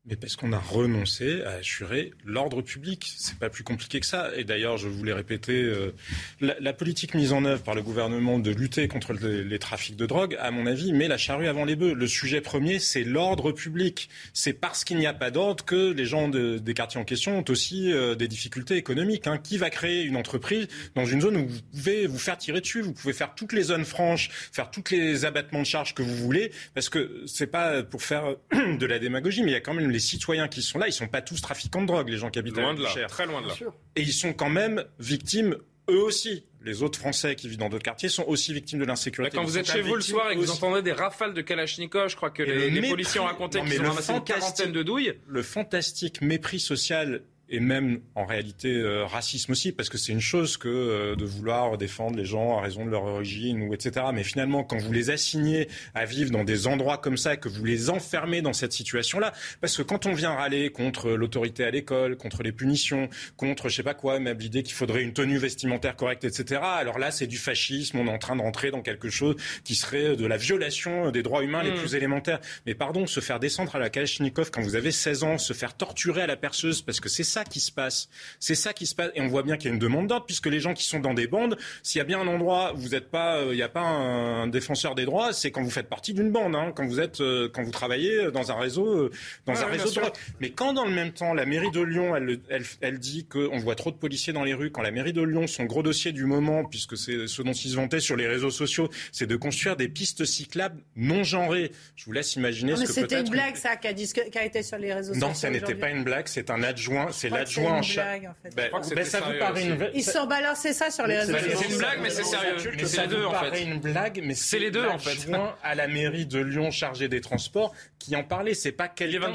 [0.09, 3.13] Mais parce qu'on a renoncé à assurer l'ordre public.
[3.17, 4.31] C'est pas plus compliqué que ça.
[4.37, 5.93] Et d'ailleurs, je voulais répéter, euh,
[6.41, 10.37] la, politique mise en œuvre par le gouvernement de lutter contre les, trafics de drogue,
[10.39, 11.95] à mon avis, met la charrue avant les bœufs.
[11.95, 14.09] Le sujet premier, c'est l'ordre public.
[14.33, 17.45] C'est parce qu'il n'y a pas d'ordre que les gens des quartiers en question ont
[17.49, 19.27] aussi euh, des difficultés économiques.
[19.27, 19.39] Hein.
[19.39, 22.81] Qui va créer une entreprise dans une zone où vous pouvez vous faire tirer dessus,
[22.81, 26.15] vous pouvez faire toutes les zones franches, faire tous les abattements de charges que vous
[26.15, 29.75] voulez, parce que c'est pas pour faire de la démagogie, mais il y a quand
[29.75, 32.29] même les citoyens qui sont là, ils sont pas tous trafiquants de drogue, les gens
[32.29, 33.55] qui habitent loin de là, très loin de là.
[33.97, 35.57] Et ils sont quand même victimes
[35.89, 36.45] eux aussi.
[36.63, 39.39] Les autres Français qui vivent dans d'autres quartiers sont aussi victimes de l'insécurité.
[39.39, 42.11] Quand vous êtes chez vous le soir et que vous entendez des rafales de Kalachnikov,
[42.11, 45.15] je crois que les, policiers ont raconté qu'ils ont ramassé une quarantaine de douilles.
[45.27, 50.21] Le fantastique mépris social et même en réalité euh, racisme aussi, parce que c'est une
[50.21, 54.07] chose que euh, de vouloir défendre les gens à raison de leur origine ou etc.
[54.13, 57.65] Mais finalement, quand vous les assignez à vivre dans des endroits comme ça, que vous
[57.65, 62.17] les enfermez dans cette situation-là, parce que quand on vient râler contre l'autorité à l'école,
[62.17, 65.95] contre les punitions, contre je sais pas quoi, même l'idée qu'il faudrait une tenue vestimentaire
[65.95, 66.61] correcte, etc.
[66.63, 67.99] Alors là, c'est du fascisme.
[67.99, 71.23] On est en train de rentrer dans quelque chose qui serait de la violation des
[71.23, 71.77] droits humains les mmh.
[71.77, 72.41] plus élémentaires.
[72.67, 75.75] Mais pardon, se faire descendre à la Kalachnikov quand vous avez 16 ans, se faire
[75.75, 78.09] torturer à la perceuse, parce que c'est ça qui se passe.
[78.41, 79.11] C'est ça qui se passe.
[79.15, 81.01] Et on voit bien qu'il y a une demande d'ordre, puisque les gens qui sont
[81.01, 83.57] dans des bandes, s'il y a bien un endroit où vous n'êtes pas, euh, il
[83.57, 86.73] n'y a pas un, défenseur des droits, c'est quand vous faites partie d'une bande, hein,
[86.75, 89.11] quand vous êtes, euh, quand vous travaillez dans un réseau, euh,
[89.45, 90.01] dans un réseau de.
[90.41, 93.59] Mais quand dans le même temps, la mairie de Lyon, elle, elle, elle dit qu'on
[93.59, 96.13] voit trop de policiers dans les rues, quand la mairie de Lyon, son gros dossier
[96.13, 99.37] du moment, puisque c'est ce dont ils se vantaient sur les réseaux sociaux, c'est de
[99.37, 101.71] construire des pistes cyclables non genrées.
[101.97, 103.11] Je vous laisse imaginer ce que peut-être.
[103.11, 105.29] C'était une blague, ça, qui a, qui a, été sur les réseaux sociaux.
[105.29, 108.23] Non, ça n'était pas une blague, c'est un adjoint, c'est l'adjoint en charge.
[108.55, 109.91] Ben, ben, ça vous paraît une...
[109.95, 111.59] Ils sont balancés ça sur les réseaux sociaux.
[111.59, 112.57] C'est une blague, mais c'est sérieux.
[112.85, 113.63] c'est les deux, en fait.
[113.63, 115.29] une blague, mais c'est les deux, en fait.
[115.63, 118.55] à la mairie de Lyon chargé des transports qui en parlait.
[118.55, 119.33] C'est pas quelqu'un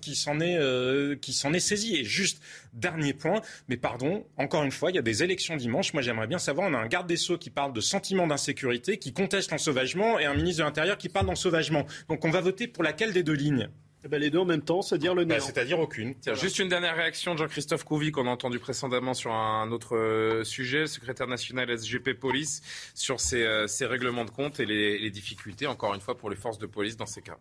[0.00, 1.96] qui s'en est, euh, qui s'en est saisi.
[1.96, 5.92] Et juste, dernier point, mais pardon, encore une fois, il y a des élections dimanche.
[5.92, 8.98] Moi, j'aimerais bien savoir, on a un garde des Sceaux qui parle de sentiment d'insécurité,
[8.98, 11.86] qui conteste l'ensauvagement, et un ministre de l'Intérieur qui parle d'ensauvagement.
[12.08, 13.68] Donc on va voter pour laquelle des deux lignes?
[14.04, 15.44] Eh ben, les deux en même temps, c'est dire le bah, néant.
[15.44, 16.14] C'est-à-dire aucune.
[16.34, 20.44] Juste une dernière réaction de Jean-Christophe Couvi qu'on a entendu précédemment sur un autre euh,
[20.44, 22.62] sujet, le secrétaire national SGP Police,
[22.94, 26.58] sur ces, euh, règlements de compte et les, difficultés, encore une fois, pour les forces
[26.58, 27.38] de police dans ces cas.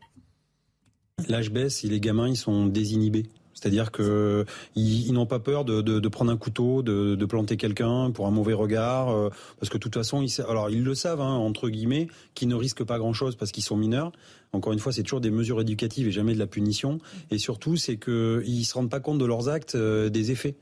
[1.27, 3.25] L'âge baisse et les gamins, ils sont désinhibés.
[3.55, 4.45] C'est-à-dire que
[4.75, 9.09] ils, n'ont pas peur de, prendre un couteau, de, planter quelqu'un pour un mauvais regard,
[9.09, 9.29] euh,
[9.59, 12.55] parce que de toute façon, ils, alors ils le savent hein, entre guillemets, qu'ils ne
[12.55, 14.11] risquent pas grand-chose parce qu'ils sont mineurs.
[14.51, 16.99] Encore une fois, c'est toujours des mesures éducatives et jamais de la punition.
[17.31, 20.55] Et surtout, c'est qu'ils se rendent pas compte de leurs actes, euh, des effets.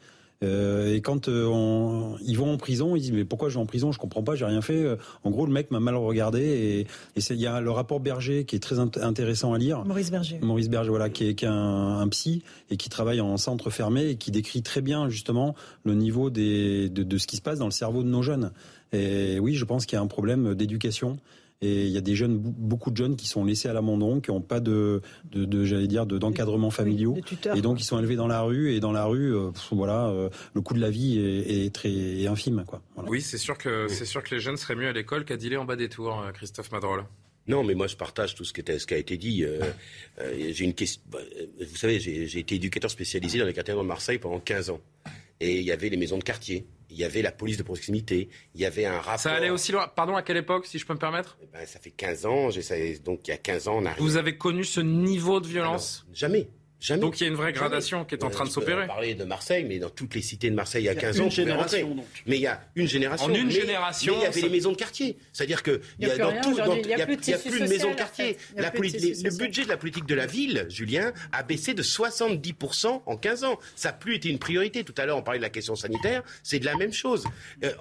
[0.44, 3.66] Euh, et quand euh, ils vont en prison, ils disent mais pourquoi je vais en
[3.66, 3.92] prison?
[3.92, 4.86] Je comprends pas, j'ai rien fait.
[5.24, 8.56] En gros, le mec m'a mal regardé et il y a le rapport Berger qui
[8.56, 9.86] est très intéressant à lire.
[9.86, 10.40] Maurice Berger.
[10.42, 14.32] Maurice Berger, voilà, qui est, un, psy et qui travaille en centre fermé et qui
[14.32, 17.72] décrit très bien justement le niveau des, de, de ce qui se passe dans le
[17.72, 18.52] cerveau de nos jeunes.
[18.92, 21.18] Et oui, je pense qu'il y a un problème d'éducation
[21.64, 24.32] et il y a des jeunes, beaucoup de jeunes qui sont laissés à l'abandon, qui
[24.32, 25.02] n'ont pas de,
[25.32, 27.18] de, j'allais dire, d'encadrement familiaux,
[27.56, 28.74] et donc ils sont élevés dans la rue.
[28.74, 32.66] Et dans la rue, euh, voilà, euh, le coût de la vie est, très infime,
[32.68, 32.82] quoi.
[33.08, 35.58] Oui, c'est sûr que c'est sûr que les jeunes seraient mieux à l'école qu'à dealer
[35.58, 37.06] en bas des tours, euh, Christophe Madrol.
[37.48, 39.46] Non, mais moi je partage tout ce qui, était, ce qui a été dit.
[40.20, 41.02] j'ai une question.
[41.10, 41.20] Bah,
[41.60, 44.82] vous savez, j'ai été éducateur spécialisé dans les quartiers de Marseille pendant 15 ans.
[45.40, 48.30] Et il y avait les maisons de quartier il y avait la police de proximité,
[48.54, 49.20] il y avait un rapport.
[49.20, 49.88] Ça allait aussi loin.
[49.88, 51.38] Pardon, à quelle époque, si je peux me permettre?
[51.42, 52.50] Eh ben, Ça fait 15 ans,
[53.04, 54.02] donc il y a 15 ans, on arrive.
[54.02, 56.06] Vous avez connu ce niveau de violence?
[56.14, 56.48] Jamais.
[56.84, 57.00] Jamais.
[57.00, 58.84] Donc il y a une vraie gradation qui est en train de s'opérer.
[58.84, 61.22] On parler de Marseille, mais dans toutes les cités de Marseille il y a 15
[61.22, 63.28] ans, génération, mais il y a une génération.
[63.28, 65.18] En une génération, mais il y avait les maisons de quartier.
[65.32, 66.52] C'est-à-dire que il y a, dans tout,
[66.84, 68.38] il y a plus de maisons de quartier.
[68.58, 73.46] Le budget de la politique de la ville, Julien, a baissé de 70% en 15
[73.46, 73.58] ans.
[73.78, 74.84] Ça n'a plus été une priorité.
[74.84, 76.22] Tout à l'heure, on parlait de la question sanitaire.
[76.44, 77.24] C'est de la même chose.
[77.64, 77.72] Euh,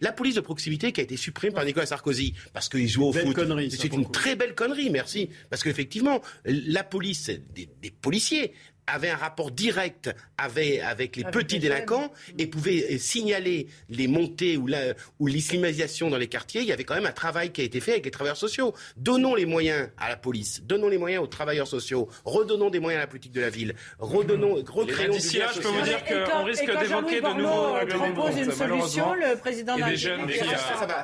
[0.00, 3.12] la police de proximité qui a été supprimée par Nicolas Sarkozy parce qu'il joue au
[3.12, 3.38] foot.
[3.78, 5.28] C'est une très belle connerie, merci.
[5.50, 8.54] Parce qu'effectivement, la police, des, des policiers que
[8.88, 14.56] avait un rapport direct avec, avec les petits délinquants et pouvait euh, signaler les montées
[14.56, 16.62] ou, la, ou l'islamisation dans les quartiers.
[16.62, 18.74] Il y avait quand même un travail qui a été fait avec les travailleurs sociaux.
[18.96, 23.00] Donnons les moyens à la police, donnons les moyens aux travailleurs sociaux, redonnons des moyens
[23.00, 26.44] à la politique de la ville, redonnons, recréons D'ici là, je peux vous dire qu'on
[26.44, 30.42] risque d'évoquer de nouveaux règlements propose une solution, le président de la République.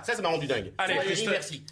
[0.05, 0.73] Ça, ça m'a rendu dingue.
[0.79, 0.95] Allez,
[1.29, 1.65] merci.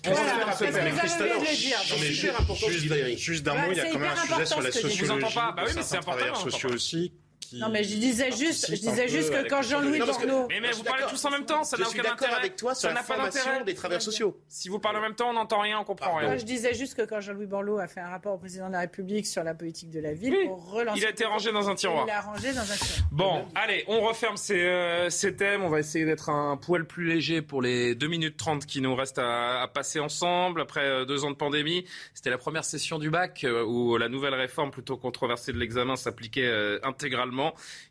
[3.17, 4.99] Juste d'un mot, il y a quand même un sujet sur la sociologie.
[4.99, 5.53] Je vous entends pas.
[5.57, 7.13] Bah oui, mais c'est travailleurs sociaux aussi
[7.55, 10.47] non, mais je disais juste, je disais juste que quand Jean-Louis Borloo.
[10.49, 12.35] Mais, mais vous parlez tous en même temps, ça n'a aucun intérêt.
[12.35, 14.39] avec toi sur la formation des travailleurs sociaux.
[14.49, 16.37] Si vous parlez en même temps, on n'entend rien, on comprend rien.
[16.37, 18.81] je disais juste que quand Jean-Louis Borloo a fait un rapport au président de la
[18.81, 21.01] République sur la politique de la ville pour relancer.
[21.01, 22.05] Il a été rangé dans un tiroir.
[22.07, 23.09] Il a rangé dans un tiroir.
[23.11, 25.63] Bon, allez, on referme ces, euh, ces thèmes.
[25.63, 28.95] On va essayer d'être un poil plus léger pour les 2 minutes 30 qui nous
[28.95, 31.85] restent à, passer ensemble après euh, deux ans de pandémie.
[32.15, 35.97] C'était la première session du bac euh, où la nouvelle réforme plutôt controversée de l'examen
[35.97, 36.51] s'appliquait
[36.83, 37.42] intégralement.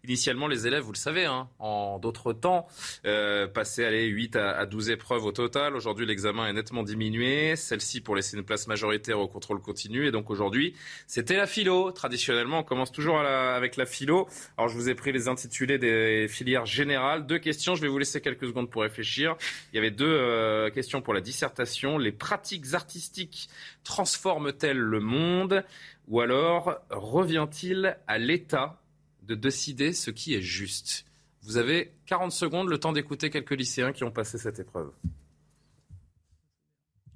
[0.04, 2.68] Initialement, les élèves, vous le savez, hein, en d'autres temps,
[3.06, 5.76] euh, passaient aller 8 à, 12 épreuves au total.
[5.76, 7.56] Aujourd'hui, l'examen est nettement diminué.
[7.56, 10.08] Celle-ci pour laisser une place majoritaire au contrôle continu.
[10.08, 10.76] Et donc aujourd'hui,
[11.08, 11.92] c'était la philo.
[11.92, 14.28] Traditionnellement, on commence toujours avec la philo.
[14.58, 17.26] Alors je vous ai pris les intitulés des filières générales.
[17.26, 17.76] Deux questions.
[17.76, 19.36] Je vais vous laisser quelques secondes pour réfléchir.
[19.72, 21.98] Il y avait deux euh, questions pour la dissertation.
[21.98, 23.50] Les pratiques artistiques
[23.84, 25.64] transforment-elles le monde?
[26.08, 28.81] Ou alors revient-il à l'État
[29.22, 31.06] de décider ce qui est juste.
[31.44, 34.92] Vous avez 40 secondes, le temps d'écouter quelques lycéens qui ont passé cette épreuve.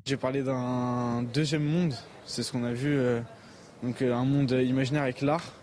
[0.06, 1.95] J'ai parlé d'un deuxième monde,
[2.26, 3.22] c'est ce qu'on a vu, euh,
[3.82, 5.53] donc euh, un monde imaginaire avec l'art.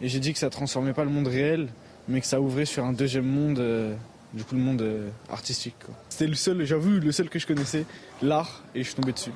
[0.00, 1.68] Et j'ai dit que ça transformait pas le monde réel,
[2.08, 3.94] mais que ça ouvrait sur un deuxième monde, euh,
[4.34, 4.84] du coup le monde
[5.28, 5.74] artistique.
[6.08, 7.84] C'était le seul, j'avoue, le seul que je connaissais,
[8.20, 9.32] l'art, et je suis tombé dessus.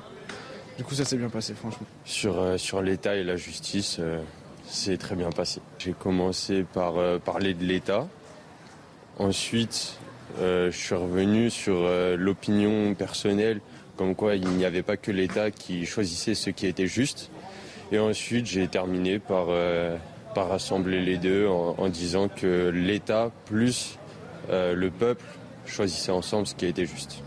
[0.77, 1.87] Du coup ça s'est bien passé, franchement.
[2.05, 3.99] Sur, sur l'État et la justice,
[4.67, 5.61] c'est très bien passé.
[5.79, 8.07] J'ai commencé par euh, parler de l'État.
[9.17, 9.97] Ensuite,
[10.39, 13.61] euh, je suis revenu sur euh, l'opinion personnelle,
[13.95, 17.31] comme quoi il n'y avait pas que l'État qui choisissait ce qui était juste.
[17.91, 19.47] Et ensuite, j'ai terminé par,
[20.35, 23.97] par rassembler les deux en, disant que l'État plus
[24.49, 25.23] le peuple
[25.65, 27.23] choisissaient ensemble ce qui était juste.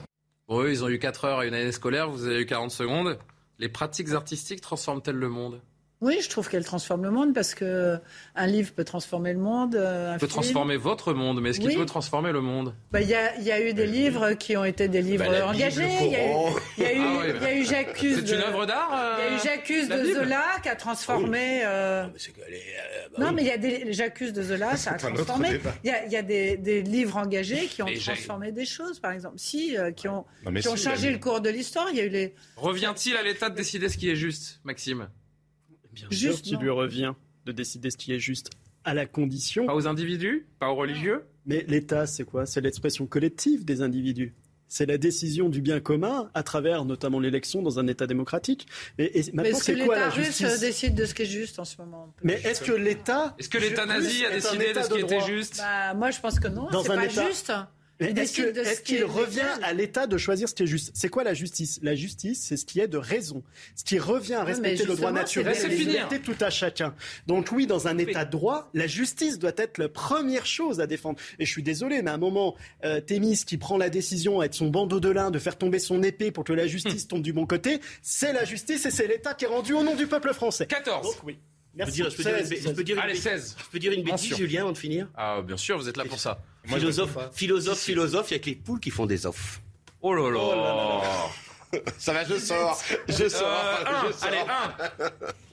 [0.49, 2.71] Bon, eux, ils ont eu 4 heures et une année scolaire, vous avez eu 40
[2.71, 3.19] secondes.
[3.59, 5.63] Les pratiques artistiques transforment-elles le monde?
[6.03, 7.99] Oui, je trouve qu'elle transforme le monde parce que
[8.35, 9.77] un livre peut transformer le monde.
[9.77, 12.75] Un peut transformer votre monde, mais est-ce qu'il peut transformer le monde?
[12.91, 15.49] Bah, Il y, a, y, a, eu des livres qui ont été des livres bah,
[15.49, 15.89] engagés.
[16.01, 18.25] Il y, a eu, y a eu J'accuse.
[18.25, 21.61] C'est une œuvre d'art Il y a eu J'accuse de Zola qui a transformé.
[21.65, 22.07] Euh...
[23.19, 25.61] non, mais il y a des J'accuse de Zola, ça a transformé.
[25.85, 29.13] Il y a, y a des, des, livres engagés qui ont transformé des choses, par
[29.13, 29.35] exemple.
[29.37, 30.25] Si, euh, qui ont,
[30.61, 31.89] qui ont changé le cours de l'histoire.
[31.91, 32.35] Il y a eu les.
[32.57, 35.09] Revient-il à l'État de décider ce qui est juste, Maxime?
[36.09, 37.15] Bien sûr qu'il lui revient
[37.47, 38.51] de décider ce qui est juste
[38.85, 39.67] à la condition.
[39.67, 42.47] Pas aux individus Pas aux religieux Mais l'État, c'est quoi?
[42.47, 44.35] C'est l'expression collective des individus.
[44.69, 48.69] C'est la décision du bien commun à travers notamment l'élection dans un État démocratique.
[48.99, 50.47] Et, et maintenant, c'est quoi la justice?
[50.47, 52.15] russe décide de ce qui est juste en ce moment.
[52.23, 53.35] Mais est-ce que l'État...
[53.39, 55.59] Est-ce que l'État nazi a décidé de ce qui était juste?
[55.59, 56.69] Bah, Moi, je pense que non.
[56.71, 57.53] C'est pas juste.
[58.01, 60.91] Est-ce qu'il revient à l'État de choisir ce qui est juste?
[60.95, 61.79] C'est quoi la justice?
[61.83, 63.43] La justice, c'est ce qui est de raison,
[63.77, 66.95] ce qui revient à respecter le droit naturel et les libertés tout à chacun.
[67.27, 70.87] Donc oui, dans un État de droit, la justice doit être la première chose à
[70.87, 71.19] défendre.
[71.39, 74.55] Et je suis désolé, mais à un moment, euh, Thémis qui prend la décision avec
[74.55, 77.09] son bandeau de lin de faire tomber son épée pour que la justice hmm.
[77.09, 79.95] tombe du bon côté, c'est la justice et c'est l'État qui est rendu au nom
[79.95, 80.67] du peuple français.
[80.67, 81.07] 14.
[81.07, 81.39] Donc oui.
[81.75, 81.99] Merci.
[81.99, 83.57] Je peux dire, je peux dire, Allez, 16.
[83.59, 85.09] Je peux dire une bêtise, Julien, avant de finir?
[85.17, 86.43] Ah, bien sûr, vous êtes là pour ça.
[86.65, 89.61] Philosophe, philosophe, philosophe, il y a que les poules qui font des offres.
[90.03, 91.03] Oh là là,
[91.99, 92.83] Ça va, je sors.
[93.09, 93.47] Je sors.
[93.49, 95.11] Euh, allez, un.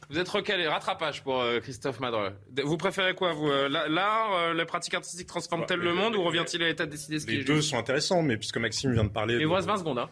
[0.09, 2.33] Vous êtes recalé, rattrapage pour euh, Christophe Madre.
[2.63, 6.63] Vous préférez quoi, vous euh, L'art, les pratiques artistiques transforment-elles bah, le monde ou revient-il
[6.63, 9.09] à l'état de décider ce qui Les deux sont intéressants, mais puisque Maxime vient de
[9.09, 9.35] parler.
[9.39, 9.99] Il vous reste 20 secondes.
[9.99, 10.09] Hein.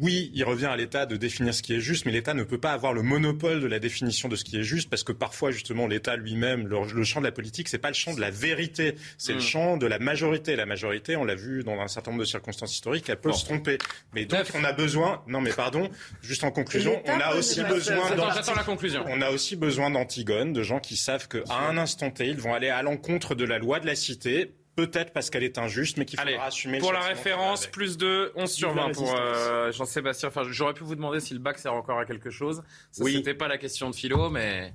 [0.00, 2.58] Oui, il revient à l'État de définir ce qui est juste, mais l'État ne peut
[2.58, 5.52] pas avoir le monopole de la définition de ce qui est juste, parce que parfois,
[5.52, 8.96] justement, l'État lui-même, le, champ de la politique, c'est pas le champ de la vérité,
[9.18, 9.42] c'est le mm.
[9.42, 10.56] champ de la majorité.
[10.56, 13.44] La majorité, on l'a vu dans un certain nombre de circonstances historiques, elle peut se
[13.44, 13.78] tromper.
[14.14, 15.88] Mais donc, on a besoin, non mais pardon,
[16.22, 17.94] juste en conclusion, on a aussi besoin
[18.34, 19.04] J'attends la conclusion.
[19.08, 22.54] On a aussi besoin d'Antigone, de gens qui savent qu'à un instant T, ils vont
[22.54, 26.04] aller à l'encontre de la loi de la cité peut-être parce qu'elle est injuste, mais
[26.04, 26.78] qu'il faudra assumer.
[26.78, 30.28] Pour la référence, plus de 11 sur 20 pour euh, Jean-Sébastien.
[30.28, 32.62] Enfin, j'aurais pu vous demander si le bac sert encore à quelque chose.
[32.90, 33.14] Ça, oui.
[33.14, 34.72] C'était pas la question de philo, mais.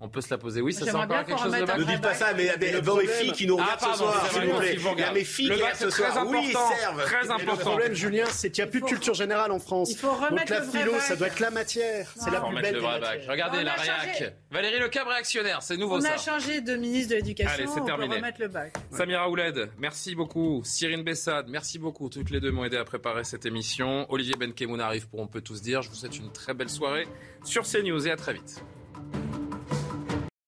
[0.00, 0.60] On peut se la poser.
[0.60, 2.50] Oui, ça sert encore à quelque chose de Ne dites pas ça, mais il y
[2.50, 2.72] a des
[3.08, 4.76] filles qui nous regardent ce soir, s'il vous plaît.
[4.76, 6.26] Il y a mes filles qui regardent ce soir.
[6.28, 7.04] Oui, servent.
[7.04, 7.52] Très important.
[7.52, 9.90] Le problème, Julien, c'est qu'il n'y a plus de culture générale en France.
[9.90, 12.12] Il faut remettre Donc la philo, ça doit être la matière.
[12.16, 13.22] C'est la plus belle le vrai bac.
[13.28, 14.34] Regardez la réac.
[14.50, 16.10] Valérie Lecab, réactionnaire, c'est nouveau ça.
[16.10, 17.54] On a changé de ministre de l'Éducation.
[17.54, 18.16] Allez, c'est terminé.
[18.16, 18.72] remettre le bac.
[18.90, 20.62] Samira Ouled, merci beaucoup.
[20.64, 22.08] Cyrine Bessade, merci beaucoup.
[22.08, 24.06] Toutes les deux m'ont aidé à préparer cette émission.
[24.10, 25.82] Olivier Benkemoun arrive pour On peut tous dire.
[25.82, 27.06] Je vous souhaite une très belle soirée
[27.44, 28.62] sur CNews et à très vite.